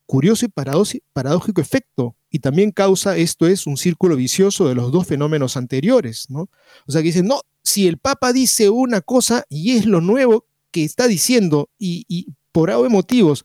Curioso 0.06 0.46
y 0.46 0.48
paradójico 0.48 1.60
efecto. 1.60 2.16
Y 2.30 2.38
también 2.38 2.70
causa, 2.70 3.16
esto 3.16 3.46
es, 3.46 3.66
un 3.66 3.76
círculo 3.76 4.16
vicioso 4.16 4.68
de 4.68 4.74
los 4.74 4.92
dos 4.92 5.06
fenómenos 5.06 5.56
anteriores, 5.56 6.30
¿no? 6.30 6.48
O 6.86 6.92
sea, 6.92 7.02
que 7.02 7.08
dicen, 7.08 7.26
no, 7.26 7.40
si 7.62 7.88
el 7.88 7.98
Papa 7.98 8.32
dice 8.32 8.70
una 8.70 9.00
cosa 9.00 9.44
y 9.48 9.76
es 9.76 9.86
lo 9.86 10.00
nuevo 10.00 10.46
que 10.70 10.84
está 10.84 11.08
diciendo 11.08 11.68
y, 11.78 12.28
por 12.52 12.70
algo 12.70 12.84
de 12.84 12.88
motivos 12.88 13.44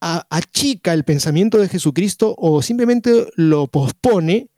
achica 0.00 0.94
el 0.94 1.04
pensamiento 1.04 1.58
de 1.58 1.68
Jesucristo 1.68 2.34
o 2.38 2.62
simplemente 2.62 3.28
lo 3.34 3.66
pospone, 3.66 4.48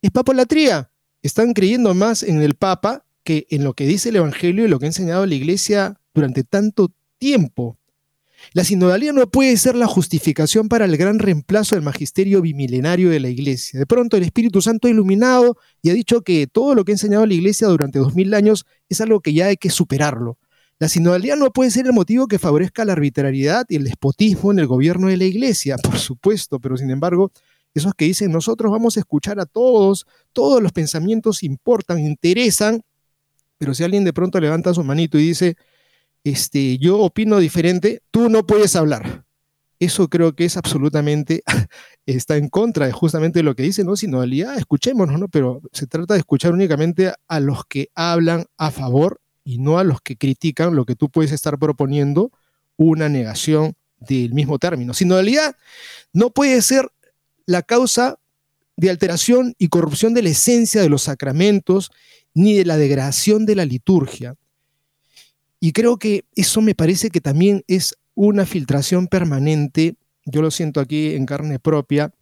es 0.00 0.10
papolatría. 0.12 0.92
Están 1.22 1.54
creyendo 1.54 1.92
más 1.94 2.22
en 2.22 2.40
el 2.40 2.54
Papa 2.54 3.04
que 3.24 3.48
en 3.50 3.64
lo 3.64 3.74
que 3.74 3.86
dice 3.86 4.10
el 4.10 4.16
Evangelio 4.16 4.64
y 4.64 4.68
lo 4.68 4.78
que 4.78 4.86
ha 4.86 4.88
enseñado 4.88 5.26
la 5.26 5.34
Iglesia 5.34 5.98
durante 6.14 6.44
tanto 6.44 6.92
tiempo. 7.18 7.76
La 8.52 8.64
sinodalidad 8.64 9.12
no 9.12 9.26
puede 9.26 9.56
ser 9.56 9.74
la 9.74 9.86
justificación 9.86 10.68
para 10.68 10.84
el 10.84 10.96
gran 10.96 11.18
reemplazo 11.18 11.74
del 11.74 11.84
magisterio 11.84 12.40
bimilenario 12.40 13.10
de 13.10 13.20
la 13.20 13.28
Iglesia. 13.28 13.78
De 13.78 13.86
pronto 13.86 14.16
el 14.16 14.22
Espíritu 14.22 14.62
Santo 14.62 14.88
ha 14.88 14.90
iluminado 14.90 15.56
y 15.82 15.90
ha 15.90 15.94
dicho 15.94 16.22
que 16.22 16.46
todo 16.46 16.74
lo 16.74 16.84
que 16.84 16.92
ha 16.92 16.94
enseñado 16.94 17.26
la 17.26 17.34
Iglesia 17.34 17.68
durante 17.68 17.98
dos 17.98 18.14
mil 18.14 18.32
años 18.34 18.64
es 18.88 19.00
algo 19.00 19.20
que 19.20 19.32
ya 19.32 19.46
hay 19.46 19.56
que 19.56 19.70
superarlo. 19.70 20.38
La 20.78 20.88
sinodalidad 20.88 21.36
no 21.36 21.52
puede 21.52 21.70
ser 21.70 21.86
el 21.86 21.92
motivo 21.92 22.26
que 22.26 22.38
favorezca 22.38 22.84
la 22.84 22.92
arbitrariedad 22.92 23.64
y 23.68 23.76
el 23.76 23.84
despotismo 23.84 24.52
en 24.52 24.58
el 24.58 24.66
gobierno 24.66 25.08
de 25.08 25.16
la 25.16 25.24
Iglesia, 25.24 25.76
por 25.82 25.98
supuesto, 25.98 26.60
pero 26.60 26.76
sin 26.76 26.90
embargo, 26.90 27.32
esos 27.74 27.94
que 27.94 28.06
dicen 28.06 28.30
nosotros 28.30 28.70
vamos 28.70 28.96
a 28.96 29.00
escuchar 29.00 29.40
a 29.40 29.46
todos, 29.46 30.06
todos 30.32 30.62
los 30.62 30.72
pensamientos 30.72 31.42
importan, 31.42 31.98
interesan, 31.98 32.82
pero 33.58 33.74
si 33.74 33.84
alguien 33.84 34.04
de 34.04 34.12
pronto 34.12 34.38
levanta 34.38 34.74
su 34.74 34.84
manito 34.84 35.18
y 35.18 35.28
dice, 35.28 35.56
este, 36.26 36.76
yo 36.78 36.98
opino 36.98 37.38
diferente, 37.38 38.02
tú 38.10 38.28
no 38.28 38.44
puedes 38.46 38.74
hablar. 38.74 39.24
Eso 39.78 40.08
creo 40.08 40.34
que 40.34 40.44
es 40.44 40.56
absolutamente, 40.56 41.44
está 42.06 42.36
en 42.36 42.48
contra 42.48 42.86
de 42.86 42.92
justamente 42.92 43.44
lo 43.44 43.54
que 43.54 43.62
dice, 43.62 43.84
¿no? 43.84 43.94
Sinodalidad, 43.94 44.58
escuchémonos, 44.58 45.20
¿no? 45.20 45.28
Pero 45.28 45.62
se 45.72 45.86
trata 45.86 46.14
de 46.14 46.20
escuchar 46.20 46.52
únicamente 46.52 47.12
a 47.28 47.38
los 47.38 47.64
que 47.66 47.90
hablan 47.94 48.46
a 48.56 48.72
favor 48.72 49.20
y 49.44 49.58
no 49.58 49.78
a 49.78 49.84
los 49.84 50.00
que 50.00 50.16
critican 50.16 50.74
lo 50.74 50.84
que 50.84 50.96
tú 50.96 51.10
puedes 51.10 51.30
estar 51.30 51.60
proponiendo, 51.60 52.32
una 52.76 53.08
negación 53.08 53.76
del 54.00 54.34
mismo 54.34 54.58
término. 54.58 54.94
Sinodalidad 54.94 55.56
no 56.12 56.30
puede 56.30 56.60
ser 56.60 56.90
la 57.46 57.62
causa 57.62 58.18
de 58.76 58.90
alteración 58.90 59.54
y 59.58 59.68
corrupción 59.68 60.12
de 60.12 60.22
la 60.22 60.30
esencia 60.30 60.82
de 60.82 60.88
los 60.88 61.02
sacramentos 61.02 61.92
ni 62.34 62.54
de 62.54 62.64
la 62.64 62.76
degradación 62.76 63.46
de 63.46 63.54
la 63.54 63.64
liturgia. 63.64 64.34
Y 65.66 65.72
creo 65.72 65.98
que 65.98 66.24
eso 66.36 66.62
me 66.62 66.76
parece 66.76 67.10
que 67.10 67.20
también 67.20 67.64
es 67.66 67.96
una 68.14 68.46
filtración 68.46 69.08
permanente, 69.08 69.96
yo 70.24 70.40
lo 70.40 70.52
siento 70.52 70.78
aquí 70.78 71.16
en 71.16 71.26
carne 71.26 71.58
propia, 71.58 72.14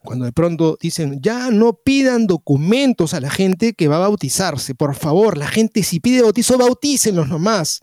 cuando 0.00 0.24
de 0.24 0.32
pronto 0.32 0.76
dicen, 0.82 1.20
ya 1.22 1.52
no 1.52 1.74
pidan 1.74 2.26
documentos 2.26 3.14
a 3.14 3.20
la 3.20 3.30
gente 3.30 3.74
que 3.74 3.86
va 3.86 3.98
a 3.98 4.08
bautizarse, 4.08 4.74
por 4.74 4.96
favor, 4.96 5.38
la 5.38 5.46
gente 5.46 5.84
si 5.84 6.00
pide 6.00 6.22
bautizo, 6.22 6.58
bautícenlos 6.58 7.28
nomás. 7.28 7.82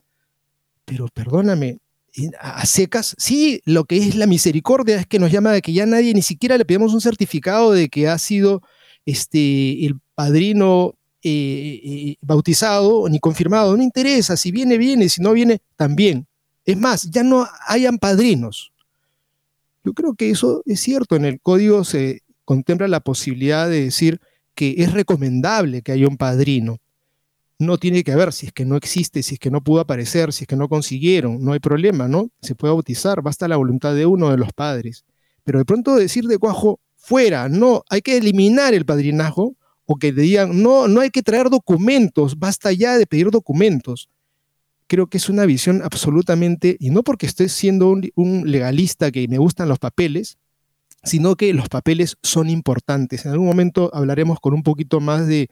Pero 0.83 1.07
perdóname, 1.07 1.77
a 2.37 2.65
secas, 2.65 3.15
sí, 3.17 3.61
lo 3.63 3.85
que 3.85 3.99
es 3.99 4.15
la 4.15 4.27
misericordia 4.27 4.97
es 4.97 5.07
que 5.07 5.17
nos 5.19 5.31
llama 5.31 5.53
de 5.53 5.61
que 5.61 5.71
ya 5.71 5.85
nadie, 5.85 6.13
ni 6.13 6.23
siquiera 6.23 6.57
le 6.57 6.65
pedimos 6.65 6.93
un 6.93 6.99
certificado 6.99 7.71
de 7.71 7.87
que 7.87 8.09
ha 8.09 8.17
sido 8.17 8.63
este, 9.05 9.85
el 9.85 10.01
padrino 10.13 10.98
eh, 11.23 12.15
bautizado 12.21 13.07
ni 13.09 13.19
confirmado, 13.19 13.75
no 13.75 13.83
interesa, 13.83 14.37
si 14.37 14.51
viene, 14.51 14.77
viene, 14.77 15.09
si 15.09 15.21
no 15.21 15.33
viene, 15.33 15.61
también. 15.75 16.27
Es 16.65 16.77
más, 16.77 17.09
ya 17.09 17.23
no 17.23 17.47
hayan 17.67 17.97
padrinos. 17.97 18.71
Yo 19.83 19.93
creo 19.93 20.13
que 20.13 20.29
eso 20.29 20.61
es 20.65 20.79
cierto. 20.79 21.15
En 21.15 21.25
el 21.25 21.41
código 21.41 21.83
se 21.83 22.21
contempla 22.45 22.87
la 22.87 22.99
posibilidad 22.99 23.69
de 23.69 23.85
decir 23.85 24.19
que 24.53 24.75
es 24.77 24.91
recomendable 24.91 25.81
que 25.81 25.91
haya 25.91 26.07
un 26.07 26.17
padrino. 26.17 26.77
No 27.57 27.77
tiene 27.77 28.03
que 28.03 28.11
haber 28.11 28.31
si 28.31 28.47
es 28.47 28.53
que 28.53 28.65
no 28.65 28.75
existe, 28.75 29.23
si 29.23 29.35
es 29.35 29.39
que 29.39 29.51
no 29.51 29.63
pudo 29.63 29.81
aparecer, 29.81 30.31
si 30.31 30.43
es 30.43 30.47
que 30.47 30.55
no 30.55 30.69
consiguieron, 30.69 31.43
no 31.43 31.53
hay 31.53 31.59
problema, 31.59 32.07
¿no? 32.07 32.29
Se 32.41 32.55
puede 32.55 32.73
bautizar, 32.73 33.21
basta 33.21 33.47
la 33.47 33.57
voluntad 33.57 33.95
de 33.95 34.05
uno 34.05 34.29
de 34.29 34.37
los 34.37 34.53
padres. 34.53 35.05
Pero 35.43 35.59
de 35.59 35.65
pronto 35.65 35.95
decir 35.95 36.25
de 36.25 36.37
cuajo, 36.37 36.79
fuera, 36.95 37.49
no, 37.49 37.83
hay 37.89 38.01
que 38.01 38.17
eliminar 38.17 38.73
el 38.73 38.85
padrinazgo, 38.85 39.55
o 39.91 39.95
que 39.95 40.13
te 40.13 40.21
digan, 40.21 40.61
no, 40.61 40.87
no 40.87 41.01
hay 41.01 41.09
que 41.09 41.23
traer 41.23 41.49
documentos, 41.49 42.37
basta 42.37 42.71
ya 42.71 42.97
de 42.97 43.07
pedir 43.07 43.31
documentos 43.31 44.09
creo 44.89 45.07
que 45.07 45.19
es 45.19 45.29
una 45.29 45.45
visión 45.45 45.81
absolutamente, 45.83 46.75
y 46.79 46.89
no 46.89 47.03
porque 47.03 47.27
esté 47.27 47.47
siendo 47.47 47.95
un, 48.15 48.51
legalista 48.51 49.11
que 49.11 49.27
me 49.27 49.37
gustan 49.37 49.69
los 49.69 49.77
papeles, 49.77 50.39
sino 51.03 51.35
que 51.35 51.53
los 51.53 51.69
papeles 51.69 52.17
son 52.23 52.49
importantes. 52.49 53.25
En 53.25 53.31
algún 53.31 53.47
momento 53.47 53.91
hablaremos 53.93 54.39
con 54.39 54.53
un 54.53 54.63
poquito 54.63 54.99
más 54.99 55.27
de 55.27 55.41
eh, 55.41 55.49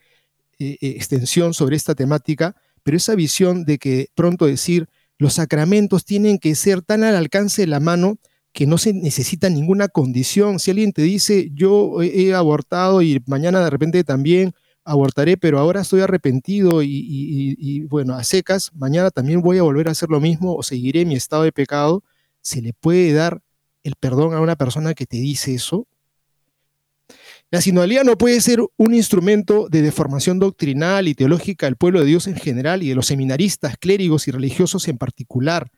eh, 0.59 0.77
extensión 0.81 1.53
sobre 1.53 1.75
esta 1.75 1.93
temática, 1.93 2.55
pero 2.81 2.97
esa 2.97 3.13
visión 3.13 3.63
de 3.63 3.77
que 3.77 4.07
pronto 4.15 4.47
decir 4.47 4.89
los 5.19 5.35
sacramentos 5.35 6.03
tienen 6.03 6.39
que 6.39 6.55
ser 6.55 6.81
tan 6.81 7.03
al 7.03 7.15
alcance 7.15 7.61
de 7.61 7.67
la 7.67 7.79
mano 7.79 8.17
que 8.57 8.65
no 8.65 8.79
se 8.79 8.91
necesita 8.91 9.51
ninguna 9.51 9.87
condición. 9.87 10.57
Si 10.57 10.71
alguien 10.71 10.91
te 10.91 11.03
dice, 11.03 11.51
yo 11.53 12.01
he 12.01 12.33
abortado 12.33 13.03
y 13.03 13.21
mañana 13.27 13.63
de 13.63 13.69
repente 13.69 14.03
también, 14.03 14.55
abortaré, 14.83 15.37
pero 15.37 15.59
ahora 15.59 15.81
estoy 15.81 16.01
arrepentido 16.01 16.81
y, 16.81 17.85
bueno, 17.87 18.15
a 18.15 18.23
secas, 18.23 18.71
mañana 18.73 19.11
también 19.11 19.41
voy 19.41 19.59
a 19.59 19.61
volver 19.61 19.89
a 19.89 19.91
hacer 19.91 20.09
lo 20.09 20.19
mismo 20.19 20.55
o 20.55 20.63
seguiré 20.63 21.05
mi 21.05 21.13
estado 21.13 21.43
de 21.43 21.51
pecado, 21.51 22.03
¿se 22.41 22.63
le 22.63 22.73
puede 22.73 23.13
dar 23.13 23.43
el 23.83 23.93
perdón 23.93 24.33
a 24.33 24.41
una 24.41 24.55
persona 24.55 24.95
que 24.95 25.05
te 25.05 25.17
dice 25.17 25.53
eso? 25.53 25.85
La 27.51 27.61
sinodalía 27.61 28.03
no 28.03 28.17
puede 28.17 28.41
ser 28.41 28.61
un 28.75 28.95
instrumento 28.95 29.67
de 29.69 29.83
deformación 29.83 30.39
doctrinal 30.39 31.07
y 31.07 31.13
teológica 31.13 31.67
del 31.67 31.75
pueblo 31.75 31.99
de 31.99 32.07
Dios 32.07 32.25
en 32.25 32.37
general 32.37 32.81
y 32.81 32.89
de 32.89 32.95
los 32.95 33.05
seminaristas, 33.05 33.77
clérigos 33.77 34.27
y 34.27 34.31
religiosos 34.31 34.87
en 34.87 34.97
particular. 34.97 35.69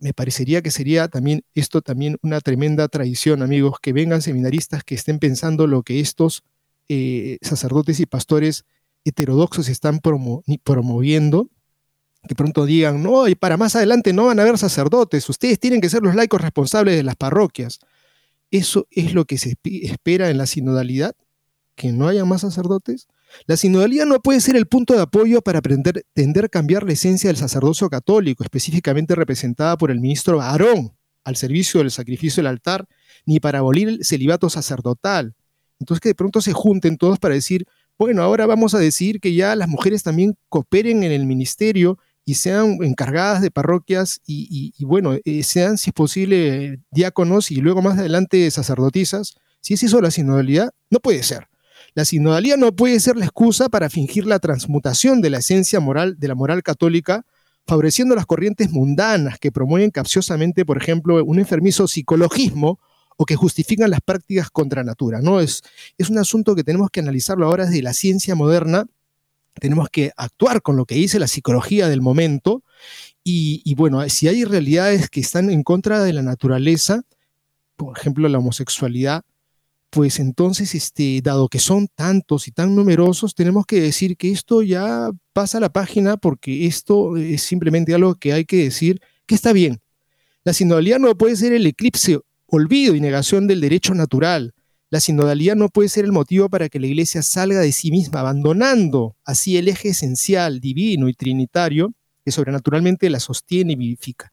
Me 0.00 0.14
parecería 0.14 0.62
que 0.62 0.70
sería 0.70 1.08
también 1.08 1.44
esto 1.54 1.82
también 1.82 2.16
una 2.22 2.40
tremenda 2.40 2.88
tradición, 2.88 3.42
amigos, 3.42 3.76
que 3.80 3.92
vengan 3.92 4.22
seminaristas 4.22 4.82
que 4.82 4.94
estén 4.94 5.18
pensando 5.18 5.66
lo 5.66 5.82
que 5.82 6.00
estos 6.00 6.42
eh, 6.88 7.38
sacerdotes 7.42 8.00
y 8.00 8.06
pastores 8.06 8.64
heterodoxos 9.04 9.68
están 9.68 10.00
promoviendo, 10.00 11.50
que 12.26 12.34
pronto 12.34 12.66
digan, 12.66 13.02
no, 13.02 13.28
y 13.28 13.34
para 13.34 13.56
más 13.56 13.76
adelante 13.76 14.12
no 14.12 14.26
van 14.26 14.38
a 14.38 14.42
haber 14.42 14.58
sacerdotes, 14.58 15.28
ustedes 15.28 15.60
tienen 15.60 15.80
que 15.80 15.88
ser 15.88 16.02
los 16.02 16.14
laicos 16.14 16.40
responsables 16.40 16.96
de 16.96 17.02
las 17.02 17.16
parroquias. 17.16 17.78
¿Eso 18.50 18.86
es 18.90 19.14
lo 19.14 19.24
que 19.26 19.38
se 19.38 19.56
espera 19.64 20.30
en 20.30 20.38
la 20.38 20.46
sinodalidad? 20.46 21.14
¿Que 21.76 21.92
no 21.92 22.08
haya 22.08 22.24
más 22.24 22.40
sacerdotes? 22.40 23.06
La 23.46 23.56
sinodalidad 23.56 24.06
no 24.06 24.20
puede 24.20 24.40
ser 24.40 24.56
el 24.56 24.66
punto 24.66 24.94
de 24.94 25.02
apoyo 25.02 25.42
para 25.42 25.60
pretender 25.62 26.04
tender 26.12 26.50
cambiar 26.50 26.84
la 26.84 26.92
esencia 26.92 27.28
del 27.28 27.36
sacerdocio 27.36 27.88
católico, 27.88 28.42
específicamente 28.42 29.14
representada 29.14 29.76
por 29.76 29.90
el 29.90 30.00
ministro 30.00 30.40
Aarón, 30.40 30.92
al 31.24 31.36
servicio 31.36 31.80
del 31.80 31.90
sacrificio 31.90 32.42
del 32.42 32.48
altar, 32.48 32.86
ni 33.26 33.40
para 33.40 33.58
abolir 33.58 33.88
el 33.88 34.04
celibato 34.04 34.48
sacerdotal, 34.50 35.34
entonces 35.80 36.00
que 36.00 36.10
de 36.10 36.14
pronto 36.14 36.40
se 36.40 36.52
junten 36.52 36.96
todos 36.96 37.18
para 37.18 37.34
decir, 37.34 37.66
bueno, 37.98 38.22
ahora 38.22 38.46
vamos 38.46 38.74
a 38.74 38.78
decir 38.78 39.20
que 39.20 39.34
ya 39.34 39.56
las 39.56 39.68
mujeres 39.68 40.02
también 40.02 40.36
cooperen 40.48 41.02
en 41.02 41.12
el 41.12 41.26
ministerio 41.26 41.98
y 42.24 42.34
sean 42.34 42.78
encargadas 42.82 43.42
de 43.42 43.50
parroquias 43.50 44.20
y, 44.26 44.72
bueno, 44.84 45.16
eh, 45.24 45.42
sean, 45.42 45.78
si 45.78 45.90
es 45.90 45.94
posible, 45.94 46.80
diáconos 46.90 47.50
y 47.50 47.56
luego 47.56 47.82
más 47.82 47.98
adelante 47.98 48.50
sacerdotisas. 48.50 49.34
Si 49.60 49.74
es 49.74 49.82
eso 49.82 50.00
la 50.00 50.10
sinodalidad, 50.10 50.70
no 50.90 51.00
puede 51.00 51.22
ser. 51.22 51.49
La 52.00 52.06
sinodalidad 52.06 52.56
no 52.56 52.72
puede 52.72 52.98
ser 52.98 53.18
la 53.18 53.26
excusa 53.26 53.68
para 53.68 53.90
fingir 53.90 54.24
la 54.24 54.38
transmutación 54.38 55.20
de 55.20 55.28
la 55.28 55.40
esencia 55.40 55.80
moral 55.80 56.18
de 56.18 56.28
la 56.28 56.34
moral 56.34 56.62
católica, 56.62 57.26
favoreciendo 57.66 58.14
las 58.14 58.24
corrientes 58.24 58.70
mundanas 58.70 59.38
que 59.38 59.52
promueven 59.52 59.90
capciosamente, 59.90 60.64
por 60.64 60.78
ejemplo, 60.78 61.22
un 61.22 61.38
enfermizo 61.38 61.86
psicologismo 61.86 62.80
o 63.18 63.26
que 63.26 63.36
justifican 63.36 63.90
las 63.90 64.00
prácticas 64.00 64.48
contra 64.48 64.82
natura. 64.82 65.20
¿no? 65.20 65.40
Es, 65.40 65.60
es 65.98 66.08
un 66.08 66.16
asunto 66.16 66.54
que 66.54 66.64
tenemos 66.64 66.88
que 66.90 67.00
analizarlo 67.00 67.44
ahora 67.44 67.66
desde 67.66 67.82
la 67.82 67.92
ciencia 67.92 68.34
moderna, 68.34 68.86
tenemos 69.60 69.90
que 69.90 70.10
actuar 70.16 70.62
con 70.62 70.78
lo 70.78 70.86
que 70.86 70.94
dice 70.94 71.18
la 71.18 71.28
psicología 71.28 71.86
del 71.86 72.00
momento 72.00 72.62
y, 73.22 73.74
bueno, 73.74 74.08
si 74.08 74.26
hay 74.26 74.44
realidades 74.44 75.10
que 75.10 75.20
están 75.20 75.50
en 75.50 75.64
contra 75.64 76.02
de 76.02 76.14
la 76.14 76.22
naturaleza, 76.22 77.02
por 77.76 77.98
ejemplo 77.98 78.26
la 78.26 78.38
homosexualidad, 78.38 79.22
pues 79.90 80.20
entonces, 80.20 80.74
este, 80.74 81.20
dado 81.22 81.48
que 81.48 81.58
son 81.58 81.88
tantos 81.88 82.46
y 82.46 82.52
tan 82.52 82.76
numerosos, 82.76 83.34
tenemos 83.34 83.66
que 83.66 83.80
decir 83.80 84.16
que 84.16 84.30
esto 84.30 84.62
ya 84.62 85.10
pasa 85.32 85.58
a 85.58 85.60
la 85.60 85.72
página 85.72 86.16
porque 86.16 86.66
esto 86.66 87.16
es 87.16 87.42
simplemente 87.42 87.92
algo 87.92 88.14
que 88.14 88.32
hay 88.32 88.44
que 88.44 88.64
decir 88.64 89.00
que 89.26 89.34
está 89.34 89.52
bien. 89.52 89.80
La 90.44 90.52
sinodalidad 90.52 91.00
no 91.00 91.14
puede 91.18 91.36
ser 91.36 91.52
el 91.52 91.66
eclipse 91.66 92.20
olvido 92.46 92.94
y 92.94 93.00
negación 93.00 93.46
del 93.46 93.60
derecho 93.60 93.94
natural. 93.94 94.54
La 94.90 95.00
sinodalidad 95.00 95.56
no 95.56 95.68
puede 95.68 95.88
ser 95.88 96.04
el 96.04 96.12
motivo 96.12 96.48
para 96.48 96.68
que 96.68 96.80
la 96.80 96.86
Iglesia 96.86 97.22
salga 97.22 97.60
de 97.60 97.72
sí 97.72 97.90
misma, 97.90 98.20
abandonando 98.20 99.16
así 99.24 99.56
el 99.56 99.68
eje 99.68 99.90
esencial, 99.90 100.60
divino 100.60 101.08
y 101.08 101.14
trinitario 101.14 101.92
que 102.24 102.32
sobrenaturalmente 102.32 103.10
la 103.10 103.20
sostiene 103.20 103.72
y 103.72 103.76
vivifica. 103.76 104.32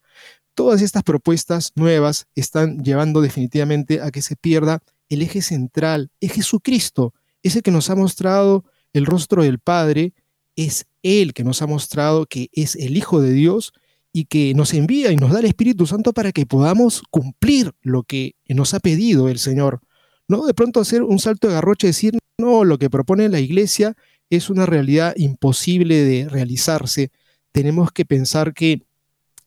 Todas 0.53 0.81
estas 0.81 1.03
propuestas 1.03 1.71
nuevas 1.75 2.25
están 2.35 2.83
llevando 2.83 3.21
definitivamente 3.21 4.01
a 4.01 4.11
que 4.11 4.21
se 4.21 4.35
pierda 4.35 4.81
el 5.09 5.21
eje 5.21 5.41
central, 5.41 6.11
es 6.19 6.33
Jesucristo, 6.33 7.13
ese 7.43 7.61
que 7.61 7.71
nos 7.71 7.89
ha 7.89 7.95
mostrado 7.95 8.65
el 8.93 9.05
rostro 9.05 9.43
del 9.43 9.59
Padre, 9.59 10.13
es 10.55 10.85
Él 11.03 11.33
que 11.33 11.43
nos 11.43 11.61
ha 11.61 11.67
mostrado 11.67 12.25
que 12.25 12.49
es 12.51 12.75
el 12.75 12.97
Hijo 12.97 13.21
de 13.21 13.31
Dios 13.31 13.73
y 14.11 14.25
que 14.25 14.53
nos 14.55 14.73
envía 14.73 15.11
y 15.11 15.15
nos 15.15 15.31
da 15.31 15.39
el 15.39 15.45
Espíritu 15.45 15.85
Santo 15.85 16.13
para 16.13 16.31
que 16.31 16.45
podamos 16.45 17.03
cumplir 17.11 17.73
lo 17.81 18.03
que 18.03 18.35
nos 18.47 18.73
ha 18.73 18.79
pedido 18.79 19.29
el 19.29 19.37
Señor. 19.37 19.81
No 20.27 20.45
de 20.45 20.53
pronto 20.53 20.79
hacer 20.79 21.03
un 21.03 21.19
salto 21.19 21.47
de 21.47 21.53
garroche 21.53 21.87
y 21.87 21.89
decir, 21.89 22.17
no, 22.37 22.65
lo 22.65 22.77
que 22.77 22.89
propone 22.89 23.29
la 23.29 23.39
iglesia 23.39 23.95
es 24.29 24.49
una 24.49 24.65
realidad 24.65 25.13
imposible 25.15 26.03
de 26.03 26.27
realizarse. 26.27 27.11
Tenemos 27.51 27.91
que 27.91 28.05
pensar 28.05 28.53
que 28.53 28.81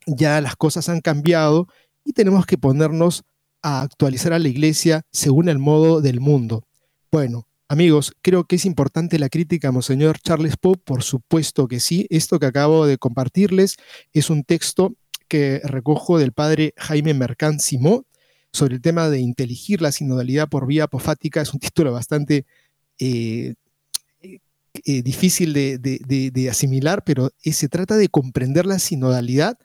ya 0.07 0.41
las 0.41 0.57
cosas 0.57 0.89
han 0.89 1.01
cambiado 1.01 1.69
y 2.05 2.13
tenemos 2.13 2.47
que 2.47 2.57
ponernos 2.57 3.25
a 3.63 3.83
actualizar 3.83 4.33
a 4.33 4.39
la 4.39 4.49
iglesia 4.49 5.03
según 5.11 5.49
el 5.49 5.59
modo 5.59 6.01
del 6.01 6.21
mundo. 6.21 6.65
Bueno, 7.11 7.47
Amigos, 7.71 8.13
creo 8.21 8.43
que 8.47 8.57
es 8.57 8.65
importante 8.65 9.17
la 9.21 9.29
crítica 9.29 9.71
Monseñor 9.71 10.19
Charles 10.19 10.57
Pope, 10.57 10.83
por 10.85 11.05
supuesto 11.05 11.69
que 11.69 11.79
sí. 11.79 12.05
Esto 12.11 12.41
que 12.41 12.47
acabo 12.47 12.85
de 12.85 12.99
compartirles 12.99 13.77
es 14.13 14.29
un 14.29 14.43
texto 14.43 14.97
que 15.29 15.61
recojo 15.63 16.19
del 16.19 16.33
padre 16.33 16.75
Jaime 16.77 17.15
Mercant 17.15 17.61
Simó 17.61 18.07
sobre 18.53 18.75
el 18.75 18.81
tema 18.81 19.09
de 19.09 19.21
inteligir 19.21 19.83
la 19.83 19.93
sinodalidad 19.93 20.49
por 20.49 20.67
vía 20.67 20.85
apofática. 20.85 21.43
Es 21.43 21.55
un 21.55 21.61
título 21.61 21.93
bastante 21.93 22.45
eh, 22.99 23.55
eh, 24.85 25.03
difícil 25.03 25.53
de, 25.53 26.49
asimilar, 26.51 27.05
pero 27.05 27.31
se 27.41 27.69
trata 27.69 27.97
de 27.97 28.09
comprender 28.09 28.67
la 28.67 28.81
sinodalidad 28.81 29.59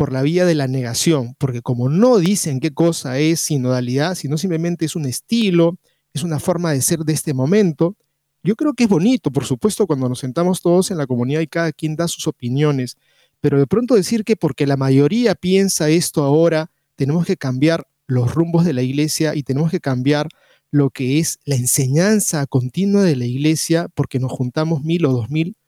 por 0.00 0.14
la 0.14 0.22
vía 0.22 0.46
de 0.46 0.54
la 0.54 0.66
negación, 0.66 1.34
porque 1.36 1.60
como 1.60 1.90
no 1.90 2.16
dicen 2.16 2.58
qué 2.58 2.72
cosa 2.72 3.18
es 3.18 3.38
sinodalidad, 3.38 4.14
sino 4.14 4.38
simplemente 4.38 4.86
es 4.86 4.96
un 4.96 5.04
estilo, 5.04 5.76
es 6.14 6.22
una 6.22 6.40
forma 6.40 6.72
de 6.72 6.80
ser 6.80 7.00
de 7.00 7.12
este 7.12 7.34
momento. 7.34 7.98
Yo 8.42 8.56
creo 8.56 8.72
que 8.72 8.84
es 8.84 8.88
bonito, 8.88 9.30
por 9.30 9.44
supuesto, 9.44 9.86
cuando 9.86 10.08
nos 10.08 10.20
sentamos 10.20 10.62
todos 10.62 10.90
en 10.90 10.96
la 10.96 11.06
comunidad 11.06 11.42
y 11.42 11.48
cada 11.48 11.70
quien 11.70 11.96
da 11.96 12.08
sus 12.08 12.26
opiniones, 12.26 12.96
pero 13.42 13.58
de 13.58 13.66
pronto 13.66 13.94
decir 13.94 14.24
que 14.24 14.36
porque 14.36 14.66
la 14.66 14.78
mayoría 14.78 15.34
piensa 15.34 15.90
esto 15.90 16.22
ahora, 16.22 16.70
tenemos 16.96 17.26
que 17.26 17.36
cambiar 17.36 17.86
los 18.06 18.34
rumbos 18.34 18.64
de 18.64 18.72
la 18.72 18.80
iglesia 18.80 19.34
y 19.34 19.42
tenemos 19.42 19.70
que 19.70 19.80
cambiar 19.80 20.28
lo 20.70 20.88
que 20.88 21.18
es 21.18 21.40
la 21.44 21.56
enseñanza 21.56 22.46
continua 22.46 23.02
de 23.02 23.16
la 23.16 23.26
iglesia 23.26 23.88
porque 23.94 24.18
nos 24.18 24.32
juntamos 24.32 24.82
mil 24.82 25.04
o 25.04 25.12
dos 25.12 25.28
mil, 25.28 25.58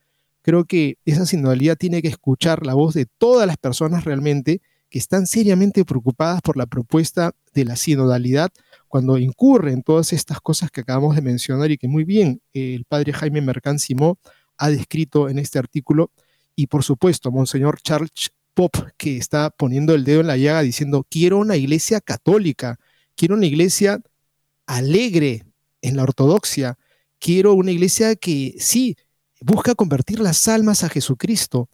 Creo 0.42 0.64
que 0.64 0.98
esa 1.04 1.24
sinodalidad 1.24 1.76
tiene 1.76 2.02
que 2.02 2.08
escuchar 2.08 2.66
la 2.66 2.74
voz 2.74 2.94
de 2.94 3.06
todas 3.06 3.46
las 3.46 3.56
personas 3.56 4.04
realmente 4.04 4.60
que 4.90 4.98
están 4.98 5.26
seriamente 5.26 5.84
preocupadas 5.84 6.42
por 6.42 6.56
la 6.56 6.66
propuesta 6.66 7.32
de 7.54 7.64
la 7.64 7.76
sinodalidad 7.76 8.50
cuando 8.88 9.16
incurre 9.16 9.72
en 9.72 9.82
todas 9.82 10.12
estas 10.12 10.40
cosas 10.40 10.70
que 10.70 10.82
acabamos 10.82 11.16
de 11.16 11.22
mencionar 11.22 11.70
y 11.70 11.78
que 11.78 11.88
muy 11.88 12.04
bien 12.04 12.42
el 12.52 12.84
padre 12.84 13.14
Jaime 13.14 13.40
Mercán 13.40 13.78
Simó 13.78 14.18
ha 14.58 14.68
descrito 14.68 15.30
en 15.30 15.38
este 15.38 15.58
artículo. 15.58 16.10
Y 16.54 16.66
por 16.66 16.84
supuesto, 16.84 17.30
Monseñor 17.30 17.80
Charles 17.80 18.32
Pop, 18.52 18.74
que 18.98 19.16
está 19.16 19.48
poniendo 19.48 19.94
el 19.94 20.04
dedo 20.04 20.20
en 20.20 20.26
la 20.26 20.36
llaga 20.36 20.60
diciendo, 20.60 21.06
quiero 21.08 21.38
una 21.38 21.56
iglesia 21.56 22.02
católica, 22.02 22.78
quiero 23.16 23.34
una 23.34 23.46
iglesia 23.46 24.00
alegre 24.66 25.46
en 25.80 25.96
la 25.96 26.02
ortodoxia, 26.02 26.76
quiero 27.18 27.54
una 27.54 27.70
iglesia 27.70 28.14
que 28.14 28.56
sí, 28.58 28.96
busca 29.42 29.74
convertir 29.74 30.20
las 30.20 30.48
almas 30.48 30.84
a 30.84 30.88
Jesucristo. 30.88 31.68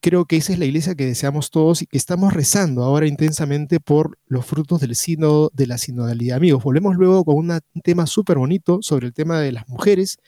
Creo 0.00 0.24
que 0.24 0.36
esa 0.36 0.54
es 0.54 0.58
la 0.58 0.64
iglesia 0.64 0.94
que 0.94 1.04
deseamos 1.04 1.50
todos 1.50 1.82
y 1.82 1.86
que 1.86 1.98
estamos 1.98 2.32
rezando 2.32 2.82
ahora 2.82 3.06
intensamente 3.06 3.80
por 3.80 4.18
los 4.26 4.46
frutos 4.46 4.80
del 4.80 4.96
sínodo 4.96 5.50
de 5.52 5.66
la 5.66 5.76
sinodalidad. 5.76 6.38
Amigos, 6.38 6.62
volvemos 6.62 6.96
luego 6.96 7.24
con 7.24 7.36
un 7.36 7.60
tema 7.82 8.06
súper 8.06 8.38
bonito 8.38 8.78
sobre 8.80 9.08
el 9.08 9.12
tema 9.12 9.40
de 9.40 9.52
las 9.52 9.68
mujeres, 9.68 10.18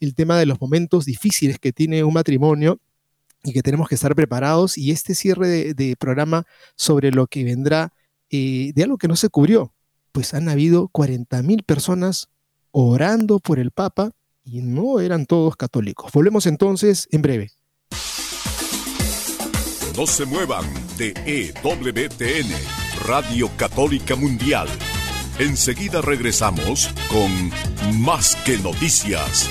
el 0.00 0.14
tema 0.14 0.38
de 0.38 0.46
los 0.46 0.60
momentos 0.60 1.04
difíciles 1.04 1.58
que 1.58 1.72
tiene 1.72 2.04
un 2.04 2.14
matrimonio 2.14 2.80
y 3.44 3.52
que 3.52 3.62
tenemos 3.62 3.88
que 3.88 3.96
estar 3.96 4.14
preparados 4.14 4.78
y 4.78 4.92
este 4.92 5.14
cierre 5.14 5.74
de, 5.74 5.96
programa 5.96 6.44
sobre 6.74 7.10
lo 7.12 7.26
que 7.26 7.44
vendrá 7.44 7.92
eh, 8.30 8.72
de 8.74 8.82
algo 8.82 8.96
que 8.96 9.08
no 9.08 9.16
se 9.16 9.28
cubrió, 9.28 9.74
pues 10.12 10.32
han 10.32 10.48
habido 10.48 10.88
40.000 10.88 11.64
personas 11.64 12.28
orando 12.70 13.40
por 13.40 13.58
el 13.58 13.72
Papa 13.72 14.12
y 14.50 14.62
no 14.62 15.00
eran 15.00 15.26
todos 15.26 15.56
católicos. 15.56 16.10
Volvemos 16.12 16.46
entonces 16.46 17.06
en 17.10 17.22
breve. 17.22 17.50
No 19.96 20.06
se 20.06 20.24
muevan 20.24 20.64
de 20.96 21.12
EWTN, 21.26 22.50
Radio 23.06 23.50
Católica 23.56 24.16
Mundial. 24.16 24.68
Enseguida 25.38 26.00
regresamos 26.00 26.88
con 27.10 28.00
Más 28.00 28.36
que 28.36 28.58
Noticias. 28.58 29.50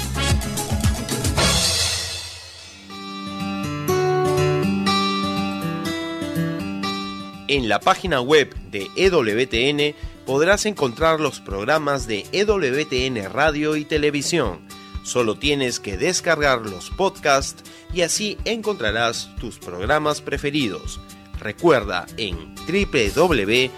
En 7.49 7.69
la 7.69 7.79
página 7.79 8.19
web 8.19 8.53
de 8.71 8.87
EWTN 8.97 9.95
podrás 10.25 10.65
encontrar 10.65 11.21
los 11.21 11.39
programas 11.39 12.05
de 12.07 12.25
EWTN 12.33 13.31
Radio 13.31 13.77
y 13.77 13.85
Televisión. 13.85 14.66
Solo 15.07 15.35
tienes 15.35 15.79
que 15.79 15.95
descargar 15.95 16.65
los 16.65 16.89
podcasts 16.89 17.63
y 17.93 18.01
así 18.01 18.37
encontrarás 18.43 19.33
tus 19.39 19.57
programas 19.57 20.19
preferidos. 20.19 20.99
Recuerda 21.39 22.05
en 22.17 22.53
www.ewtn.com. 22.67 23.77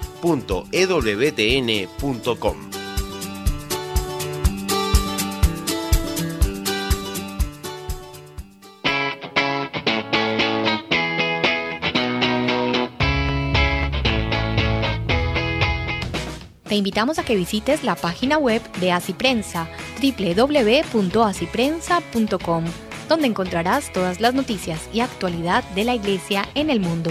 Te 16.70 16.76
invitamos 16.76 17.18
a 17.18 17.26
que 17.26 17.36
visites 17.36 17.84
la 17.84 17.96
página 17.96 18.38
web 18.38 18.62
de 18.74 18.92
Asiprensa, 18.92 19.68
www.asiprensa.com, 20.04 22.66
donde 23.10 23.28
encontrarás 23.28 23.92
todas 23.92 24.22
las 24.22 24.36
noticias 24.36 24.88
y 24.94 25.00
actualidad 25.00 25.64
de 25.72 25.84
la 25.84 25.96
Iglesia 25.96 26.48
en 26.54 26.70
el 26.70 26.80
mundo. 26.80 27.10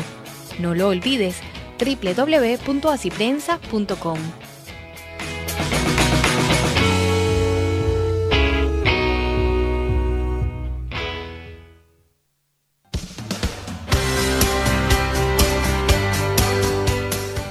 No 0.60 0.76
lo 0.76 0.86
olvides, 0.88 1.40
www.asiprensa.com. 1.80 4.18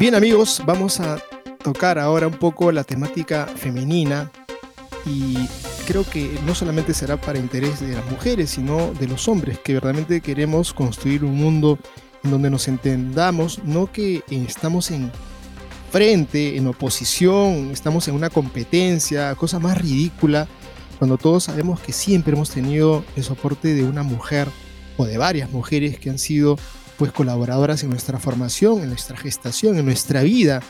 Bien 0.00 0.14
amigos, 0.14 0.62
vamos 0.64 0.98
a 0.98 1.22
tocar 1.62 1.98
ahora 1.98 2.26
un 2.26 2.38
poco 2.38 2.72
la 2.72 2.84
temática 2.84 3.44
femenina 3.44 4.32
y 5.04 5.36
creo 5.86 6.04
que 6.04 6.40
no 6.46 6.54
solamente 6.54 6.94
será 6.94 7.20
para 7.20 7.38
interés 7.38 7.80
de 7.80 7.94
las 7.94 8.10
mujeres, 8.10 8.48
sino 8.48 8.94
de 8.94 9.06
los 9.06 9.28
hombres, 9.28 9.58
que 9.58 9.74
verdaderamente 9.74 10.22
queremos 10.22 10.72
construir 10.72 11.22
un 11.22 11.36
mundo 11.36 11.78
en 12.24 12.30
donde 12.30 12.48
nos 12.48 12.66
entendamos, 12.66 13.62
no 13.64 13.92
que 13.92 14.22
estamos 14.30 14.90
en 14.90 15.12
frente, 15.92 16.56
en 16.56 16.66
oposición, 16.66 17.68
estamos 17.70 18.08
en 18.08 18.14
una 18.14 18.30
competencia, 18.30 19.34
cosa 19.34 19.58
más 19.58 19.76
ridícula, 19.76 20.48
cuando 20.98 21.18
todos 21.18 21.44
sabemos 21.44 21.78
que 21.78 21.92
siempre 21.92 22.32
hemos 22.32 22.48
tenido 22.48 23.04
el 23.16 23.22
soporte 23.22 23.74
de 23.74 23.84
una 23.84 24.02
mujer 24.02 24.48
o 24.96 25.04
de 25.04 25.18
varias 25.18 25.50
mujeres 25.50 25.98
que 25.98 26.08
han 26.08 26.18
sido 26.18 26.58
pues 27.00 27.12
colaboradoras 27.12 27.82
en 27.82 27.88
nuestra 27.88 28.18
formación, 28.18 28.82
en 28.82 28.90
nuestra 28.90 29.16
gestación, 29.16 29.78
en 29.78 29.86
nuestra 29.86 30.20
vida. 30.20 30.60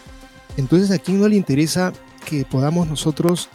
Entonces 0.56 0.92
a 0.92 0.98
quién 1.00 1.20
no 1.20 1.26
le 1.26 1.34
interesa 1.34 1.92
que 2.24 2.44
podamos 2.44 2.86
nosotros 2.86 3.48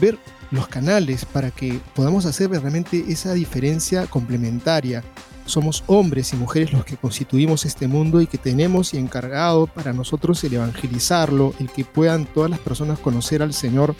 ver 0.00 0.18
los 0.50 0.66
canales 0.66 1.26
para 1.26 1.50
que 1.50 1.78
podamos 1.94 2.24
hacer 2.24 2.48
realmente 2.48 3.04
esa 3.08 3.34
diferencia 3.34 4.06
complementaria. 4.06 5.04
Somos 5.44 5.84
hombres 5.88 6.32
y 6.32 6.36
mujeres 6.36 6.72
los 6.72 6.86
que 6.86 6.96
constituimos 6.96 7.66
este 7.66 7.86
mundo 7.86 8.22
y 8.22 8.26
que 8.26 8.38
tenemos 8.38 8.94
y 8.94 8.96
encargado 8.96 9.66
para 9.66 9.92
nosotros 9.92 10.42
el 10.42 10.54
evangelizarlo, 10.54 11.52
el 11.60 11.68
que 11.68 11.84
puedan 11.84 12.24
todas 12.24 12.48
las 12.50 12.60
personas 12.60 12.98
conocer 12.98 13.42
al 13.42 13.52
Señor 13.52 13.94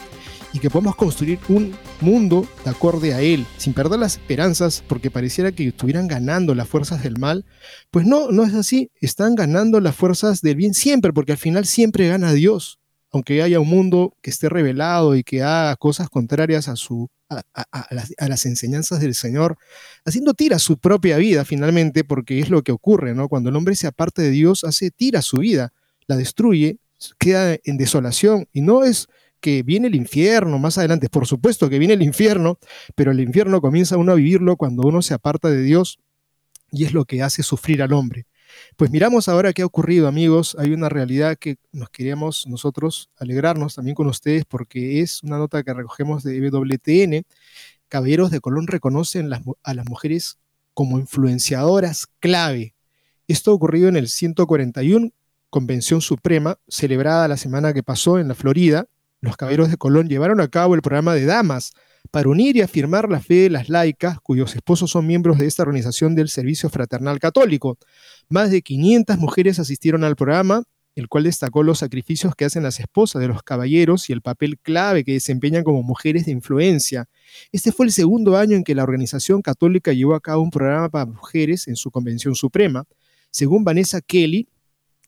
y 0.53 0.59
que 0.59 0.69
podamos 0.69 0.95
construir 0.95 1.39
un 1.49 1.75
mundo 1.99 2.47
de 2.63 2.69
acorde 2.69 3.13
a 3.13 3.21
Él, 3.21 3.45
sin 3.57 3.73
perder 3.73 3.99
las 3.99 4.13
esperanzas, 4.13 4.83
porque 4.87 5.09
pareciera 5.09 5.51
que 5.51 5.67
estuvieran 5.67 6.07
ganando 6.07 6.53
las 6.53 6.67
fuerzas 6.67 7.01
del 7.01 7.17
mal. 7.17 7.43
Pues 7.89 8.05
no, 8.05 8.31
no 8.31 8.43
es 8.43 8.53
así, 8.53 8.91
están 9.01 9.33
ganando 9.33 9.79
las 9.79 9.95
fuerzas 9.95 10.41
del 10.41 10.55
bien 10.55 10.75
siempre, 10.75 11.11
porque 11.11 11.31
al 11.31 11.39
final 11.39 11.65
siempre 11.65 12.07
gana 12.07 12.33
Dios, 12.33 12.79
aunque 13.11 13.41
haya 13.41 13.59
un 13.59 13.67
mundo 13.67 14.15
que 14.21 14.29
esté 14.29 14.47
revelado 14.47 15.15
y 15.15 15.23
que 15.23 15.41
haga 15.41 15.75
cosas 15.75 16.07
contrarias 16.09 16.67
a, 16.67 16.75
su, 16.75 17.09
a, 17.29 17.43
las, 17.89 18.13
a 18.17 18.27
las, 18.27 18.45
enseñanzas 18.45 18.99
del 18.99 19.15
Señor, 19.15 19.57
haciendo 20.05 20.35
tira 20.35 20.59
su 20.59 20.77
propia 20.77 21.17
vida 21.17 21.45
finalmente, 21.45 22.03
porque 22.03 22.39
es 22.39 22.51
lo 22.51 22.61
que 22.61 22.71
ocurre, 22.71 23.15
¿no? 23.15 23.27
Cuando 23.27 23.49
el 23.49 23.55
hombre 23.55 23.75
se 23.75 23.87
aparte 23.87 24.21
de 24.21 24.29
Dios, 24.29 24.63
hace 24.63 24.91
tira 24.91 25.23
su 25.23 25.37
vida, 25.37 25.73
la 26.05 26.15
destruye, 26.15 26.77
queda 27.17 27.57
en 27.63 27.77
desolación, 27.77 28.47
y 28.53 28.61
no 28.61 28.83
es 28.83 29.07
que 29.43 29.61
viene 29.61 29.87
el 29.87 29.95
infierno 29.95 30.57
más 30.57 30.77
adelante. 30.77 31.09
Por 31.09 31.27
supuesto 31.27 31.69
que 31.69 31.77
viene 31.77 31.95
el 31.95 32.01
infierno, 32.01 32.59
pero 32.95 33.11
el 33.11 33.19
infierno 33.19 33.59
comienza 33.59 33.97
uno 33.97 34.13
a 34.13 34.15
vivirlo 34.15 34.55
cuando 34.55 34.83
uno 34.83 35.01
se 35.01 35.13
aparta 35.13 35.49
de 35.49 35.61
Dios 35.61 35.99
y 36.71 36.85
es 36.85 36.93
lo 36.93 37.03
que 37.03 37.21
hace 37.21 37.43
sufrir 37.43 37.83
al 37.83 37.91
hombre. 37.91 38.25
Pues 38.77 38.89
miramos 38.89 39.27
ahora 39.27 39.51
qué 39.51 39.61
ha 39.61 39.65
ocurrido, 39.65 40.07
amigos. 40.07 40.55
Hay 40.57 40.71
una 40.71 40.87
realidad 40.87 41.37
que 41.37 41.57
nos 41.73 41.89
queríamos 41.89 42.47
nosotros 42.47 43.09
alegrarnos 43.17 43.75
también 43.75 43.95
con 43.95 44.07
ustedes 44.07 44.45
porque 44.45 45.01
es 45.01 45.21
una 45.23 45.37
nota 45.37 45.61
que 45.61 45.73
recogemos 45.73 46.23
de 46.23 46.39
WTN. 46.39 47.25
Caballeros 47.89 48.31
de 48.31 48.39
Colón 48.39 48.67
reconocen 48.67 49.29
a 49.33 49.73
las 49.73 49.85
mujeres 49.85 50.37
como 50.73 50.99
influenciadoras 50.99 52.07
clave. 52.21 52.75
Esto 53.27 53.51
ha 53.51 53.55
ocurrido 53.55 53.89
en 53.89 53.97
el 53.97 54.07
141 54.07 55.11
Convención 55.49 55.99
Suprema, 55.99 56.59
celebrada 56.69 57.27
la 57.27 57.35
semana 57.35 57.73
que 57.73 57.83
pasó 57.83 58.19
en 58.19 58.29
la 58.29 58.35
Florida, 58.35 58.87
los 59.23 59.37
caballeros 59.37 59.71
de 59.71 59.77
Colón 59.77 60.09
llevaron 60.09 60.41
a 60.41 60.49
cabo 60.49 60.75
el 60.75 60.81
programa 60.81 61.15
de 61.15 61.25
damas 61.25 61.71
para 62.11 62.27
unir 62.27 62.57
y 62.57 62.61
afirmar 62.61 63.09
la 63.09 63.21
fe 63.21 63.43
de 63.43 63.49
las 63.49 63.69
laicas 63.69 64.19
cuyos 64.19 64.53
esposos 64.53 64.91
son 64.91 65.07
miembros 65.07 65.37
de 65.37 65.47
esta 65.47 65.63
organización 65.63 66.13
del 66.13 66.27
Servicio 66.27 66.69
Fraternal 66.69 67.19
Católico. 67.19 67.77
Más 68.27 68.51
de 68.51 68.61
500 68.61 69.17
mujeres 69.17 69.59
asistieron 69.59 70.03
al 70.03 70.17
programa 70.17 70.63
el 70.95 71.07
cual 71.07 71.23
destacó 71.23 71.63
los 71.63 71.79
sacrificios 71.79 72.35
que 72.35 72.45
hacen 72.45 72.63
las 72.63 72.79
esposas 72.79 73.21
de 73.21 73.27
los 73.27 73.41
caballeros 73.43 74.09
y 74.09 74.13
el 74.13 74.21
papel 74.21 74.59
clave 74.59 75.03
que 75.03 75.13
desempeñan 75.13 75.63
como 75.63 75.81
mujeres 75.81 76.25
de 76.25 76.33
influencia. 76.33 77.07
Este 77.51 77.71
fue 77.71 77.85
el 77.85 77.91
segundo 77.91 78.37
año 78.37 78.55
en 78.57 78.63
que 78.63 78.75
la 78.75 78.83
organización 78.83 79.41
católica 79.41 79.93
llevó 79.93 80.15
a 80.15 80.19
cabo 80.19 80.43
un 80.43 80.51
programa 80.51 80.89
para 80.89 81.05
mujeres 81.05 81.67
en 81.67 81.75
su 81.75 81.89
convención 81.89 82.35
suprema. 82.35 82.85
Según 83.31 83.63
Vanessa 83.63 84.01
Kelly, 84.01 84.49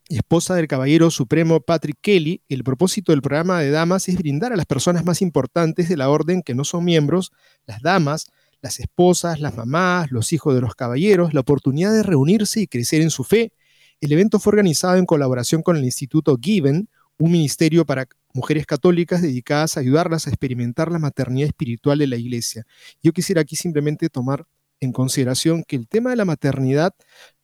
esposa 0.10 0.56
del 0.56 0.68
caballero 0.68 1.10
supremo 1.10 1.60
Patrick 1.62 1.98
Kelly, 2.02 2.42
el 2.50 2.64
propósito 2.64 3.12
del 3.12 3.22
programa 3.22 3.60
de 3.60 3.72
damas 3.72 4.08
es 4.08 4.18
brindar 4.18 4.54
a 4.54 4.56
las 4.56 4.66
personas 4.66 5.04
más 5.04 5.22
importantes 5.22 5.90
de 5.90 5.98
la 5.98 6.10
orden 6.10 6.42
que 6.44 6.54
no 6.54 6.64
son 6.64 6.86
miembros, 6.86 7.32
las 7.66 7.82
damas, 7.82 8.28
las 8.62 8.80
esposas, 8.80 9.40
las 9.40 9.56
mamás, 9.56 10.12
los 10.12 10.34
hijos 10.34 10.56
de 10.56 10.62
los 10.62 10.76
caballeros, 10.76 11.34
la 11.34 11.42
oportunidad 11.42 11.94
de 11.94 12.04
reunirse 12.04 12.62
y 12.62 12.68
crecer 12.68 13.02
en 13.02 13.10
su 13.10 13.24
fe. 13.24 13.54
El 14.02 14.12
evento 14.12 14.40
fue 14.40 14.52
organizado 14.52 14.98
en 14.98 15.06
colaboración 15.06 15.62
con 15.62 15.78
el 15.78 15.84
Instituto 15.84 16.38
Given, 16.42 16.90
un 17.18 17.32
ministerio 17.32 17.86
para 17.86 18.08
mujeres 18.34 18.66
católicas 18.66 19.22
dedicadas 19.22 19.78
a 19.78 19.80
ayudarlas 19.80 20.28
a 20.28 20.30
experimentar 20.30 20.92
la 20.92 21.00
maternidad 21.00 21.48
espiritual 21.48 21.98
de 21.98 22.08
la 22.08 22.18
iglesia. 22.18 22.66
Yo 23.02 23.14
quisiera 23.14 23.42
aquí 23.42 23.56
simplemente 23.56 24.10
tomar 24.10 24.46
en 24.80 24.92
consideración 24.92 25.64
que 25.64 25.76
el 25.76 25.88
tema 25.88 26.10
de 26.10 26.16
la 26.16 26.26
maternidad 26.26 26.94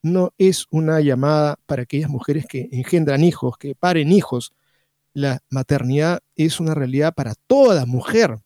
no 0.02 0.32
es 0.38 0.66
una 0.70 1.00
llamada 1.00 1.58
para 1.66 1.82
aquellas 1.82 2.10
mujeres 2.10 2.46
que 2.46 2.68
engendran 2.72 3.24
hijos, 3.24 3.56
que 3.58 3.74
paren 3.74 4.12
hijos. 4.12 4.52
La 5.14 5.40
maternidad 5.50 6.20
es 6.36 6.60
una 6.60 6.74
realidad 6.74 7.14
para 7.14 7.34
toda 7.46 7.86
mujer, 7.86 8.38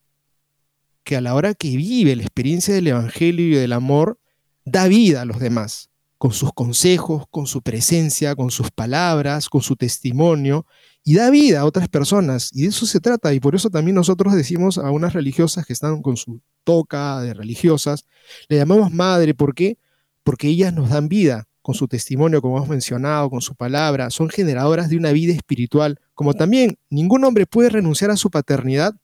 que 1.04 1.16
a 1.16 1.20
la 1.20 1.34
hora 1.34 1.54
que 1.54 1.76
vive 1.76 2.16
la 2.16 2.22
experiencia 2.22 2.74
del 2.74 2.88
Evangelio 2.88 3.46
y 3.46 3.54
del 3.54 3.72
amor, 3.72 4.18
da 4.64 4.88
vida 4.88 5.22
a 5.22 5.24
los 5.24 5.38
demás, 5.38 5.90
con 6.18 6.32
sus 6.32 6.52
consejos, 6.52 7.24
con 7.30 7.46
su 7.46 7.62
presencia, 7.62 8.34
con 8.34 8.50
sus 8.50 8.70
palabras, 8.70 9.48
con 9.48 9.62
su 9.62 9.76
testimonio, 9.76 10.66
y 11.04 11.14
da 11.14 11.30
vida 11.30 11.60
a 11.60 11.64
otras 11.64 11.88
personas. 11.88 12.50
Y 12.52 12.62
de 12.62 12.68
eso 12.68 12.86
se 12.86 13.00
trata, 13.00 13.32
y 13.34 13.40
por 13.40 13.54
eso 13.54 13.70
también 13.70 13.94
nosotros 13.94 14.34
decimos 14.34 14.78
a 14.78 14.90
unas 14.90 15.12
religiosas 15.12 15.66
que 15.66 15.72
están 15.72 16.02
con 16.02 16.16
su 16.16 16.40
toca 16.64 17.20
de 17.20 17.34
religiosas, 17.34 18.06
le 18.48 18.56
llamamos 18.56 18.92
madre, 18.92 19.34
¿por 19.34 19.54
qué? 19.54 19.78
Porque 20.24 20.48
ellas 20.48 20.72
nos 20.72 20.90
dan 20.90 21.08
vida, 21.08 21.46
con 21.62 21.74
su 21.74 21.88
testimonio, 21.88 22.40
como 22.40 22.58
hemos 22.58 22.68
mencionado, 22.68 23.28
con 23.28 23.40
su 23.40 23.56
palabra, 23.56 24.10
son 24.10 24.28
generadoras 24.28 24.88
de 24.88 24.96
una 24.96 25.10
vida 25.10 25.32
espiritual, 25.32 25.98
como 26.14 26.32
también 26.32 26.78
ningún 26.90 27.24
hombre 27.24 27.44
puede 27.44 27.70
renunciar 27.70 28.12
a 28.12 28.16
su 28.16 28.30
paternidad 28.30 28.94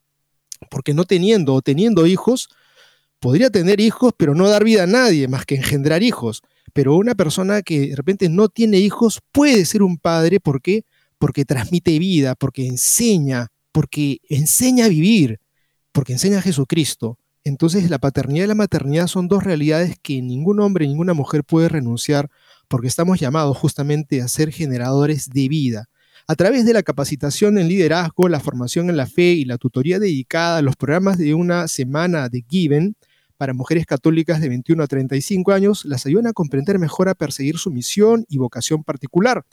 porque 0.70 0.94
no 0.94 1.04
teniendo 1.04 1.54
o 1.54 1.62
teniendo 1.62 2.06
hijos, 2.06 2.48
podría 3.18 3.50
tener 3.50 3.80
hijos, 3.80 4.12
pero 4.16 4.34
no 4.34 4.48
dar 4.48 4.64
vida 4.64 4.84
a 4.84 4.86
nadie 4.86 5.28
más 5.28 5.44
que 5.44 5.56
engendrar 5.56 6.02
hijos. 6.02 6.42
Pero 6.72 6.96
una 6.96 7.14
persona 7.14 7.62
que 7.62 7.88
de 7.88 7.96
repente 7.96 8.28
no 8.28 8.48
tiene 8.48 8.78
hijos 8.78 9.20
puede 9.32 9.64
ser 9.64 9.82
un 9.82 9.98
padre, 9.98 10.40
¿por 10.40 10.62
qué? 10.62 10.84
Porque 11.18 11.44
transmite 11.44 11.98
vida, 11.98 12.34
porque 12.34 12.66
enseña, 12.66 13.48
porque 13.72 14.18
enseña 14.28 14.86
a 14.86 14.88
vivir, 14.88 15.40
porque 15.92 16.14
enseña 16.14 16.38
a 16.38 16.42
Jesucristo. 16.42 17.18
Entonces 17.44 17.90
la 17.90 17.98
paternidad 17.98 18.44
y 18.44 18.48
la 18.48 18.54
maternidad 18.54 19.06
son 19.06 19.28
dos 19.28 19.44
realidades 19.44 19.96
que 20.00 20.22
ningún 20.22 20.60
hombre, 20.60 20.86
ninguna 20.86 21.12
mujer 21.12 21.44
puede 21.44 21.68
renunciar, 21.68 22.30
porque 22.68 22.88
estamos 22.88 23.20
llamados 23.20 23.56
justamente 23.56 24.22
a 24.22 24.28
ser 24.28 24.52
generadores 24.52 25.28
de 25.28 25.48
vida 25.48 25.88
a 26.28 26.34
través 26.34 26.64
de 26.64 26.72
la 26.72 26.82
capacitación 26.82 27.58
en 27.58 27.68
liderazgo, 27.68 28.28
la 28.28 28.40
formación 28.40 28.90
en 28.90 28.96
la 28.96 29.06
fe 29.06 29.32
y 29.32 29.44
la 29.44 29.58
tutoría 29.58 29.98
dedicada 29.98 30.58
a 30.58 30.62
los 30.62 30.76
programas 30.76 31.18
de 31.18 31.34
una 31.34 31.68
semana 31.68 32.28
de 32.28 32.44
Given 32.48 32.96
para 33.36 33.54
mujeres 33.54 33.86
católicas 33.86 34.40
de 34.40 34.48
21 34.48 34.82
a 34.82 34.86
35 34.86 35.52
años, 35.52 35.84
las 35.84 36.06
ayudan 36.06 36.28
a 36.28 36.32
comprender 36.32 36.78
mejor 36.78 37.08
a 37.08 37.14
perseguir 37.14 37.58
su 37.58 37.70
misión 37.70 38.24
y 38.28 38.38
vocación 38.38 38.84
particular. 38.84 39.44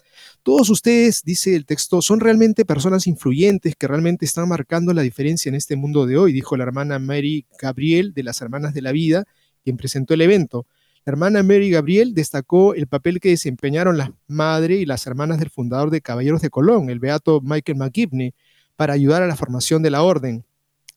Todos 0.43 0.69
ustedes, 0.69 1.23
dice 1.23 1.55
el 1.55 1.65
texto, 1.65 2.01
son 2.01 2.19
realmente 2.19 2.65
personas 2.65 3.07
influyentes 3.07 3.75
que 3.75 3.87
realmente 3.87 4.25
están 4.25 4.47
marcando 4.49 4.93
la 4.93 5.01
diferencia 5.01 5.49
en 5.49 5.55
este 5.55 5.75
mundo 5.75 6.05
de 6.05 6.17
hoy, 6.17 6.33
dijo 6.33 6.57
la 6.57 6.63
hermana 6.63 6.99
Mary 6.99 7.45
Gabriel 7.59 8.13
de 8.13 8.23
las 8.23 8.41
Hermanas 8.41 8.73
de 8.73 8.81
la 8.81 8.91
Vida, 8.91 9.25
quien 9.63 9.77
presentó 9.77 10.13
el 10.13 10.21
evento. 10.21 10.65
La 11.05 11.11
hermana 11.11 11.43
Mary 11.43 11.69
Gabriel 11.69 12.13
destacó 12.13 12.73
el 12.73 12.87
papel 12.87 13.19
que 13.19 13.29
desempeñaron 13.29 13.97
las 13.97 14.11
madres 14.27 14.79
y 14.79 14.85
las 14.85 15.07
hermanas 15.07 15.39
del 15.39 15.49
fundador 15.49 15.89
de 15.89 16.01
Caballeros 16.01 16.41
de 16.41 16.49
Colón, 16.49 16.89
el 16.89 16.99
beato 16.99 17.41
Michael 17.41 17.77
McGibney, 17.77 18.33
para 18.75 18.93
ayudar 18.93 19.23
a 19.23 19.27
la 19.27 19.35
formación 19.35 19.81
de 19.81 19.89
la 19.89 20.03
orden. 20.03 20.45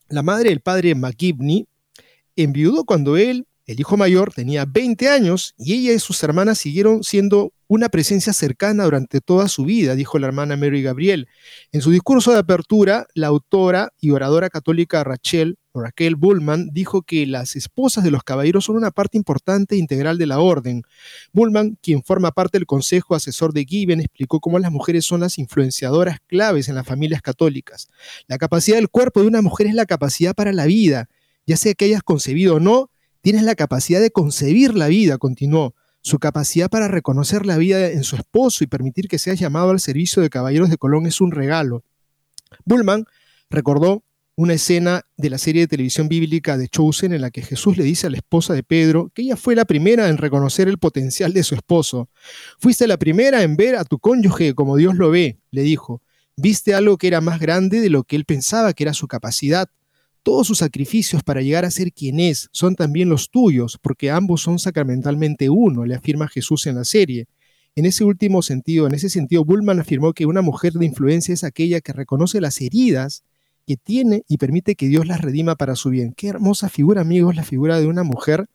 La 0.09 0.23
madre 0.23 0.51
del 0.51 0.61
padre 0.61 0.95
McGibney 0.95 1.67
enviudó 2.37 2.85
cuando 2.85 3.17
él, 3.17 3.47
el 3.67 3.79
hijo 3.79 3.97
mayor, 3.97 4.33
tenía 4.33 4.65
20 4.65 5.09
años 5.09 5.55
y 5.57 5.75
ella 5.75 5.93
y 5.93 5.99
sus 5.99 6.23
hermanas 6.23 6.59
siguieron 6.59 7.05
siendo 7.05 7.53
una 7.69 7.89
presencia 7.89 8.33
cercana 8.33 8.85
durante 8.85 9.21
toda 9.21 9.49
su 9.49 9.65
vida, 9.65 9.95
dijo 9.95 10.19
la 10.19 10.27
hermana 10.27 10.57
Mary 10.57 10.83
Gabriel. 10.83 11.29
En 11.71 11.81
su 11.81 11.91
discurso 11.91 12.33
de 12.33 12.39
apertura, 12.39 13.07
la 13.15 13.29
autora 13.29 13.93
y 14.01 14.11
oradora 14.11 14.51
católica 14.51 15.05
Rachel 15.05 15.57
Raquel 15.75 16.17
Bullman 16.17 16.69
dijo 16.73 17.03
que 17.03 17.27
las 17.27 17.57
esposas 17.57 18.05
de 18.05 18.11
los 18.11 18.23
caballeros 18.23 18.67
son 18.67 18.77
una 18.77 18.91
parte 18.91 19.17
importante 19.17 19.75
e 19.75 19.79
integral 19.79 20.19
de 20.19 20.27
la 20.27 20.39
orden. 20.39 20.83
Bullman, 21.33 21.79
quien 21.81 22.03
forma 22.03 22.31
parte 22.33 22.59
del 22.59 22.67
Consejo 22.67 23.15
Asesor 23.15 23.53
de 23.53 23.65
Given, 23.65 24.01
explicó 24.01 24.41
cómo 24.41 24.59
las 24.59 24.71
mujeres 24.71 25.05
son 25.05 25.21
las 25.21 25.39
influenciadoras 25.39 26.19
claves 26.27 26.69
en 26.69 26.75
las 26.75 26.87
familias 26.87 27.23
católicas. 27.23 27.89
La 28.27 28.39
capacidad 28.39 28.77
del 28.77 28.91
cuerpo 28.91 29.21
de 29.21 29.29
una 29.29 29.43
mujer 29.43 29.67
es 29.67 29.75
la 29.75 29.87
capacidad 29.87 30.35
para 30.35 30.53
la 30.53 30.67
vida. 30.67 31.09
Ya 31.47 31.57
sea 31.57 31.75
que 31.75 31.87
hayas 31.87 32.03
concebido 32.03 32.57
o 32.57 32.61
no, 32.61 32.91
tienes 33.21 33.43
la 33.43 33.55
capacidad 33.55 34.01
de 34.01 34.11
concebir 34.11 34.75
la 34.75 34.89
vida, 34.89 35.19
continuó. 35.19 35.75
Su 36.01 36.19
capacidad 36.19 36.69
para 36.69 36.89
reconocer 36.89 37.47
la 37.47 37.57
vida 37.57 37.91
en 37.91 38.03
su 38.03 38.17
esposo 38.17 38.65
y 38.65 38.67
permitir 38.67 39.07
que 39.07 39.19
sea 39.19 39.35
llamado 39.35 39.71
al 39.71 39.81
servicio 39.81 40.21
de 40.21 40.31
caballeros 40.31 40.69
de 40.69 40.77
Colón 40.77 41.07
es 41.07 41.21
un 41.21 41.31
regalo. 41.31 41.85
Bullman 42.65 43.07
recordó 43.51 44.03
una 44.35 44.55
escena 44.55 45.03
de 45.17 45.31
la 45.31 45.39
serie 45.39 45.63
de 45.63 45.69
televisión 45.69 46.09
bíblica 46.09 46.57
de 46.57 46.69
Chosen 46.69 47.13
en 47.13 47.21
la 47.21 47.31
que 47.31 47.43
Jesús 47.43 47.77
le 47.77 47.85
dice 47.85 48.07
a 48.07 48.11
la 48.11 48.17
esposa 48.17 48.55
de 48.55 48.63
Pedro 48.63 49.11
que 49.15 49.23
ella 49.23 49.37
fue 49.37 49.55
la 49.55 49.67
primera 49.67 50.09
en 50.09 50.17
reconocer 50.17 50.69
el 50.69 50.79
potencial 50.79 51.33
de 51.33 51.43
su 51.43 51.55
esposo. 51.55 52.09
Fuiste 52.59 52.87
la 52.87 52.97
primera 52.97 53.43
en 53.43 53.57
ver 53.57 53.77
a 53.77 53.85
tu 53.85 53.99
cónyuge 53.99 54.55
como 54.55 54.77
Dios 54.77 54.97
lo 54.97 55.11
ve, 55.11 55.39
le 55.51 55.63
dijo. 55.63 56.03
Viste 56.37 56.75
algo 56.75 56.97
que 56.97 57.09
era 57.09 57.21
más 57.21 57.41
grande 57.41 57.81
de 57.81 57.91
lo 57.91 58.05
que 58.05 58.17
él 58.17 58.25
pensaba 58.25 58.73
que 58.73 58.85
era 58.85 58.95
su 58.95 59.07
capacidad. 59.07 59.69
Todos 60.23 60.47
sus 60.47 60.59
sacrificios 60.59 61.23
para 61.25 61.43
llegar 61.43 61.65
a 61.65 61.71
ser 61.71 61.93
quien 61.93 62.21
es 62.21 62.49
son 62.53 62.77
también 62.77 63.09
los 63.09 63.31
tuyos, 63.31 63.79
porque 63.83 64.11
ambos 64.11 64.41
son 64.41 64.59
sacramentalmente 64.59 65.51
uno, 65.51 65.85
le 65.85 65.97
afirma 65.97 66.29
Jesús 66.29 66.67
en 66.67 66.77
la 66.77 66.85
serie. 66.85 67.27
En 67.75 67.87
ese 67.87 68.05
último 68.05 68.43
sentido, 68.43 68.87
en 68.87 68.95
ese 68.95 69.09
sentido, 69.09 69.45
Bullman 69.45 69.81
afirmó 69.81 70.13
que 70.13 70.27
una 70.27 70.43
mujer 70.43 70.75
de 70.75 70.87
influencia 70.87 71.33
es 71.33 71.43
aquella 71.43 71.81
que 71.81 71.93
reconoce 71.93 72.41
las 72.41 72.61
heridas 72.61 73.25
que 73.67 73.77
tiene 73.77 74.25
y 74.29 74.37
permite 74.37 74.75
que 74.75 74.89
Dios 74.89 75.07
las 75.07 75.21
redima 75.21 75.57
para 75.57 75.75
su 75.75 75.91
bien. 75.91 76.13
Qué 76.13 76.29
hermosa 76.29 76.69
figura, 76.69 77.01
amigos, 77.01 77.35
la 77.35 77.45
figura 77.45 77.81
de 77.81 77.87
una 77.87 78.03
mujer. 78.03 78.47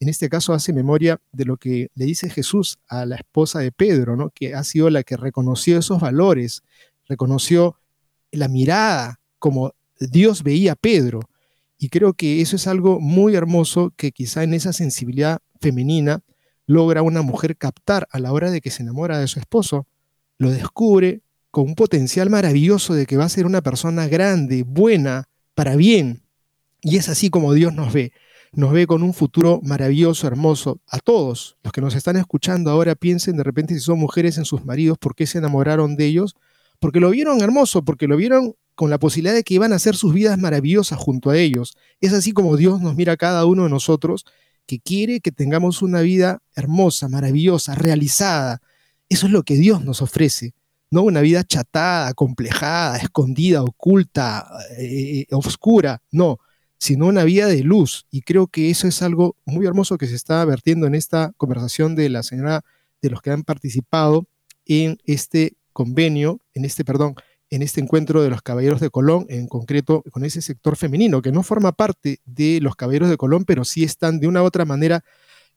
En 0.00 0.08
este 0.08 0.28
caso 0.28 0.52
hace 0.52 0.72
memoria 0.72 1.20
de 1.32 1.44
lo 1.44 1.56
que 1.56 1.88
le 1.94 2.04
dice 2.04 2.30
Jesús 2.30 2.78
a 2.88 3.06
la 3.06 3.16
esposa 3.16 3.60
de 3.60 3.72
Pedro, 3.72 4.16
¿no? 4.16 4.30
que 4.30 4.54
ha 4.54 4.62
sido 4.64 4.90
la 4.90 5.02
que 5.02 5.16
reconoció 5.16 5.78
esos 5.78 6.00
valores, 6.00 6.62
reconoció 7.06 7.76
la 8.30 8.48
mirada 8.48 9.20
como 9.38 9.72
Dios 10.00 10.42
veía 10.42 10.72
a 10.72 10.76
Pedro. 10.76 11.20
Y 11.78 11.88
creo 11.88 12.12
que 12.12 12.40
eso 12.40 12.56
es 12.56 12.66
algo 12.66 13.00
muy 13.00 13.36
hermoso 13.36 13.92
que 13.96 14.12
quizá 14.12 14.42
en 14.42 14.54
esa 14.54 14.72
sensibilidad 14.72 15.40
femenina 15.60 16.22
logra 16.66 17.02
una 17.02 17.22
mujer 17.22 17.56
captar 17.56 18.08
a 18.10 18.18
la 18.18 18.32
hora 18.32 18.50
de 18.50 18.60
que 18.60 18.70
se 18.70 18.82
enamora 18.82 19.18
de 19.18 19.28
su 19.28 19.38
esposo, 19.38 19.86
lo 20.38 20.50
descubre, 20.50 21.22
con 21.50 21.64
un 21.64 21.74
potencial 21.74 22.30
maravilloso 22.30 22.94
de 22.94 23.06
que 23.06 23.16
va 23.16 23.24
a 23.24 23.28
ser 23.28 23.46
una 23.46 23.62
persona 23.62 24.06
grande, 24.06 24.64
buena, 24.64 25.28
para 25.54 25.76
bien. 25.76 26.22
Y 26.82 26.96
es 26.96 27.08
así 27.08 27.30
como 27.30 27.54
Dios 27.54 27.72
nos 27.72 27.92
ve. 27.92 28.12
Nos 28.52 28.72
ve 28.72 28.86
con 28.86 29.02
un 29.02 29.14
futuro 29.14 29.60
maravilloso, 29.62 30.26
hermoso. 30.26 30.80
A 30.86 30.98
todos 30.98 31.56
los 31.62 31.72
que 31.72 31.80
nos 31.80 31.94
están 31.94 32.16
escuchando 32.16 32.70
ahora 32.70 32.94
piensen 32.94 33.36
de 33.36 33.44
repente 33.44 33.74
si 33.74 33.80
son 33.80 33.98
mujeres 33.98 34.38
en 34.38 34.44
sus 34.44 34.64
maridos, 34.64 34.98
¿por 34.98 35.14
qué 35.14 35.26
se 35.26 35.38
enamoraron 35.38 35.96
de 35.96 36.06
ellos? 36.06 36.36
Porque 36.78 37.00
lo 37.00 37.10
vieron 37.10 37.40
hermoso, 37.40 37.82
porque 37.82 38.06
lo 38.06 38.16
vieron 38.16 38.54
con 38.78 38.90
la 38.90 38.98
posibilidad 38.98 39.34
de 39.34 39.42
que 39.42 39.54
iban 39.54 39.72
a 39.72 39.76
hacer 39.76 39.96
sus 39.96 40.14
vidas 40.14 40.38
maravillosas 40.38 41.00
junto 41.00 41.30
a 41.30 41.36
ellos. 41.36 41.76
Es 42.00 42.12
así 42.12 42.30
como 42.30 42.56
Dios 42.56 42.80
nos 42.80 42.94
mira 42.94 43.14
a 43.14 43.16
cada 43.16 43.44
uno 43.44 43.64
de 43.64 43.70
nosotros, 43.70 44.24
que 44.66 44.78
quiere 44.78 45.18
que 45.18 45.32
tengamos 45.32 45.82
una 45.82 46.00
vida 46.00 46.42
hermosa, 46.54 47.08
maravillosa, 47.08 47.74
realizada. 47.74 48.62
Eso 49.08 49.26
es 49.26 49.32
lo 49.32 49.42
que 49.42 49.54
Dios 49.56 49.84
nos 49.84 50.00
ofrece 50.00 50.54
no 50.90 51.02
una 51.02 51.22
vida 51.22 51.42
chatada, 51.42 52.14
complejada, 52.14 52.98
escondida, 52.98 53.64
oculta, 53.64 54.48
eh, 54.78 55.26
oscura, 55.32 56.00
no, 56.12 56.38
sino 56.78 57.08
una 57.08 57.24
vida 57.24 57.48
de 57.48 57.64
luz. 57.64 58.06
Y 58.12 58.22
creo 58.22 58.46
que 58.46 58.70
eso 58.70 58.86
es 58.86 59.02
algo 59.02 59.34
muy 59.44 59.66
hermoso 59.66 59.98
que 59.98 60.06
se 60.06 60.14
está 60.14 60.44
vertiendo 60.44 60.86
en 60.86 60.94
esta 60.94 61.32
conversación 61.36 61.96
de 61.96 62.10
la 62.10 62.22
señora, 62.22 62.64
de 63.02 63.10
los 63.10 63.22
que 63.22 63.32
han 63.32 63.42
participado 63.42 64.28
en 64.66 64.98
este 65.04 65.56
convenio, 65.72 66.40
en 66.54 66.64
este, 66.64 66.84
perdón, 66.84 67.16
en 67.50 67.62
este 67.62 67.80
encuentro 67.80 68.22
de 68.22 68.30
los 68.30 68.42
Caballeros 68.42 68.80
de 68.80 68.90
Colón, 68.90 69.26
en 69.28 69.48
concreto 69.48 70.04
con 70.10 70.24
ese 70.24 70.42
sector 70.42 70.76
femenino, 70.76 71.22
que 71.22 71.32
no 71.32 71.42
forma 71.42 71.72
parte 71.72 72.20
de 72.24 72.60
los 72.60 72.76
Caballeros 72.76 73.08
de 73.08 73.16
Colón, 73.16 73.44
pero 73.44 73.64
sí 73.64 73.84
están 73.84 74.20
de 74.20 74.28
una 74.28 74.42
u 74.42 74.46
otra 74.46 74.64
manera 74.64 75.02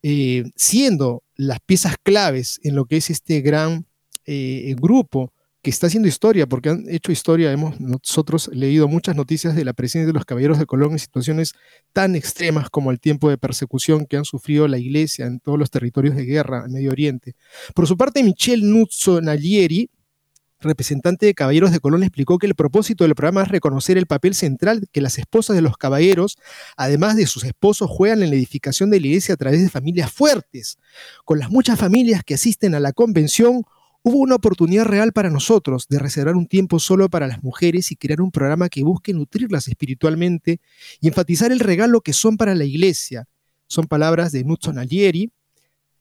eh, 0.04 0.46
siendo 0.56 1.24
las 1.36 1.60
piezas 1.60 1.96
claves 2.02 2.60
en 2.64 2.76
lo 2.76 2.86
que 2.86 2.98
es 2.98 3.10
este 3.10 3.42
gran 3.42 3.86
eh, 4.26 4.76
grupo 4.80 5.34
que 5.62 5.70
está 5.70 5.88
haciendo 5.88 6.08
historia, 6.08 6.48
porque 6.48 6.70
han 6.70 6.86
hecho 6.90 7.12
historia, 7.12 7.52
hemos 7.52 7.80
nosotros 7.80 8.50
leído 8.52 8.88
muchas 8.88 9.16
noticias 9.16 9.56
de 9.56 9.64
la 9.64 9.74
presencia 9.74 10.08
de 10.08 10.14
los 10.14 10.26
caballeros 10.26 10.58
de 10.58 10.66
Colón 10.66 10.94
en 10.94 11.00
situaciones 11.00 11.54
tan 11.94 12.16
extremas 12.16 12.70
como 12.72 12.90
el 12.90 13.00
tiempo 13.00 13.30
de 13.30 13.38
persecución 13.38 14.08
que 14.08 14.18
han 14.18 14.26
sufrido 14.26 14.68
la 14.68 14.80
iglesia 14.80 15.28
en 15.28 15.40
todos 15.40 15.60
los 15.60 15.70
territorios 15.70 16.16
de 16.16 16.26
guerra 16.26 16.64
en 16.66 16.74
Medio 16.74 16.90
Oriente. 16.90 17.36
Por 17.76 17.86
su 17.86 17.96
parte, 17.96 18.24
Michel 18.24 18.68
Nuzzo 18.68 19.22
Nalieri, 19.22 19.90
representante 20.62 21.26
de 21.26 21.34
Caballeros 21.34 21.72
de 21.72 21.80
Colón, 21.80 22.04
explicó 22.04 22.38
que 22.38 22.48
el 22.48 22.56
propósito 22.56 23.04
del 23.04 23.16
programa 23.16 23.44
es 23.44 23.50
reconocer 23.50 23.98
el 23.98 24.06
papel 24.06 24.36
central 24.36 24.88
que 24.92 25.02
las 25.02 25.18
esposas 25.18 25.56
de 25.56 25.62
los 25.62 25.78
caballeros, 25.78 26.38
además 26.78 27.16
de 27.16 27.28
sus 27.28 27.44
esposos, 27.44 27.90
juegan 27.90 28.24
en 28.24 28.30
la 28.30 28.36
edificación 28.36 28.90
de 28.90 29.00
la 29.00 29.08
iglesia 29.08 29.34
a 29.34 29.38
través 29.38 29.62
de 29.62 29.70
familias 29.70 30.12
fuertes. 30.12 30.78
Con 31.26 31.40
las 31.40 31.50
muchas 31.50 31.80
familias 31.80 32.24
que 32.24 32.36
asisten 32.36 32.76
a 32.76 32.80
la 32.80 32.94
convención, 32.94 33.64
hubo 34.04 34.18
una 34.18 34.36
oportunidad 34.36 34.86
real 34.86 35.14
para 35.14 35.30
nosotros 35.30 35.88
de 35.88 36.00
reservar 36.00 36.36
un 36.36 36.48
tiempo 36.48 36.80
solo 36.80 37.10
para 37.10 37.28
las 37.28 37.44
mujeres 37.44 37.92
y 37.92 37.96
crear 37.96 38.22
un 38.22 38.32
programa 38.32 38.70
que 38.70 38.84
busque 38.84 39.14
nutrirlas 39.14 39.68
espiritualmente 39.68 40.60
y 41.00 41.08
enfatizar 41.08 41.52
el 41.52 41.60
regalo 41.60 42.02
que 42.02 42.14
son 42.14 42.38
para 42.38 42.56
la 42.56 42.66
iglesia. 42.66 43.28
Son 43.68 43.86
palabras 43.86 44.32
de 44.32 44.44
Knudson 44.44 44.80
Alieri. 44.80 45.32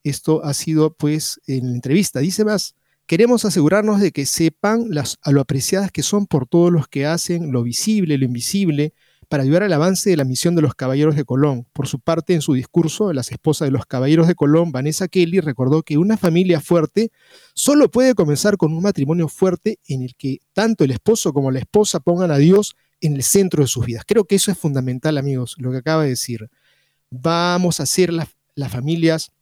Esto 0.03 0.43
ha 0.45 0.55
sido 0.55 0.95
pues 0.95 1.41
en 1.47 1.69
la 1.69 1.75
entrevista. 1.75 2.21
Dice 2.21 2.45
más, 2.45 2.75
Queremos 3.11 3.45
asegurarnos 3.45 4.01
de 4.01 4.13
que 4.13 4.25
sepan 4.25 4.85
las, 4.91 5.19
a 5.23 5.33
lo 5.33 5.41
apreciadas 5.41 5.91
que 5.91 6.05
son 6.05 6.29
por 6.29 6.47
todos 6.47 6.71
los 6.71 6.87
que 6.87 7.07
hacen 7.07 7.51
lo 7.51 7.65
visible, 7.65 8.17
lo 8.17 8.25
invisible, 8.25 8.95
para 9.29 9.43
ayudar 9.43 9.65
al 9.65 9.73
avance 9.73 10.11
de 10.11 10.17
la 10.17 10.23
misión 10.23 10.55
de 10.55 10.63
los 10.63 10.77
Caballeros 10.77 11.17
de 11.17 11.25
Colón. 11.25 11.67
Por 11.73 11.89
su 11.89 11.99
parte, 11.99 12.35
en 12.35 12.41
su 12.41 12.55
discurso, 12.55 13.13
la 13.13 13.23
esposa 13.23 13.65
de 13.65 13.73
los 13.73 13.85
Caballeros 13.85 14.29
de 14.29 14.37
Colón, 14.37 14.71
Vanessa 14.71 15.09
Kelly, 15.09 15.41
recordó 15.41 15.83
que 15.83 15.99
una 15.99 16.17
familia 16.17 16.61
fuerte 16.61 17.11
solo 17.53 17.91
puede 17.91 18.15
comenzar 18.15 18.57
con 18.57 18.73
un 18.73 18.81
matrimonio 18.81 19.27
fuerte 19.27 19.81
en 19.89 20.03
el 20.03 20.15
que 20.15 20.39
tanto 20.53 20.85
el 20.85 20.93
esposo 20.93 21.33
como 21.33 21.51
la 21.51 21.59
esposa 21.59 21.99
pongan 21.99 22.31
a 22.31 22.39
Dios 22.39 22.77
en 23.01 23.17
el 23.17 23.25
centro 23.25 23.65
de 23.65 23.67
sus 23.67 23.87
vidas. 23.87 24.05
Creo 24.07 24.25
que 24.25 24.37
eso 24.37 24.53
es 24.53 24.59
fundamental, 24.59 25.19
amigos, 25.19 25.57
lo 25.59 25.73
que 25.73 25.79
acaba 25.79 26.05
de 26.05 26.11
decir. 26.11 26.49
Vamos 27.11 27.81
a 27.81 27.83
hacer 27.83 28.13
las 28.13 28.29
familias 28.71 29.33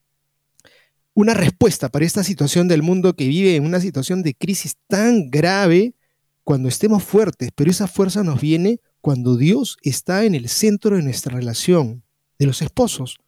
una 1.19 1.35
respuesta 1.35 1.89
para 1.89 2.05
esta 2.05 2.23
situación 2.23 2.69
del 2.69 2.85
mundo 2.85 3.17
que 3.17 3.27
vive 3.27 3.57
en 3.57 3.67
una 3.67 3.81
situación 3.81 4.23
de 4.23 4.35
crisis 4.35 4.77
tan 4.87 5.31
grave 5.31 5.97
cuando 6.45 6.69
estemos 6.69 7.03
fuertes, 7.03 7.51
pero 7.57 7.73
esa 7.73 7.89
fuerza 7.89 8.23
nos 8.23 8.41
viene 8.41 8.79
cuando 9.01 9.37
Dios 9.37 9.79
está 9.83 10.25
en 10.25 10.37
el 10.37 10.49
centro 10.49 10.95
de 10.95 11.03
nuestra 11.03 11.35
relación, 11.35 12.05
de 12.39 12.47
los 12.47 12.63
esposos, 12.63 13.19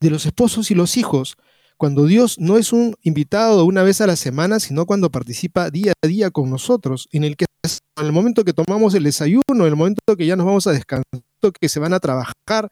de 0.00 0.08
los 0.08 0.24
esposos 0.24 0.70
y 0.70 0.74
los 0.74 0.96
hijos, 0.96 1.36
cuando 1.76 2.06
Dios 2.06 2.38
no 2.38 2.56
es 2.56 2.72
un 2.72 2.96
invitado 3.02 3.66
una 3.66 3.82
vez 3.82 4.00
a 4.00 4.06
la 4.06 4.16
semana, 4.16 4.58
sino 4.58 4.86
cuando 4.86 5.10
participa 5.10 5.68
día 5.68 5.92
a 6.02 6.06
día 6.06 6.30
con 6.30 6.48
nosotros, 6.48 7.10
en 7.12 7.24
el 7.24 7.36
que 7.36 7.44
en 7.62 8.06
el 8.06 8.12
momento 8.12 8.44
que 8.44 8.54
tomamos 8.54 8.94
el 8.94 9.04
desayuno, 9.04 9.42
en 9.50 9.66
el 9.66 9.76
momento 9.76 10.16
que 10.16 10.24
ya 10.24 10.34
nos 10.34 10.46
vamos 10.46 10.66
a 10.66 10.72
descansar, 10.72 11.20
que 11.60 11.68
se 11.68 11.78
van 11.78 11.92
a 11.92 12.00
trabajar, 12.00 12.70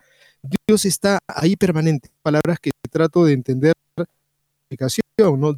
Dios 0.66 0.86
está 0.86 1.18
ahí 1.26 1.56
permanente. 1.56 2.08
Palabras 2.22 2.58
que 2.58 2.70
trato 2.90 3.26
de 3.26 3.34
entender 3.34 3.74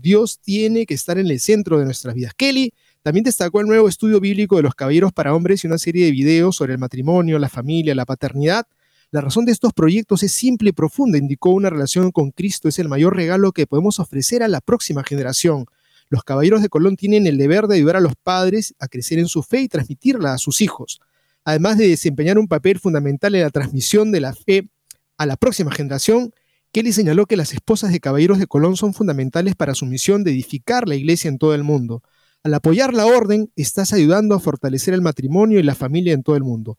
Dios 0.00 0.40
tiene 0.40 0.86
que 0.86 0.94
estar 0.94 1.18
en 1.18 1.28
el 1.28 1.40
centro 1.40 1.78
de 1.78 1.84
nuestras 1.84 2.14
vidas. 2.14 2.34
Kelly 2.34 2.72
también 3.02 3.24
destacó 3.24 3.60
el 3.60 3.66
nuevo 3.66 3.88
estudio 3.88 4.20
bíblico 4.20 4.56
de 4.56 4.62
los 4.62 4.74
caballeros 4.74 5.12
para 5.12 5.34
hombres 5.34 5.64
y 5.64 5.66
una 5.66 5.78
serie 5.78 6.06
de 6.06 6.10
videos 6.10 6.56
sobre 6.56 6.72
el 6.72 6.78
matrimonio, 6.78 7.38
la 7.38 7.48
familia, 7.48 7.94
la 7.94 8.04
paternidad. 8.04 8.66
La 9.10 9.20
razón 9.20 9.44
de 9.44 9.52
estos 9.52 9.72
proyectos 9.72 10.22
es 10.22 10.32
simple 10.32 10.70
y 10.70 10.72
profunda, 10.72 11.18
indicó 11.18 11.50
una 11.50 11.70
relación 11.70 12.10
con 12.10 12.30
Cristo 12.30 12.68
es 12.68 12.78
el 12.78 12.88
mayor 12.88 13.14
regalo 13.14 13.52
que 13.52 13.66
podemos 13.66 14.00
ofrecer 14.00 14.42
a 14.42 14.48
la 14.48 14.60
próxima 14.60 15.04
generación. 15.04 15.66
Los 16.08 16.24
caballeros 16.24 16.62
de 16.62 16.68
Colón 16.68 16.96
tienen 16.96 17.26
el 17.26 17.38
deber 17.38 17.66
de 17.66 17.76
ayudar 17.76 17.96
a 17.96 18.00
los 18.00 18.14
padres 18.16 18.74
a 18.78 18.88
crecer 18.88 19.18
en 19.18 19.28
su 19.28 19.42
fe 19.42 19.60
y 19.60 19.68
transmitirla 19.68 20.34
a 20.34 20.38
sus 20.38 20.60
hijos, 20.60 21.00
además 21.44 21.78
de 21.78 21.88
desempeñar 21.88 22.38
un 22.38 22.48
papel 22.48 22.78
fundamental 22.78 23.34
en 23.34 23.42
la 23.42 23.50
transmisión 23.50 24.10
de 24.12 24.20
la 24.20 24.34
fe 24.34 24.68
a 25.16 25.26
la 25.26 25.36
próxima 25.36 25.70
generación 25.70 26.32
Kelly 26.74 26.92
señaló 26.92 27.26
que 27.26 27.36
las 27.36 27.52
esposas 27.52 27.92
de 27.92 28.00
caballeros 28.00 28.40
de 28.40 28.48
Colón 28.48 28.76
son 28.76 28.94
fundamentales 28.94 29.54
para 29.54 29.76
su 29.76 29.86
misión 29.86 30.24
de 30.24 30.32
edificar 30.32 30.88
la 30.88 30.96
iglesia 30.96 31.28
en 31.28 31.38
todo 31.38 31.54
el 31.54 31.62
mundo. 31.62 32.02
Al 32.42 32.52
apoyar 32.52 32.92
la 32.94 33.06
orden, 33.06 33.48
estás 33.54 33.92
ayudando 33.92 34.34
a 34.34 34.40
fortalecer 34.40 34.92
el 34.92 35.00
matrimonio 35.00 35.60
y 35.60 35.62
la 35.62 35.76
familia 35.76 36.14
en 36.14 36.24
todo 36.24 36.34
el 36.34 36.42
mundo. 36.42 36.76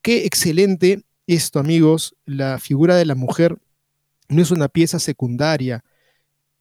Qué 0.00 0.24
excelente 0.24 1.02
esto, 1.26 1.58
amigos. 1.58 2.16
La 2.24 2.58
figura 2.58 2.96
de 2.96 3.04
la 3.04 3.14
mujer 3.14 3.58
no 4.30 4.40
es 4.40 4.50
una 4.50 4.68
pieza 4.68 4.98
secundaria. 4.98 5.84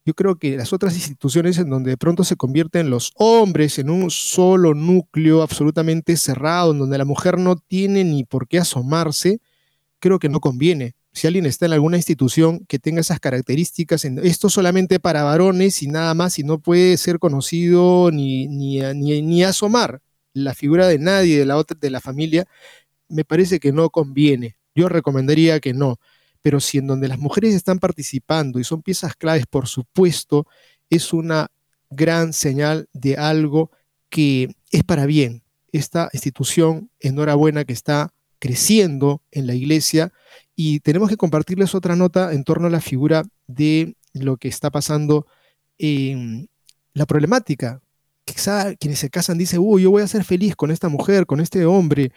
Yo 0.04 0.14
creo 0.14 0.36
que 0.36 0.58
las 0.58 0.74
otras 0.74 0.94
instituciones 0.96 1.58
en 1.60 1.70
donde 1.70 1.92
de 1.92 1.98
pronto 1.98 2.26
se 2.26 2.36
convierten 2.36 2.90
los 2.90 3.14
hombres 3.16 3.80
en 3.80 3.90
un 3.90 4.12
solo 4.12 4.74
núcleo 4.74 5.42
absolutamente 5.42 6.18
cerrado, 6.18 6.74
en 6.74 6.80
donde 6.80 6.98
la 6.98 7.06
mujer 7.06 7.40
no 7.40 7.56
tiene 7.56 8.04
ni 8.04 8.26
por 8.26 8.46
qué 8.50 8.60
asomarse, 8.60 9.40
creo 10.00 10.20
que 10.20 10.28
no 10.28 10.42
conviene 10.42 10.96
si 11.14 11.28
alguien 11.28 11.46
está 11.46 11.68
en 11.68 11.74
alguna 11.74 11.98
institución 11.98 12.66
que 12.68 12.80
tenga 12.80 13.02
esas 13.02 13.20
características, 13.20 14.04
esto 14.04 14.50
solamente 14.50 15.00
para 15.00 15.24
varones 15.24 15.84
y 15.84 15.88
nada 15.88 16.14
más, 16.16 16.40
y 16.40 16.44
no 16.44 16.60
puede 16.60 16.98
ser 16.98 17.20
conocido 17.20 18.10
ni, 18.12 18.48
ni, 18.48 18.82
ni, 19.22 19.44
asomar 19.44 20.02
la 20.34 20.56
figura 20.56 20.88
de 20.88 20.98
nadie 20.98 21.38
de 21.38 21.46
la, 21.46 21.58
otra, 21.58 21.78
de 21.80 21.92
la 21.92 22.02
familia, 22.02 22.48
me 23.10 23.24
parece 23.24 23.60
que 23.60 23.72
no 23.72 23.92
conviene. 23.92 24.58
Yo 24.74 24.90
recomendaría 24.90 25.60
que 25.60 25.74
no. 25.74 26.00
Pero 26.42 26.60
si 26.60 26.80
en 26.80 26.88
donde 26.88 27.08
las 27.08 27.20
mujeres 27.20 27.54
están 27.54 27.78
participando 27.78 28.60
y 28.60 28.64
son 28.64 28.82
piezas 28.82 29.16
claves, 29.16 29.46
por 29.46 29.68
supuesto, 29.68 30.48
es 30.90 31.14
una 31.14 31.52
gran 31.92 32.34
señal 32.34 32.90
de 32.92 33.18
algo 33.18 33.70
que 34.10 34.50
es 34.72 34.84
para 34.84 35.06
bien. 35.06 35.44
Esta 35.72 36.10
institución, 36.12 36.90
enhorabuena, 37.00 37.66
que 37.66 37.74
está 37.74 38.14
creciendo 38.40 39.22
en 39.32 39.46
la 39.46 39.54
iglesia 39.54 40.12
y 40.56 40.80
tenemos 40.82 41.10
que 41.10 41.18
compartirles 41.18 41.76
otra 41.76 41.96
nota 41.96 42.34
en 42.34 42.44
torno 42.44 42.68
a 42.68 42.72
la 42.72 42.82
figura 42.82 43.24
de 43.48 43.96
lo 44.14 44.38
que 44.38 44.48
está 44.48 44.72
pasando 44.72 45.26
en 45.78 46.50
la 46.94 47.06
problemática. 47.06 47.82
Quizá 48.26 48.76
quienes 48.76 49.00
se 49.00 49.10
casan 49.10 49.38
dicen, 49.38 49.60
uy, 49.62 49.84
yo 49.84 49.92
voy 49.92 50.04
a 50.04 50.08
ser 50.08 50.24
feliz 50.24 50.56
con 50.56 50.72
esta 50.72 50.90
mujer, 50.90 51.26
con 51.26 51.42
este 51.42 51.66
hombre, 51.66 52.12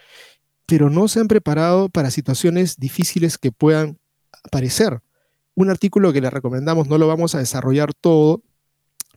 pero 0.66 0.90
no 0.90 1.08
se 1.08 1.20
han 1.20 1.28
preparado 1.28 1.88
para 1.88 2.10
situaciones 2.10 2.76
difíciles 2.76 3.38
que 3.38 3.52
puedan 3.52 3.98
aparecer. 4.44 5.00
Un 5.54 5.70
artículo 5.70 6.12
que 6.12 6.20
les 6.20 6.32
recomendamos, 6.32 6.88
no 6.88 6.98
lo 6.98 7.08
vamos 7.08 7.34
a 7.34 7.38
desarrollar 7.38 7.94
todo, 7.94 8.42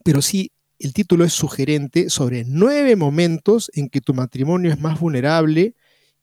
pero 0.04 0.22
sí 0.22 0.52
el 0.80 0.94
título 0.94 1.26
es 1.26 1.34
sugerente 1.34 2.10
sobre 2.10 2.46
nueve 2.46 2.96
momentos 2.96 3.70
en 3.74 3.90
que 3.90 4.00
tu 4.00 4.14
matrimonio 4.14 4.72
es 4.72 4.80
más 4.80 5.00
vulnerable 5.00 5.76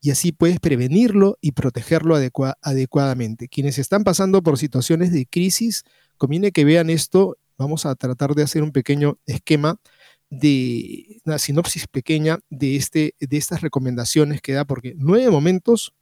y 0.07 0.11
así 0.11 0.31
puedes 0.31 0.61
prevenirlo 0.61 1.37
y 1.41 1.51
protegerlo 1.51 2.15
adecuadamente. 2.61 3.49
Quienes 3.49 3.77
están 3.77 4.05
pasando 4.05 4.41
por 4.41 4.57
situaciones 4.57 5.11
de 5.11 5.25
crisis, 5.25 5.83
conviene 6.15 6.53
que 6.53 6.63
vean 6.63 6.89
esto. 6.89 7.35
Vamos 7.57 7.85
a 7.85 7.93
tratar 7.93 8.33
de 8.33 8.43
hacer 8.43 8.63
un 8.63 8.71
pequeño 8.71 9.19
esquema 9.25 9.81
de 10.29 11.19
una 11.25 11.37
sinopsis 11.39 11.87
pequeña 11.87 12.39
de, 12.49 12.77
este, 12.77 13.15
de 13.19 13.35
estas 13.35 13.59
recomendaciones 13.59 14.41
que 14.41 14.53
da, 14.53 14.63
porque 14.63 14.93
nueve 14.95 15.29
momentos 15.29 15.93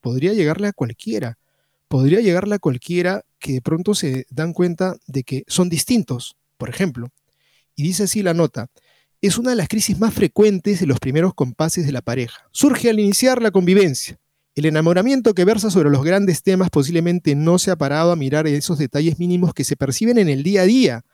podría 0.00 0.32
llegarle 0.32 0.68
a 0.68 0.72
cualquiera. 0.72 1.36
Podría 1.86 2.20
llegarle 2.20 2.54
a 2.54 2.60
cualquiera 2.60 3.26
que 3.38 3.52
de 3.52 3.60
pronto 3.60 3.94
se 3.94 4.24
dan 4.30 4.54
cuenta 4.54 4.96
de 5.06 5.22
que 5.22 5.44
son 5.48 5.68
distintos, 5.68 6.38
por 6.56 6.70
ejemplo. 6.70 7.08
Y 7.76 7.82
dice 7.82 8.04
así 8.04 8.22
la 8.22 8.32
nota, 8.32 8.68
es 9.28 9.38
una 9.38 9.50
de 9.50 9.56
las 9.56 9.68
crisis 9.68 9.98
más 9.98 10.14
frecuentes 10.14 10.80
de 10.80 10.86
los 10.86 10.98
primeros 10.98 11.34
compases 11.34 11.84
de 11.84 11.92
la 11.92 12.00
pareja. 12.00 12.48
Surge 12.52 12.88
al 12.88 13.00
iniciar 13.00 13.42
la 13.42 13.50
convivencia. 13.50 14.18
El 14.54 14.64
enamoramiento 14.64 15.34
que 15.34 15.44
versa 15.44 15.70
sobre 15.70 15.90
los 15.90 16.02
grandes 16.02 16.42
temas 16.42 16.70
posiblemente 16.70 17.34
no 17.34 17.58
se 17.58 17.70
ha 17.70 17.76
parado 17.76 18.12
a 18.12 18.16
mirar 18.16 18.46
esos 18.46 18.78
detalles 18.78 19.18
mínimos 19.18 19.54
que 19.54 19.64
se 19.64 19.76
perciben 19.76 20.18
en 20.18 20.28
el 20.28 20.42
día 20.42 20.62
a 20.62 20.64
día. 20.64 21.04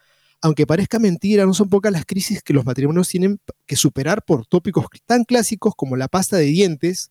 Aunque 0.40 0.66
parezca 0.66 0.98
mentira, 0.98 1.46
no 1.46 1.54
son 1.54 1.68
pocas 1.68 1.92
las 1.92 2.07
crisis 2.07 2.42
que 2.42 2.52
los 2.52 2.64
matrimonios 2.64 3.09
tienen 3.09 3.40
que 3.66 3.76
superar 3.76 4.22
por 4.24 4.46
tópicos 4.46 4.86
tan 5.04 5.24
clásicos 5.24 5.74
como 5.76 5.96
la 5.96 6.09
pasta 6.09 6.36
de 6.36 6.44
dientes, 6.44 7.11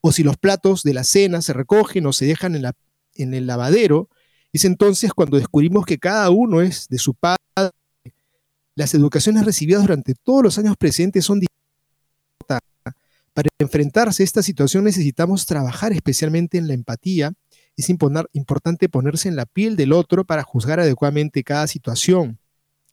o 0.00 0.12
si 0.12 0.22
los 0.22 0.36
platos 0.36 0.82
de 0.82 0.94
la 0.94 1.04
cena 1.04 1.42
se 1.42 1.52
recogen 1.52 2.06
o 2.06 2.12
se 2.12 2.26
dejan 2.26 2.54
en, 2.54 2.70
en 3.14 3.34
el 3.34 3.46
lavadero. 3.46 4.08
Es 4.52 4.64
entonces 4.64 5.12
cuando 5.12 5.36
descubrimos 5.38 5.84
que 5.84 5.98
cada 5.98 6.30
uno 6.30 6.62
es 6.62 6.88
de 6.88 6.98
su 6.98 7.14
padre 7.14 7.36
las 8.76 8.94
educaciones 8.94 9.44
recibidas 9.44 9.82
durante 9.82 10.14
todos 10.14 10.44
los 10.44 10.58
años 10.58 10.76
presentes 10.76 11.24
son 11.24 11.40
distintas. 11.40 12.60
Para 13.32 13.48
enfrentarse 13.58 14.22
a 14.22 14.24
esta 14.24 14.42
situación 14.42 14.84
necesitamos 14.84 15.46
trabajar 15.46 15.92
especialmente 15.92 16.58
en 16.58 16.68
la 16.68 16.74
empatía. 16.74 17.32
Es 17.76 17.88
importante 17.90 18.88
ponerse 18.88 19.28
en 19.28 19.36
la 19.36 19.46
piel 19.46 19.76
del 19.76 19.92
otro 19.92 20.24
para 20.24 20.42
juzgar 20.42 20.78
adecuadamente 20.78 21.42
cada 21.42 21.66
situación. 21.66 22.38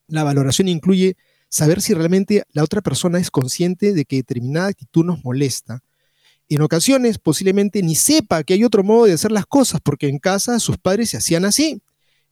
La 0.07 0.23
valoración 0.23 0.69
incluye 0.69 1.15
saber 1.49 1.81
si 1.81 1.93
realmente 1.93 2.43
la 2.51 2.63
otra 2.63 2.81
persona 2.81 3.19
es 3.19 3.29
consciente 3.29 3.93
de 3.93 4.05
que 4.05 4.17
determinada 4.17 4.67
actitud 4.67 5.05
nos 5.05 5.23
molesta. 5.23 5.81
En 6.49 6.61
ocasiones 6.61 7.17
posiblemente 7.19 7.83
ni 7.83 7.95
sepa 7.95 8.43
que 8.43 8.53
hay 8.53 8.63
otro 8.63 8.83
modo 8.83 9.05
de 9.05 9.13
hacer 9.13 9.31
las 9.31 9.45
cosas 9.45 9.81
porque 9.81 10.07
en 10.07 10.19
casa 10.19 10.59
sus 10.59 10.77
padres 10.77 11.09
se 11.09 11.17
hacían 11.17 11.45
así 11.45 11.81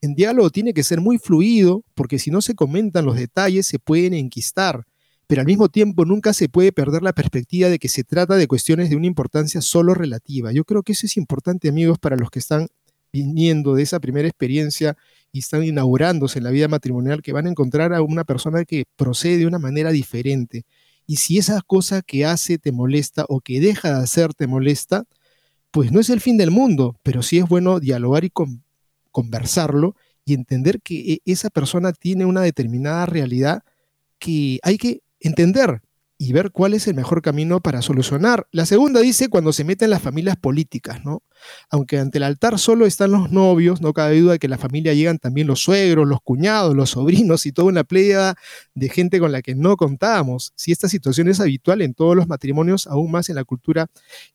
en 0.02 0.16
diálogo 0.16 0.50
tiene 0.50 0.74
que 0.74 0.84
ser 0.84 1.00
muy 1.00 1.18
fluido, 1.20 1.84
porque 1.96 2.20
si 2.20 2.32
no 2.32 2.42
se 2.42 2.56
comentan 2.56 3.06
los 3.06 3.16
detalles 3.16 3.68
se 3.68 3.80
pueden 3.80 4.14
enquistar. 4.14 4.86
pero 5.28 5.42
al 5.42 5.48
mismo 5.48 5.70
tiempo 5.70 6.04
nunca 6.04 6.34
se 6.34 6.50
puede 6.50 6.74
perder 6.74 7.04
la 7.04 7.14
perspectiva 7.14 7.70
de 7.70 7.80
que 7.80 7.88
se 7.88 8.04
trata 8.04 8.36
de 8.36 8.48
cuestiones 8.48 8.90
de 8.90 8.98
una 8.98 9.08
importancia 9.08 9.62
solo 9.62 9.94
relativa. 9.94 10.52
Yo 10.52 10.66
creo 10.66 10.84
que 10.84 10.92
eso 10.92 11.06
es 11.06 11.16
importante, 11.16 11.70
amigos, 11.70 12.00
para 12.00 12.18
los 12.18 12.30
que 12.30 12.40
están 12.40 12.68
viniendo 13.14 13.74
de 13.76 13.84
esa 13.84 14.02
primera 14.02 14.28
experiencia 14.28 14.98
y 15.32 15.40
están 15.40 15.64
inaugurándose 15.64 16.40
en 16.40 16.44
la 16.44 16.52
vida 16.52 16.68
matrimonial, 16.68 17.22
que 17.22 17.32
van 17.32 17.46
a 17.48 17.50
encontrar 17.50 17.94
a 17.94 18.02
una 18.02 18.26
persona 18.26 18.66
que 18.66 18.86
procede 18.98 19.38
de 19.38 19.48
una 19.48 19.60
manera 19.60 19.92
diferente. 19.92 20.66
Y 21.08 21.18
si 21.18 21.38
esa 21.38 21.62
cosa 21.62 22.02
que 22.02 22.26
hace 22.26 22.58
te 22.58 22.72
molesta 22.72 23.26
o 23.30 23.40
que 23.42 23.62
deja 23.62 23.90
de 23.98 24.04
hacer 24.04 24.34
te 24.34 24.48
molesta, 24.48 25.06
pues 25.72 25.92
no 25.94 26.00
es 26.02 26.10
el 26.10 26.20
fin 26.20 26.38
del 26.38 26.52
mundo, 26.52 26.98
pero 27.04 27.24
sí 27.24 27.38
es 27.38 27.48
bueno 27.48 27.80
dialogar 27.80 28.26
y 28.26 28.30
conversarlo 29.12 29.96
y 30.26 30.34
entender 30.34 30.82
que 30.82 31.14
e, 31.14 31.22
esa 31.26 31.50
persona 31.50 31.94
tiene 31.94 32.26
una 32.26 32.42
determinada 32.42 33.06
realidad 33.06 33.64
que 34.20 34.60
hay 34.64 34.78
que 34.78 35.02
entender 35.20 35.82
y 36.24 36.34
ver 36.34 36.52
cuál 36.52 36.76
es 36.76 36.88
el 36.88 36.94
mejor 36.94 37.24
camino 37.24 37.62
para 37.62 37.82
solucionar. 37.82 38.48
La 38.52 38.68
segunda 38.68 39.00
dice 39.00 39.28
cuando 39.28 39.52
se 39.54 39.64
meten 39.64 39.90
las 39.90 40.04
familias 40.04 40.38
políticas, 40.38 41.04
¿no? 41.04 41.24
Aunque 41.72 41.98
ante 41.98 42.20
el 42.20 42.24
altar 42.24 42.60
solo 42.60 42.86
están 42.86 43.10
los 43.10 43.32
novios, 43.32 43.82
no 43.82 43.92
cabe 43.92 44.22
duda 44.22 44.34
de 44.34 44.38
que 44.38 44.48
la 44.48 44.60
familia 44.60 44.94
llegan 44.94 45.18
también 45.18 45.48
los 45.48 45.64
suegros, 45.64 46.08
los 46.08 46.22
cuñados, 46.22 46.76
los 46.76 46.92
sobrinos 46.92 47.48
y 47.48 47.52
toda 47.52 47.70
una 47.70 47.84
playa 47.84 48.36
de 48.76 48.90
gente 48.90 49.20
con 49.20 49.32
la 49.32 49.42
que 49.42 49.56
no 49.56 49.76
contábamos. 49.78 50.54
Si 50.56 50.72
esta 50.72 50.88
situación 50.88 51.28
es 51.28 51.40
habitual 51.40 51.82
en 51.82 51.96
todos 51.96 52.16
los 52.16 52.28
matrimonios, 52.28 52.86
aún 52.86 53.10
más 53.10 53.30
en 53.30 53.36
la 53.38 53.44
cultura 53.44 53.88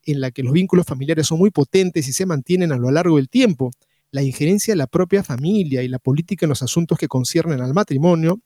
en 0.04 0.20
la 0.20 0.32
que 0.32 0.42
los 0.42 0.54
vínculos 0.54 0.86
familiares 0.86 1.28
son 1.28 1.38
muy 1.38 1.52
potentes 1.52 2.08
y 2.08 2.12
se 2.12 2.26
mantienen 2.26 2.72
a 2.72 2.78
lo 2.78 2.90
largo 2.90 3.14
del 3.14 3.28
tiempo, 3.28 3.70
la 4.10 4.22
injerencia 4.22 4.72
de 4.72 4.76
la 4.76 4.86
propia 4.86 5.22
familia 5.22 5.82
y 5.82 5.88
la 5.88 5.98
política 5.98 6.46
en 6.46 6.50
los 6.50 6.62
asuntos 6.62 6.98
que 6.98 7.08
conciernen 7.08 7.60
al 7.60 7.74
matrimonio 7.74 8.40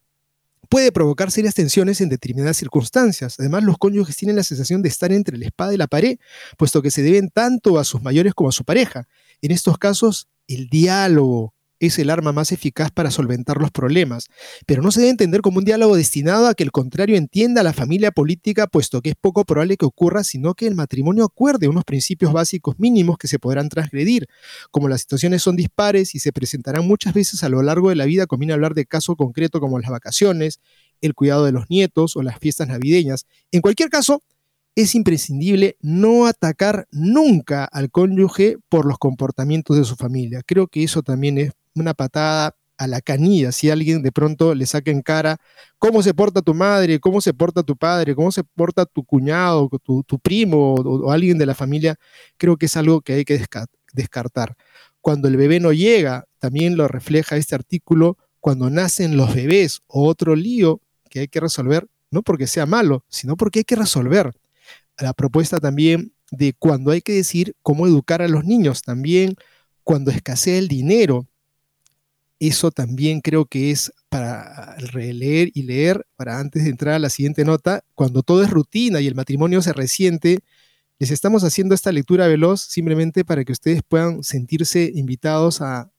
puede 0.68 0.92
provocar 0.92 1.30
serias 1.30 1.54
tensiones 1.54 2.00
en 2.00 2.08
determinadas 2.08 2.56
circunstancias. 2.56 3.36
Además, 3.38 3.64
los 3.64 3.78
cónyuges 3.78 4.16
tienen 4.16 4.36
la 4.36 4.44
sensación 4.44 4.82
de 4.82 4.88
estar 4.88 5.12
entre 5.12 5.36
la 5.38 5.46
espada 5.46 5.74
y 5.74 5.76
la 5.76 5.86
pared, 5.86 6.18
puesto 6.56 6.82
que 6.82 6.90
se 6.90 7.02
deben 7.02 7.30
tanto 7.30 7.78
a 7.78 7.84
sus 7.84 8.02
mayores 8.02 8.34
como 8.34 8.50
a 8.50 8.52
su 8.52 8.64
pareja. 8.64 9.08
En 9.42 9.50
estos 9.50 9.78
casos, 9.78 10.28
el 10.46 10.68
diálogo, 10.68 11.54
es 11.80 11.98
el 11.98 12.10
arma 12.10 12.32
más 12.32 12.52
eficaz 12.52 12.90
para 12.90 13.10
solventar 13.10 13.56
los 13.56 13.70
problemas, 13.70 14.28
pero 14.66 14.82
no 14.82 14.92
se 14.92 15.00
debe 15.00 15.10
entender 15.10 15.40
como 15.40 15.58
un 15.58 15.64
diálogo 15.64 15.96
destinado 15.96 16.46
a 16.46 16.54
que 16.54 16.62
el 16.62 16.70
contrario 16.70 17.16
entienda 17.16 17.62
a 17.62 17.64
la 17.64 17.72
familia 17.72 18.12
política, 18.12 18.66
puesto 18.66 19.00
que 19.00 19.10
es 19.10 19.16
poco 19.16 19.44
probable 19.44 19.76
que 19.76 19.86
ocurra, 19.86 20.22
sino 20.22 20.54
que 20.54 20.66
el 20.66 20.74
matrimonio 20.74 21.24
acuerde 21.24 21.68
unos 21.68 21.84
principios 21.84 22.32
básicos 22.32 22.78
mínimos 22.78 23.16
que 23.16 23.28
se 23.28 23.38
podrán 23.38 23.70
transgredir. 23.70 24.28
Como 24.70 24.88
las 24.88 25.00
situaciones 25.00 25.42
son 25.42 25.56
dispares 25.56 26.14
y 26.14 26.20
se 26.20 26.32
presentarán 26.32 26.86
muchas 26.86 27.14
veces 27.14 27.42
a 27.42 27.48
lo 27.48 27.62
largo 27.62 27.88
de 27.88 27.96
la 27.96 28.04
vida, 28.04 28.26
conviene 28.26 28.52
hablar 28.52 28.74
de 28.74 28.84
caso 28.84 29.16
concreto 29.16 29.58
como 29.58 29.78
las 29.78 29.90
vacaciones, 29.90 30.60
el 31.00 31.14
cuidado 31.14 31.46
de 31.46 31.52
los 31.52 31.70
nietos 31.70 32.14
o 32.14 32.22
las 32.22 32.38
fiestas 32.38 32.68
navideñas. 32.68 33.24
En 33.52 33.62
cualquier 33.62 33.88
caso, 33.88 34.22
es 34.76 34.94
imprescindible 34.94 35.76
no 35.80 36.26
atacar 36.26 36.86
nunca 36.90 37.64
al 37.64 37.90
cónyuge 37.90 38.58
por 38.68 38.86
los 38.86 38.98
comportamientos 38.98 39.76
de 39.76 39.84
su 39.84 39.96
familia. 39.96 40.42
Creo 40.46 40.68
que 40.68 40.84
eso 40.84 41.02
también 41.02 41.38
es 41.38 41.52
una 41.74 41.94
patada 41.94 42.56
a 42.80 42.86
la 42.86 43.02
canilla 43.02 43.52
si 43.52 43.68
alguien 43.68 44.02
de 44.02 44.10
pronto 44.10 44.54
le 44.54 44.64
saca 44.64 44.90
en 44.90 45.02
cara 45.02 45.36
cómo 45.78 46.02
se 46.02 46.14
porta 46.14 46.40
tu 46.40 46.54
madre, 46.54 46.98
cómo 46.98 47.20
se 47.20 47.34
porta 47.34 47.62
tu 47.62 47.76
padre, 47.76 48.14
cómo 48.14 48.32
se 48.32 48.42
porta 48.42 48.86
tu 48.86 49.04
cuñado, 49.04 49.68
tu, 49.82 50.18
primo 50.18 50.76
o, 50.76 51.12
alguien 51.12 51.36
de 51.36 51.44
la 51.44 51.54
familia, 51.54 51.96
creo 52.38 52.56
que 52.56 52.66
es 52.66 52.76
algo 52.78 53.02
que 53.02 53.12
hay 53.12 53.24
que 53.26 53.44
descartar. 53.92 54.56
Cuando 55.02 55.28
el 55.28 55.36
bebé 55.36 55.60
no 55.60 55.72
llega, 55.74 56.24
también 56.38 56.78
lo 56.78 56.88
refleja 56.88 57.36
este 57.36 57.54
artículo, 57.54 58.16
cuando 58.40 58.70
nacen 58.70 59.18
los 59.18 59.34
bebés 59.34 59.82
o 59.86 60.08
otro 60.08 60.34
lío 60.34 60.80
que 61.10 61.20
hay 61.20 61.28
que 61.28 61.40
resolver, 61.40 61.86
no 62.10 62.22
porque 62.22 62.46
sea 62.46 62.64
malo, 62.64 63.04
sino 63.10 63.36
porque 63.36 63.58
hay 63.58 63.64
que 63.64 63.76
resolver. 63.76 64.32
La 64.98 65.12
propuesta 65.12 65.60
también 65.60 66.14
de 66.30 66.54
cuando 66.54 66.92
hay 66.92 67.02
que 67.02 67.12
decir 67.12 67.56
cómo 67.62 67.86
educar 67.86 68.22
a 68.22 68.28
los 68.28 68.46
niños, 68.46 68.80
también 68.80 69.34
cuando 69.84 70.10
escasea 70.10 70.56
el 70.56 70.68
dinero, 70.68 71.26
eso 72.40 72.70
también 72.70 73.20
creo 73.20 73.44
que 73.44 73.70
es 73.70 73.92
para 74.08 74.74
releer 74.76 75.50
y 75.54 75.62
leer, 75.62 76.06
para 76.16 76.40
antes 76.40 76.64
de 76.64 76.70
entrar 76.70 76.94
a 76.94 76.98
la 76.98 77.10
siguiente 77.10 77.44
nota, 77.44 77.84
cuando 77.94 78.22
todo 78.22 78.42
es 78.42 78.50
rutina 78.50 79.00
y 79.00 79.06
el 79.06 79.14
matrimonio 79.14 79.60
se 79.60 79.74
resiente, 79.74 80.40
les 80.98 81.10
estamos 81.10 81.44
haciendo 81.44 81.74
esta 81.74 81.92
lectura 81.92 82.26
veloz 82.26 82.62
simplemente 82.62 83.24
para 83.24 83.44
que 83.44 83.52
ustedes 83.52 83.82
puedan 83.86 84.22
sentirse 84.22 84.90
invitados 84.94 85.60
a, 85.60 85.90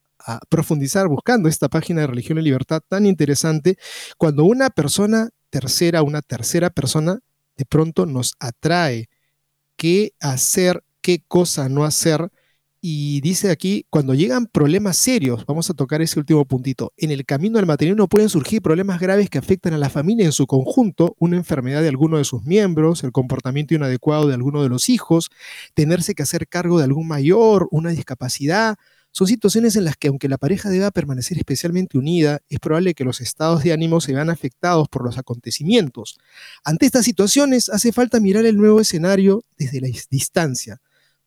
profundizar 0.48 1.08
buscando 1.08 1.48
esta 1.48 1.68
página 1.68 2.02
de 2.02 2.06
Religión 2.06 2.38
y 2.38 2.42
Libertad 2.42 2.80
tan 2.86 3.06
interesante, 3.06 3.76
cuando 4.18 4.44
una 4.44 4.70
persona 4.70 5.30
tercera, 5.50 6.04
una 6.04 6.22
tercera 6.22 6.70
persona, 6.70 7.18
de 7.56 7.64
pronto 7.64 8.06
nos 8.06 8.34
atrae 8.38 9.08
qué 9.74 10.12
hacer, 10.20 10.84
qué 11.00 11.24
cosa 11.26 11.68
no 11.68 11.84
hacer, 11.84 12.30
y 12.84 13.20
dice 13.20 13.52
aquí, 13.52 13.86
cuando 13.90 14.12
llegan 14.12 14.46
problemas 14.46 14.96
serios, 14.96 15.46
vamos 15.46 15.70
a 15.70 15.74
tocar 15.74 16.02
ese 16.02 16.18
último 16.18 16.44
puntito, 16.44 16.92
en 16.96 17.12
el 17.12 17.24
camino 17.24 17.58
del 17.58 17.66
matrimonio 17.66 18.08
pueden 18.08 18.28
surgir 18.28 18.60
problemas 18.60 18.98
graves 18.98 19.30
que 19.30 19.38
afectan 19.38 19.72
a 19.72 19.78
la 19.78 19.88
familia 19.88 20.26
en 20.26 20.32
su 20.32 20.48
conjunto, 20.48 21.14
una 21.20 21.36
enfermedad 21.36 21.80
de 21.80 21.88
alguno 21.88 22.18
de 22.18 22.24
sus 22.24 22.42
miembros, 22.42 23.04
el 23.04 23.12
comportamiento 23.12 23.72
inadecuado 23.72 24.26
de 24.26 24.34
alguno 24.34 24.64
de 24.64 24.68
los 24.68 24.88
hijos, 24.88 25.30
tenerse 25.74 26.16
que 26.16 26.24
hacer 26.24 26.48
cargo 26.48 26.78
de 26.78 26.84
algún 26.84 27.06
mayor, 27.06 27.68
una 27.70 27.90
discapacidad. 27.90 28.74
Son 29.12 29.28
situaciones 29.28 29.76
en 29.76 29.84
las 29.84 29.96
que 29.96 30.08
aunque 30.08 30.28
la 30.28 30.38
pareja 30.38 30.68
deba 30.68 30.90
permanecer 30.90 31.38
especialmente 31.38 31.98
unida, 31.98 32.40
es 32.48 32.58
probable 32.58 32.94
que 32.94 33.04
los 33.04 33.20
estados 33.20 33.62
de 33.62 33.72
ánimo 33.72 34.00
se 34.00 34.12
vean 34.12 34.28
afectados 34.28 34.88
por 34.88 35.04
los 35.04 35.18
acontecimientos. 35.18 36.18
Ante 36.64 36.86
estas 36.86 37.04
situaciones 37.04 37.68
hace 37.68 37.92
falta 37.92 38.18
mirar 38.18 38.44
el 38.44 38.56
nuevo 38.56 38.80
escenario 38.80 39.44
desde 39.56 39.80
la 39.80 39.88
distancia 40.10 40.80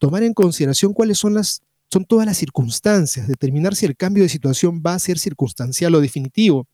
tomar 0.06 0.22
en 0.22 0.36
consideración 0.36 0.94
cuáles 0.94 1.18
son 1.18 1.34
las 1.34 1.64
son 1.92 2.06
todas 2.06 2.28
las 2.28 2.38
circunstancias, 2.38 3.28
determinar 3.28 3.76
si 3.76 3.88
el 3.88 3.98
cambio 3.98 4.22
de 4.22 4.30
situación 4.30 4.84
va 4.86 4.94
a 4.94 5.00
ser 5.00 5.18
circunstancial 5.18 5.96
o 5.96 6.00
definitivo. 6.00 6.68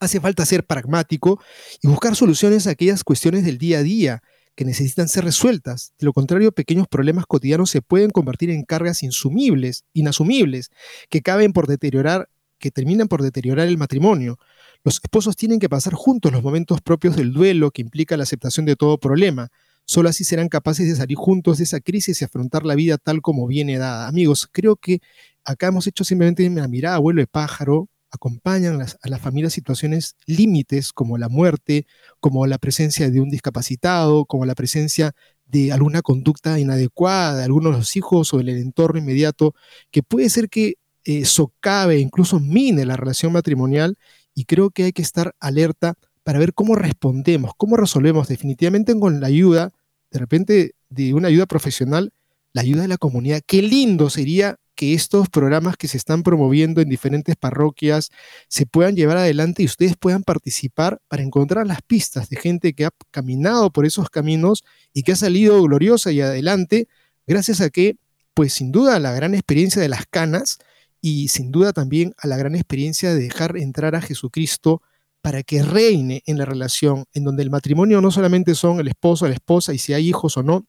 Hace 0.00 0.20
falta 0.20 0.44
ser 0.44 0.66
pragmático 0.66 1.40
y 1.80 1.88
buscar 1.88 2.14
soluciones 2.14 2.66
a 2.66 2.70
aquellas 2.72 3.04
cuestiones 3.04 3.46
del 3.46 3.56
día 3.56 3.78
a 3.78 3.82
día 3.82 4.22
que 4.54 4.66
necesitan 4.66 5.08
ser 5.08 5.24
resueltas. 5.24 5.94
De 5.98 6.04
lo 6.04 6.12
contrario, 6.12 6.52
pequeños 6.52 6.88
problemas 6.88 7.24
cotidianos 7.24 7.70
se 7.70 7.80
pueden 7.80 8.10
convertir 8.10 8.50
en 8.50 8.64
cargas 8.64 9.02
insumibles, 9.02 9.84
inasumibles, 9.94 10.70
que 11.08 11.22
caben 11.22 11.54
por 11.54 11.68
deteriorar, 11.68 12.28
que 12.58 12.70
terminan 12.70 13.08
por 13.08 13.22
deteriorar 13.22 13.66
el 13.66 13.78
matrimonio. 13.78 14.38
Los 14.84 14.96
esposos 14.96 15.36
tienen 15.36 15.58
que 15.58 15.70
pasar 15.70 15.94
juntos 15.94 16.32
los 16.32 16.42
momentos 16.42 16.82
propios 16.82 17.16
del 17.16 17.32
duelo 17.32 17.70
que 17.70 17.80
implica 17.80 18.18
la 18.18 18.24
aceptación 18.24 18.66
de 18.66 18.76
todo 18.76 18.98
problema. 18.98 19.48
Solo 19.90 20.10
así 20.10 20.22
serán 20.22 20.50
capaces 20.50 20.86
de 20.86 20.94
salir 20.94 21.16
juntos 21.16 21.56
de 21.56 21.64
esa 21.64 21.80
crisis 21.80 22.20
y 22.20 22.24
afrontar 22.26 22.66
la 22.66 22.74
vida 22.74 22.98
tal 22.98 23.22
como 23.22 23.46
viene 23.46 23.78
dada. 23.78 24.06
Amigos, 24.06 24.46
creo 24.52 24.76
que 24.76 25.00
acá 25.46 25.68
hemos 25.68 25.86
hecho 25.86 26.04
simplemente 26.04 26.46
una 26.46 26.68
mirada 26.68 26.96
abuelo 26.96 27.22
de 27.22 27.26
pájaro, 27.26 27.88
acompañan 28.10 28.82
a 28.82 29.08
las 29.08 29.20
familias 29.22 29.54
situaciones 29.54 30.14
límites 30.26 30.92
como 30.92 31.16
la 31.16 31.30
muerte, 31.30 31.86
como 32.20 32.46
la 32.46 32.58
presencia 32.58 33.08
de 33.08 33.22
un 33.22 33.30
discapacitado, 33.30 34.26
como 34.26 34.44
la 34.44 34.54
presencia 34.54 35.14
de 35.46 35.72
alguna 35.72 36.02
conducta 36.02 36.58
inadecuada 36.60 37.38
de 37.38 37.44
algunos 37.44 37.72
de 37.72 37.78
los 37.78 37.96
hijos 37.96 38.34
o 38.34 38.38
del 38.38 38.50
entorno 38.50 38.98
inmediato, 38.98 39.54
que 39.90 40.02
puede 40.02 40.28
ser 40.28 40.50
que 40.50 40.74
eh, 41.04 41.24
socave, 41.24 41.98
incluso 41.98 42.40
mine 42.40 42.84
la 42.84 42.96
relación 42.96 43.32
matrimonial, 43.32 43.96
y 44.34 44.44
creo 44.44 44.68
que 44.68 44.84
hay 44.84 44.92
que 44.92 45.00
estar 45.00 45.34
alerta 45.40 45.94
para 46.24 46.38
ver 46.38 46.52
cómo 46.52 46.74
respondemos, 46.74 47.52
cómo 47.56 47.78
resolvemos 47.78 48.28
definitivamente 48.28 48.94
con 48.94 49.18
la 49.22 49.28
ayuda 49.28 49.72
de 50.10 50.18
repente 50.18 50.74
de 50.88 51.14
una 51.14 51.28
ayuda 51.28 51.46
profesional, 51.46 52.12
la 52.52 52.62
ayuda 52.62 52.82
de 52.82 52.88
la 52.88 52.96
comunidad. 52.96 53.42
Qué 53.46 53.62
lindo 53.62 54.10
sería 54.10 54.56
que 54.78 54.94
estos 54.94 55.28
programas 55.28 55.76
que 55.76 55.88
se 55.88 55.96
están 55.96 56.22
promoviendo 56.22 56.80
en 56.80 56.88
diferentes 56.88 57.34
parroquias 57.34 58.10
se 58.46 58.64
puedan 58.64 58.94
llevar 58.94 59.16
adelante 59.16 59.64
y 59.64 59.66
ustedes 59.66 59.96
puedan 59.96 60.22
participar 60.22 61.00
para 61.08 61.24
encontrar 61.24 61.66
las 61.66 61.82
pistas 61.82 62.28
de 62.28 62.36
gente 62.36 62.74
que 62.74 62.84
ha 62.84 62.90
caminado 63.10 63.72
por 63.72 63.86
esos 63.86 64.08
caminos 64.08 64.62
y 64.92 65.02
que 65.02 65.12
ha 65.12 65.16
salido 65.16 65.60
gloriosa 65.64 66.12
y 66.12 66.20
adelante 66.20 66.86
gracias 67.26 67.60
a 67.60 67.70
que, 67.70 67.96
pues 68.34 68.52
sin 68.52 68.70
duda, 68.70 69.00
la 69.00 69.10
gran 69.12 69.34
experiencia 69.34 69.82
de 69.82 69.88
las 69.88 70.06
canas 70.06 70.58
y 71.00 71.26
sin 71.26 71.50
duda 71.50 71.72
también 71.72 72.14
a 72.16 72.28
la 72.28 72.36
gran 72.36 72.54
experiencia 72.54 73.12
de 73.12 73.20
dejar 73.20 73.56
entrar 73.56 73.96
a 73.96 74.00
Jesucristo 74.00 74.80
para 75.20 75.42
que 75.42 75.62
reine 75.62 76.22
en 76.26 76.38
la 76.38 76.44
relación, 76.44 77.04
en 77.12 77.24
donde 77.24 77.42
el 77.42 77.50
matrimonio 77.50 78.00
no 78.00 78.10
solamente 78.10 78.54
son 78.54 78.80
el 78.80 78.88
esposo, 78.88 79.26
la 79.26 79.34
esposa 79.34 79.74
y 79.74 79.78
si 79.78 79.92
hay 79.92 80.08
hijos 80.08 80.36
o 80.36 80.42
no, 80.42 80.66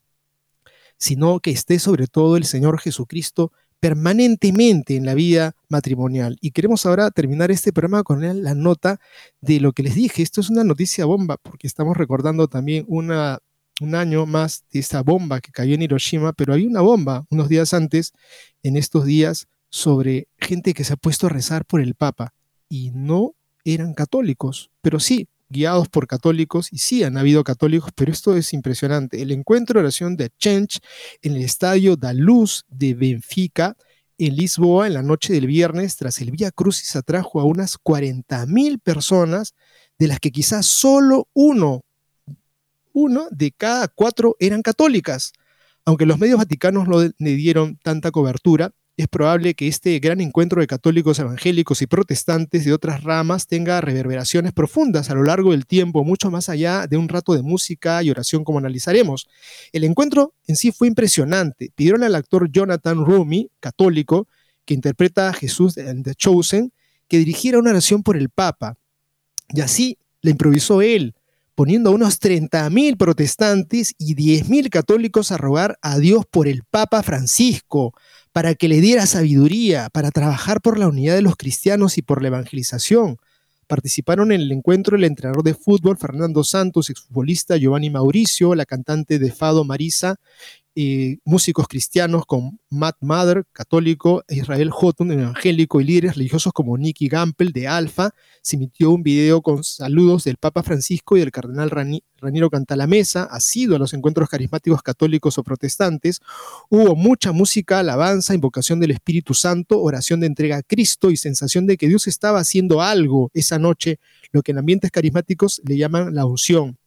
sino 0.98 1.40
que 1.40 1.52
esté 1.52 1.80
sobre 1.80 2.08
todo 2.08 2.36
el 2.36 2.46
Señor 2.46 2.80
Jesucristo 2.80 3.52
permanentemente 3.80 4.98
en 4.98 5.06
la 5.06 5.14
vida 5.14 5.56
matrimonial. 5.70 6.38
Y 6.42 6.52
queremos 6.52 6.86
ahora 6.86 7.12
terminar 7.12 7.50
este 7.52 7.72
programa 7.72 8.04
con 8.04 8.44
la 8.44 8.54
nota 8.54 9.00
de 9.40 9.62
lo 9.62 9.72
que 9.72 9.84
les 9.84 9.96
dije. 9.96 10.22
Esto 10.22 10.42
es 10.42 10.50
una 10.50 10.66
noticia 10.66 11.06
bomba, 11.06 11.38
porque 11.38 11.68
estamos 11.68 11.96
recordando 11.96 12.50
también 12.50 12.86
un 12.90 13.12
año 13.96 14.26
más 14.26 14.66
de 14.74 14.80
esta 14.80 15.02
bomba 15.02 15.40
que 15.40 15.54
cayó 15.54 15.76
en 15.76 15.84
Hiroshima, 15.84 16.34
pero 16.34 16.54
hay 16.54 16.66
una 16.66 16.82
bomba 16.82 17.26
unos 17.30 17.48
días 17.48 17.74
antes, 17.74 18.12
en 18.64 18.76
estos 18.76 19.06
días, 19.06 19.48
sobre 19.70 20.28
gente 20.38 20.74
que 20.74 20.84
se 20.84 20.92
ha 20.94 20.98
puesto 20.98 21.28
a 21.28 21.30
rezar 21.30 21.64
por 21.64 21.80
el 21.80 21.96
Papa. 21.96 22.34
Y 22.68 22.92
no 22.94 23.36
eran 23.74 23.94
católicos, 23.94 24.72
pero 24.82 25.00
sí, 25.00 25.28
guiados 25.50 25.90
por 25.90 26.08
católicos, 26.08 26.70
y 26.72 26.78
sí 26.78 27.04
han 27.04 27.18
habido 27.18 27.44
católicos, 27.44 27.92
pero 27.96 28.12
esto 28.12 28.36
es 28.36 28.54
impresionante. 28.54 29.22
El 29.22 29.32
encuentro 29.32 29.80
de 29.80 29.86
oración 29.86 30.16
de 30.16 30.30
Change 30.38 30.80
en 31.22 31.36
el 31.36 31.42
estadio 31.42 31.96
da 31.96 32.14
Luz 32.14 32.66
de 32.70 32.94
Benfica, 32.94 33.76
en 34.18 34.36
Lisboa, 34.36 34.88
en 34.88 34.94
la 34.94 35.02
noche 35.02 35.34
del 35.34 35.48
viernes, 35.48 35.96
tras 35.96 36.20
el 36.20 36.32
Vía 36.32 36.52
Crucis, 36.52 36.96
atrajo 36.96 37.40
a 37.40 37.46
unas 37.46 37.78
40.000 37.78 38.80
personas, 38.80 39.56
de 39.98 40.08
las 40.08 40.20
que 40.20 40.32
quizás 40.32 40.66
solo 40.66 41.28
uno, 41.34 41.84
uno 42.94 43.28
de 43.32 43.52
cada 43.52 43.88
cuatro 43.88 44.36
eran 44.40 44.62
católicas. 44.62 45.34
Aunque 45.86 46.06
los 46.06 46.20
medios 46.20 46.38
vaticanos 46.38 46.88
no 46.88 47.02
le 47.02 47.36
dieron 47.36 47.78
tanta 47.78 48.12
cobertura, 48.12 48.72
es 49.00 49.08
probable 49.08 49.54
que 49.54 49.70
este 49.70 49.98
gran 50.00 50.20
encuentro 50.20 50.60
de 50.60 50.68
católicos 50.68 51.20
evangélicos 51.20 51.82
y 51.82 51.88
protestantes 51.88 52.66
de 52.66 52.74
otras 52.74 53.02
ramas 53.02 53.48
tenga 53.48 53.80
reverberaciones 53.80 54.52
profundas 54.52 55.10
a 55.10 55.16
lo 55.16 55.24
largo 55.24 55.52
del 55.52 55.66
tiempo, 55.66 56.04
mucho 56.04 56.30
más 56.30 56.50
allá 56.50 56.86
de 56.86 56.98
un 56.98 57.08
rato 57.08 57.34
de 57.34 57.42
música 57.42 58.04
y 58.04 58.10
oración 58.10 58.44
como 58.44 58.60
analizaremos. 58.60 59.30
El 59.72 59.86
encuentro 59.86 60.34
en 60.48 60.58
sí 60.58 60.74
fue 60.74 60.90
impresionante. 60.90 61.72
Pidieron 61.76 62.04
al 62.04 62.14
actor 62.14 62.52
Jonathan 62.52 63.06
Rumi, 63.06 63.50
católico, 63.62 64.28
que 64.66 64.74
interpreta 64.74 65.30
a 65.30 65.34
Jesús 65.34 65.78
en 65.78 66.04
The 66.04 66.16
Chosen, 66.16 66.74
que 67.08 67.20
dirigiera 67.20 67.58
una 67.58 67.70
oración 67.70 68.04
por 68.04 68.18
el 68.18 68.28
Papa. 68.28 68.76
Y 69.48 69.62
así 69.62 69.98
la 70.20 70.32
improvisó 70.32 70.82
él, 70.82 71.16
poniendo 71.56 71.92
a 71.92 71.94
unos 71.94 72.20
30.000 72.20 72.98
protestantes 72.98 73.96
y 73.98 74.16
10.000 74.16 74.70
católicos 74.70 75.32
a 75.32 75.38
rogar 75.38 75.80
a 75.82 75.98
Dios 76.00 76.26
por 76.30 76.50
el 76.50 76.64
Papa 76.70 77.02
Francisco 77.02 77.94
para 78.32 78.56
que 78.56 78.68
le 78.68 78.82
diera 78.82 79.06
sabiduría, 79.06 79.90
para 79.90 80.12
trabajar 80.12 80.62
por 80.62 80.78
la 80.78 80.88
unidad 80.88 81.16
de 81.16 81.22
los 81.22 81.36
cristianos 81.36 81.98
y 81.98 82.02
por 82.02 82.22
la 82.22 82.28
evangelización. 82.30 83.18
Participaron 83.68 84.32
en 84.32 84.42
el 84.42 84.52
encuentro 84.52 84.98
el 84.98 85.04
entrenador 85.04 85.44
de 85.44 85.54
fútbol 85.54 85.98
Fernando 85.98 86.44
Santos, 86.44 86.90
exfutbolista 86.90 87.58
Giovanni 87.58 87.90
Mauricio, 87.90 88.56
la 88.56 88.66
cantante 88.66 89.20
de 89.20 89.32
Fado 89.32 89.64
Marisa 89.64 90.16
músicos 91.26 91.68
cristianos 91.68 92.26
con 92.26 92.60
Matt 92.70 92.98
Mather, 93.02 93.46
católico, 93.52 94.24
e 94.28 94.36
Israel 94.36 94.70
Houghton, 94.72 95.12
evangélico, 95.12 95.82
y 95.82 95.84
líderes 95.84 96.16
religiosos 96.16 96.54
como 96.54 96.78
Nicky 96.78 97.08
Gampel 97.08 97.52
de 97.52 97.68
Alfa. 97.68 98.12
Se 98.42 98.56
emitió 98.56 98.92
un 98.92 99.04
video 99.04 99.42
con 99.42 99.64
saludos 99.64 100.24
del 100.24 100.38
Papa 100.38 100.64
Francisco 100.64 101.18
y 101.18 101.20
del 101.20 101.32
cardenal 101.32 101.70
Raniero 101.70 102.50
Cantalamesa, 102.50 103.28
sido 103.40 103.76
a 103.76 103.80
los 103.80 103.94
encuentros 103.94 104.30
carismáticos 104.30 104.82
católicos 104.82 105.38
o 105.38 105.44
protestantes. 105.44 106.20
Hubo 106.70 106.96
mucha 106.96 107.32
música, 107.32 107.80
alabanza, 107.80 108.34
invocación 108.34 108.80
del 108.80 108.92
Espíritu 108.92 109.34
Santo, 109.34 109.82
oración 109.82 110.20
de 110.20 110.28
entrega 110.28 110.58
a 110.58 110.64
Cristo 110.64 111.12
y 111.12 111.18
sensación 111.18 111.68
de 111.68 111.78
que 111.78 111.88
Dios 111.88 112.08
estaba 112.08 112.40
haciendo 112.40 112.82
algo 112.82 113.32
esa 113.34 113.60
noche, 113.60 114.00
lo 114.32 114.42
que 114.42 114.52
en 114.52 114.60
ambientes 114.60 114.92
carismáticos 114.92 115.62
le 115.66 115.78
llaman 115.78 116.16
la 116.16 116.26
unción. 116.26 116.79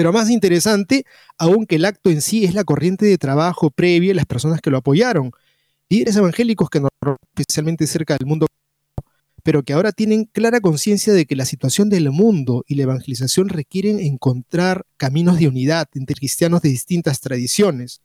Pero 0.00 0.14
más 0.14 0.30
interesante, 0.30 1.04
aún 1.36 1.66
que 1.66 1.76
el 1.76 1.84
acto 1.84 2.08
en 2.08 2.22
sí 2.22 2.46
es 2.46 2.54
la 2.54 2.64
corriente 2.64 3.04
de 3.04 3.18
trabajo 3.18 3.70
previa 3.70 4.14
las 4.14 4.24
personas 4.24 4.62
que 4.62 4.70
lo 4.70 4.78
apoyaron. 4.78 5.30
Líderes 5.90 6.16
evangélicos 6.16 6.70
que 6.70 6.80
no 6.80 6.88
especialmente 7.36 7.86
cerca 7.86 8.16
del 8.16 8.26
mundo, 8.26 8.46
pero 9.42 9.62
que 9.62 9.74
ahora 9.74 9.92
tienen 9.92 10.24
clara 10.24 10.62
conciencia 10.62 11.12
de 11.12 11.26
que 11.26 11.36
la 11.36 11.44
situación 11.44 11.90
del 11.90 12.10
mundo 12.12 12.64
y 12.66 12.76
la 12.76 12.84
evangelización 12.84 13.50
requieren 13.50 14.00
encontrar 14.00 14.86
caminos 14.96 15.38
de 15.38 15.48
unidad 15.48 15.86
entre 15.92 16.16
cristianos 16.16 16.62
de 16.62 16.70
distintas 16.70 17.20
tradiciones. 17.20 18.00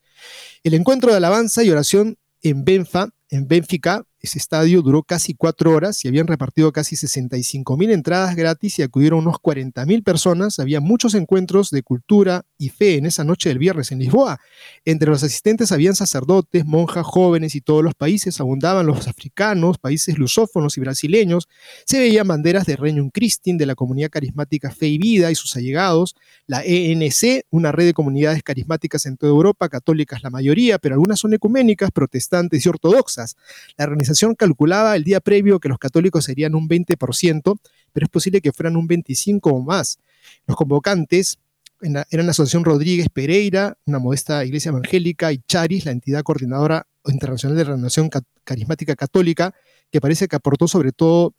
El 0.65 0.73
encuentro 0.73 1.11
de 1.11 1.15
alabanza 1.15 1.63
y 1.63 1.69
oración 1.69 2.17
en 2.41 2.65
Benfa, 2.65 3.11
en 3.29 3.47
Benfica, 3.47 4.05
ese 4.25 4.39
estadio 4.39 4.81
duró 4.81 5.03
casi 5.03 5.35
cuatro 5.35 5.71
horas 5.71 6.03
y 6.03 6.07
habían 6.07 6.25
repartido 6.25 6.71
casi 6.71 6.95
65 6.95 7.77
mil 7.77 7.91
entradas 7.91 8.35
gratis 8.35 8.79
y 8.79 8.81
acudieron 8.81 9.19
unos 9.19 9.37
40 9.37 9.85
mil 9.85 10.01
personas. 10.01 10.57
Había 10.57 10.81
muchos 10.81 11.13
encuentros 11.13 11.69
de 11.69 11.83
cultura 11.83 12.43
y 12.57 12.69
fe 12.69 12.95
en 12.95 13.05
esa 13.05 13.23
noche 13.23 13.49
del 13.49 13.59
viernes 13.59 13.91
en 13.91 13.99
Lisboa. 13.99 14.39
Entre 14.83 15.07
los 15.07 15.21
asistentes 15.21 15.71
habían 15.71 15.95
sacerdotes, 15.95 16.65
monjas, 16.65 17.05
jóvenes 17.05 17.53
y 17.53 17.61
todos 17.61 17.83
los 17.83 17.93
países. 17.93 18.39
Abundaban 18.39 18.87
los 18.87 19.07
africanos, 19.07 19.77
países 19.77 20.17
lusófonos 20.17 20.75
y 20.77 20.81
brasileños. 20.81 21.47
Se 21.85 21.99
veían 21.99 22.27
banderas 22.27 22.65
de 22.65 22.77
Reino 22.77 23.07
Christin, 23.13 23.59
de 23.59 23.67
la 23.67 23.75
comunidad 23.75 24.09
carismática 24.09 24.71
Fe 24.71 24.87
y 24.87 24.97
Vida 24.97 25.29
y 25.29 25.35
sus 25.35 25.55
allegados. 25.55 26.15
La 26.47 26.63
ENC, 26.65 27.45
una 27.51 27.71
red 27.71 27.85
de 27.85 27.93
comunidades 27.93 28.41
carismáticas 28.41 29.05
en 29.05 29.17
toda 29.17 29.31
Europa, 29.31 29.69
católicas 29.69 30.23
la 30.23 30.31
mayoría, 30.31 30.79
pero 30.79 30.95
algunas 30.95 31.19
son 31.19 31.35
ecuménicas, 31.35 31.91
protestantes 31.91 32.65
y 32.65 32.69
ortodoxas. 32.69 33.14
La 33.17 33.85
organización 33.85 34.35
calculaba 34.35 34.95
el 34.95 35.03
día 35.03 35.19
previo 35.19 35.59
que 35.59 35.69
los 35.69 35.79
católicos 35.79 36.25
serían 36.25 36.55
un 36.55 36.67
20%, 36.67 37.59
pero 37.93 38.05
es 38.05 38.09
posible 38.09 38.41
que 38.41 38.51
fueran 38.51 38.75
un 38.75 38.87
25% 38.87 39.39
o 39.43 39.61
más. 39.61 39.99
Los 40.47 40.57
convocantes 40.57 41.39
eran 41.81 42.25
la 42.25 42.31
Asociación 42.31 42.63
Rodríguez 42.63 43.07
Pereira, 43.11 43.77
una 43.85 43.99
modesta 43.99 44.43
iglesia 44.45 44.69
evangélica, 44.69 45.31
y 45.31 45.39
Charis, 45.47 45.85
la 45.85 45.91
entidad 45.91 46.23
coordinadora 46.23 46.87
internacional 47.05 47.57
de 47.57 47.63
renovación 47.63 48.09
carismática 48.43 48.95
católica, 48.95 49.53
que 49.91 50.01
parece 50.01 50.27
que 50.27 50.35
aportó 50.35 50.67
sobre 50.67 50.91
todo 50.91 51.35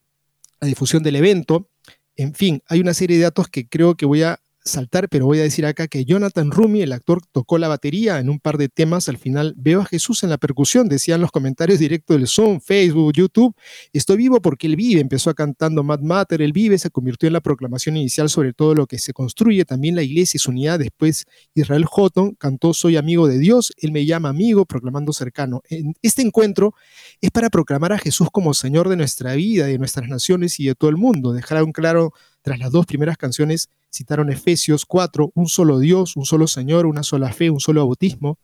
la 0.60 0.68
difusión 0.68 1.02
del 1.02 1.16
evento. 1.16 1.68
En 2.16 2.34
fin, 2.34 2.62
hay 2.68 2.80
una 2.80 2.94
serie 2.94 3.16
de 3.16 3.24
datos 3.24 3.48
que 3.48 3.68
creo 3.68 3.96
que 3.96 4.06
voy 4.06 4.22
a 4.22 4.40
saltar, 4.66 5.08
pero 5.08 5.26
voy 5.26 5.38
a 5.38 5.42
decir 5.42 5.64
acá 5.64 5.88
que 5.88 6.04
Jonathan 6.04 6.50
Rumi, 6.50 6.82
el 6.82 6.92
actor, 6.92 7.22
tocó 7.32 7.58
la 7.58 7.68
batería 7.68 8.18
en 8.18 8.28
un 8.28 8.38
par 8.38 8.58
de 8.58 8.68
temas. 8.68 9.08
Al 9.08 9.18
final 9.18 9.54
veo 9.56 9.80
a 9.80 9.84
Jesús 9.84 10.22
en 10.22 10.30
la 10.30 10.38
percusión, 10.38 10.88
decían 10.88 11.20
los 11.20 11.30
comentarios 11.30 11.78
directos 11.78 12.16
del 12.16 12.26
Zoom, 12.26 12.60
Facebook, 12.60 13.12
YouTube. 13.14 13.54
Estoy 13.92 14.16
vivo 14.18 14.40
porque 14.42 14.66
Él 14.66 14.76
vive. 14.76 15.00
Empezó 15.00 15.34
cantando 15.34 15.82
Mad 15.82 16.00
Matter, 16.00 16.42
Él 16.42 16.52
vive, 16.52 16.78
se 16.78 16.90
convirtió 16.90 17.26
en 17.26 17.32
la 17.32 17.40
proclamación 17.40 17.96
inicial 17.96 18.28
sobre 18.28 18.52
todo 18.52 18.74
lo 18.74 18.86
que 18.86 18.98
se 18.98 19.12
construye. 19.12 19.64
También 19.64 19.94
la 19.94 20.02
iglesia 20.02 20.38
y 20.38 20.40
su 20.40 20.50
unidad. 20.50 20.78
Después 20.78 21.26
Israel 21.54 21.86
Houghton 21.86 22.34
cantó 22.34 22.74
Soy 22.74 22.96
amigo 22.96 23.28
de 23.28 23.38
Dios, 23.38 23.72
Él 23.78 23.92
me 23.92 24.04
llama 24.04 24.28
amigo, 24.28 24.66
proclamando 24.66 25.12
cercano. 25.12 25.62
Este 26.02 26.22
encuentro 26.22 26.74
es 27.20 27.30
para 27.30 27.50
proclamar 27.50 27.92
a 27.92 27.98
Jesús 27.98 28.28
como 28.32 28.54
Señor 28.54 28.88
de 28.88 28.96
nuestra 28.96 29.34
vida, 29.34 29.66
de 29.66 29.78
nuestras 29.78 30.08
naciones 30.08 30.58
y 30.60 30.66
de 30.66 30.74
todo 30.74 30.90
el 30.90 30.96
mundo. 30.96 31.32
Dejar 31.32 31.62
un 31.62 31.72
claro 31.72 32.12
tras 32.46 32.60
las 32.60 32.70
dos 32.70 32.86
primeras 32.86 33.16
canciones 33.16 33.70
citaron 33.92 34.30
Efesios 34.30 34.86
4, 34.86 35.32
un 35.34 35.48
solo 35.48 35.80
Dios, 35.80 36.14
un 36.14 36.24
solo 36.24 36.46
Señor, 36.46 36.86
una 36.86 37.02
sola 37.02 37.32
fe, 37.32 37.50
un 37.50 37.58
solo 37.58 37.84
bautismo. 37.84 38.38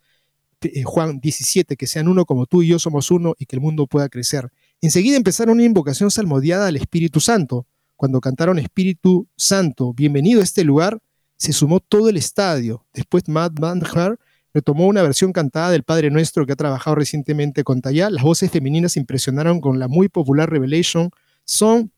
Eh, 0.60 0.82
Juan 0.82 1.20
17, 1.20 1.76
que 1.76 1.86
sean 1.86 2.08
uno 2.08 2.24
como 2.24 2.46
tú 2.46 2.64
y 2.64 2.66
yo 2.66 2.80
somos 2.80 3.12
uno 3.12 3.34
y 3.38 3.46
que 3.46 3.54
el 3.54 3.62
mundo 3.62 3.86
pueda 3.86 4.08
crecer. 4.08 4.50
Enseguida 4.80 5.16
empezaron 5.16 5.54
una 5.54 5.62
invocación 5.62 6.10
salmodiada 6.10 6.66
al 6.66 6.74
Espíritu 6.74 7.20
Santo. 7.20 7.64
Cuando 7.94 8.20
cantaron 8.20 8.58
Espíritu 8.58 9.28
Santo, 9.36 9.92
bienvenido 9.92 10.40
a 10.40 10.42
este 10.42 10.64
lugar, 10.64 10.98
se 11.36 11.52
sumó 11.52 11.78
todo 11.78 12.08
el 12.08 12.16
estadio. 12.16 12.84
Después 12.92 13.28
Matt 13.28 13.52
Bandhar 13.60 14.18
retomó 14.52 14.88
una 14.88 15.02
versión 15.02 15.32
cantada 15.32 15.70
del 15.70 15.84
Padre 15.84 16.10
Nuestro 16.10 16.44
que 16.44 16.54
ha 16.54 16.56
trabajado 16.56 16.96
recientemente 16.96 17.62
con 17.62 17.80
Taya. 17.80 18.10
Las 18.10 18.24
voces 18.24 18.50
femeninas 18.50 18.96
impresionaron 18.96 19.60
con 19.60 19.78
la 19.78 19.86
muy 19.86 20.08
popular 20.08 20.50
Revelation 20.50 21.10
Song 21.44 21.90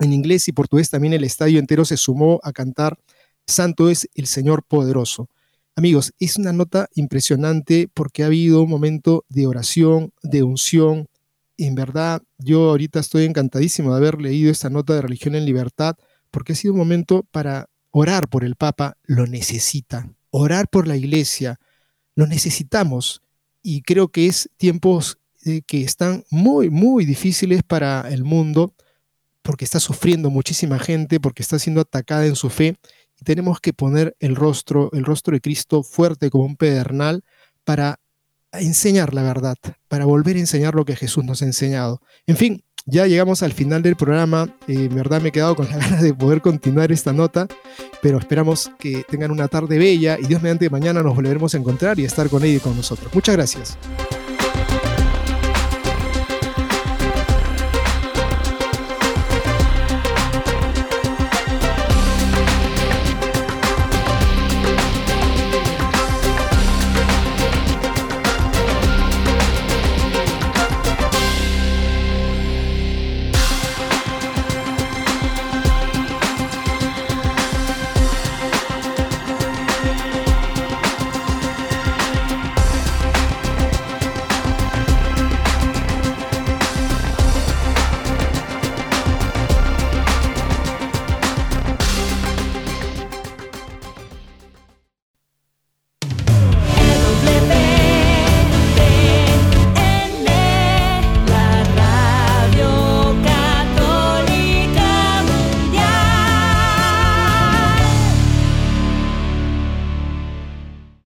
en 0.00 0.12
inglés 0.12 0.48
y 0.48 0.52
portugués 0.52 0.90
también 0.90 1.12
el 1.12 1.24
estadio 1.24 1.58
entero 1.58 1.84
se 1.84 1.96
sumó 1.96 2.40
a 2.42 2.52
cantar 2.52 2.98
Santo 3.46 3.90
es 3.90 4.08
el 4.14 4.26
Señor 4.26 4.62
poderoso. 4.62 5.28
Amigos, 5.76 6.12
es 6.18 6.36
una 6.36 6.52
nota 6.52 6.88
impresionante 6.94 7.88
porque 7.92 8.22
ha 8.22 8.26
habido 8.26 8.62
un 8.62 8.70
momento 8.70 9.24
de 9.28 9.46
oración, 9.46 10.12
de 10.22 10.42
unción. 10.42 11.08
En 11.56 11.74
verdad, 11.74 12.22
yo 12.38 12.70
ahorita 12.70 13.00
estoy 13.00 13.24
encantadísimo 13.24 13.90
de 13.90 13.98
haber 13.98 14.20
leído 14.20 14.50
esta 14.50 14.70
nota 14.70 14.94
de 14.94 15.02
Religión 15.02 15.34
en 15.34 15.44
Libertad 15.44 15.96
porque 16.30 16.52
ha 16.52 16.56
sido 16.56 16.74
un 16.74 16.78
momento 16.78 17.24
para 17.30 17.68
orar 17.90 18.28
por 18.28 18.44
el 18.44 18.56
Papa, 18.56 18.96
lo 19.04 19.26
necesita. 19.26 20.12
Orar 20.30 20.68
por 20.68 20.86
la 20.86 20.96
Iglesia, 20.96 21.58
lo 22.14 22.26
necesitamos. 22.26 23.22
Y 23.62 23.82
creo 23.82 24.08
que 24.08 24.26
es 24.26 24.48
tiempos 24.56 25.18
eh, 25.44 25.62
que 25.66 25.82
están 25.82 26.24
muy, 26.30 26.70
muy 26.70 27.04
difíciles 27.04 27.62
para 27.62 28.08
el 28.10 28.24
mundo 28.24 28.74
porque 29.50 29.64
está 29.64 29.80
sufriendo 29.80 30.30
muchísima 30.30 30.78
gente, 30.78 31.18
porque 31.18 31.42
está 31.42 31.58
siendo 31.58 31.80
atacada 31.80 32.24
en 32.24 32.36
su 32.36 32.50
fe, 32.50 32.76
y 33.20 33.24
tenemos 33.24 33.58
que 33.58 33.72
poner 33.72 34.14
el 34.20 34.36
rostro, 34.36 34.90
el 34.92 35.04
rostro 35.04 35.34
de 35.34 35.40
Cristo 35.40 35.82
fuerte 35.82 36.30
como 36.30 36.44
un 36.44 36.54
pedernal 36.54 37.24
para 37.64 37.98
enseñar 38.52 39.12
la 39.12 39.24
verdad, 39.24 39.56
para 39.88 40.04
volver 40.04 40.36
a 40.36 40.38
enseñar 40.38 40.76
lo 40.76 40.84
que 40.84 40.94
Jesús 40.94 41.24
nos 41.24 41.42
ha 41.42 41.46
enseñado. 41.46 42.00
En 42.28 42.36
fin, 42.36 42.62
ya 42.86 43.08
llegamos 43.08 43.42
al 43.42 43.52
final 43.52 43.82
del 43.82 43.96
programa. 43.96 44.54
Eh, 44.68 44.86
en 44.88 44.94
verdad 44.94 45.20
me 45.20 45.30
he 45.30 45.32
quedado 45.32 45.56
con 45.56 45.68
la 45.68 45.76
ganas 45.78 46.00
de 46.00 46.14
poder 46.14 46.42
continuar 46.42 46.92
esta 46.92 47.12
nota, 47.12 47.48
pero 48.00 48.18
esperamos 48.18 48.70
que 48.78 49.02
tengan 49.08 49.32
una 49.32 49.48
tarde 49.48 49.78
bella 49.78 50.16
y 50.16 50.26
Dios 50.26 50.42
mediante 50.42 50.70
mañana 50.70 51.02
nos 51.02 51.16
volveremos 51.16 51.56
a 51.56 51.58
encontrar 51.58 51.98
y 51.98 52.04
estar 52.04 52.30
con 52.30 52.44
ella 52.44 52.58
y 52.58 52.60
con 52.60 52.76
nosotros. 52.76 53.12
Muchas 53.12 53.34
gracias. 53.34 53.76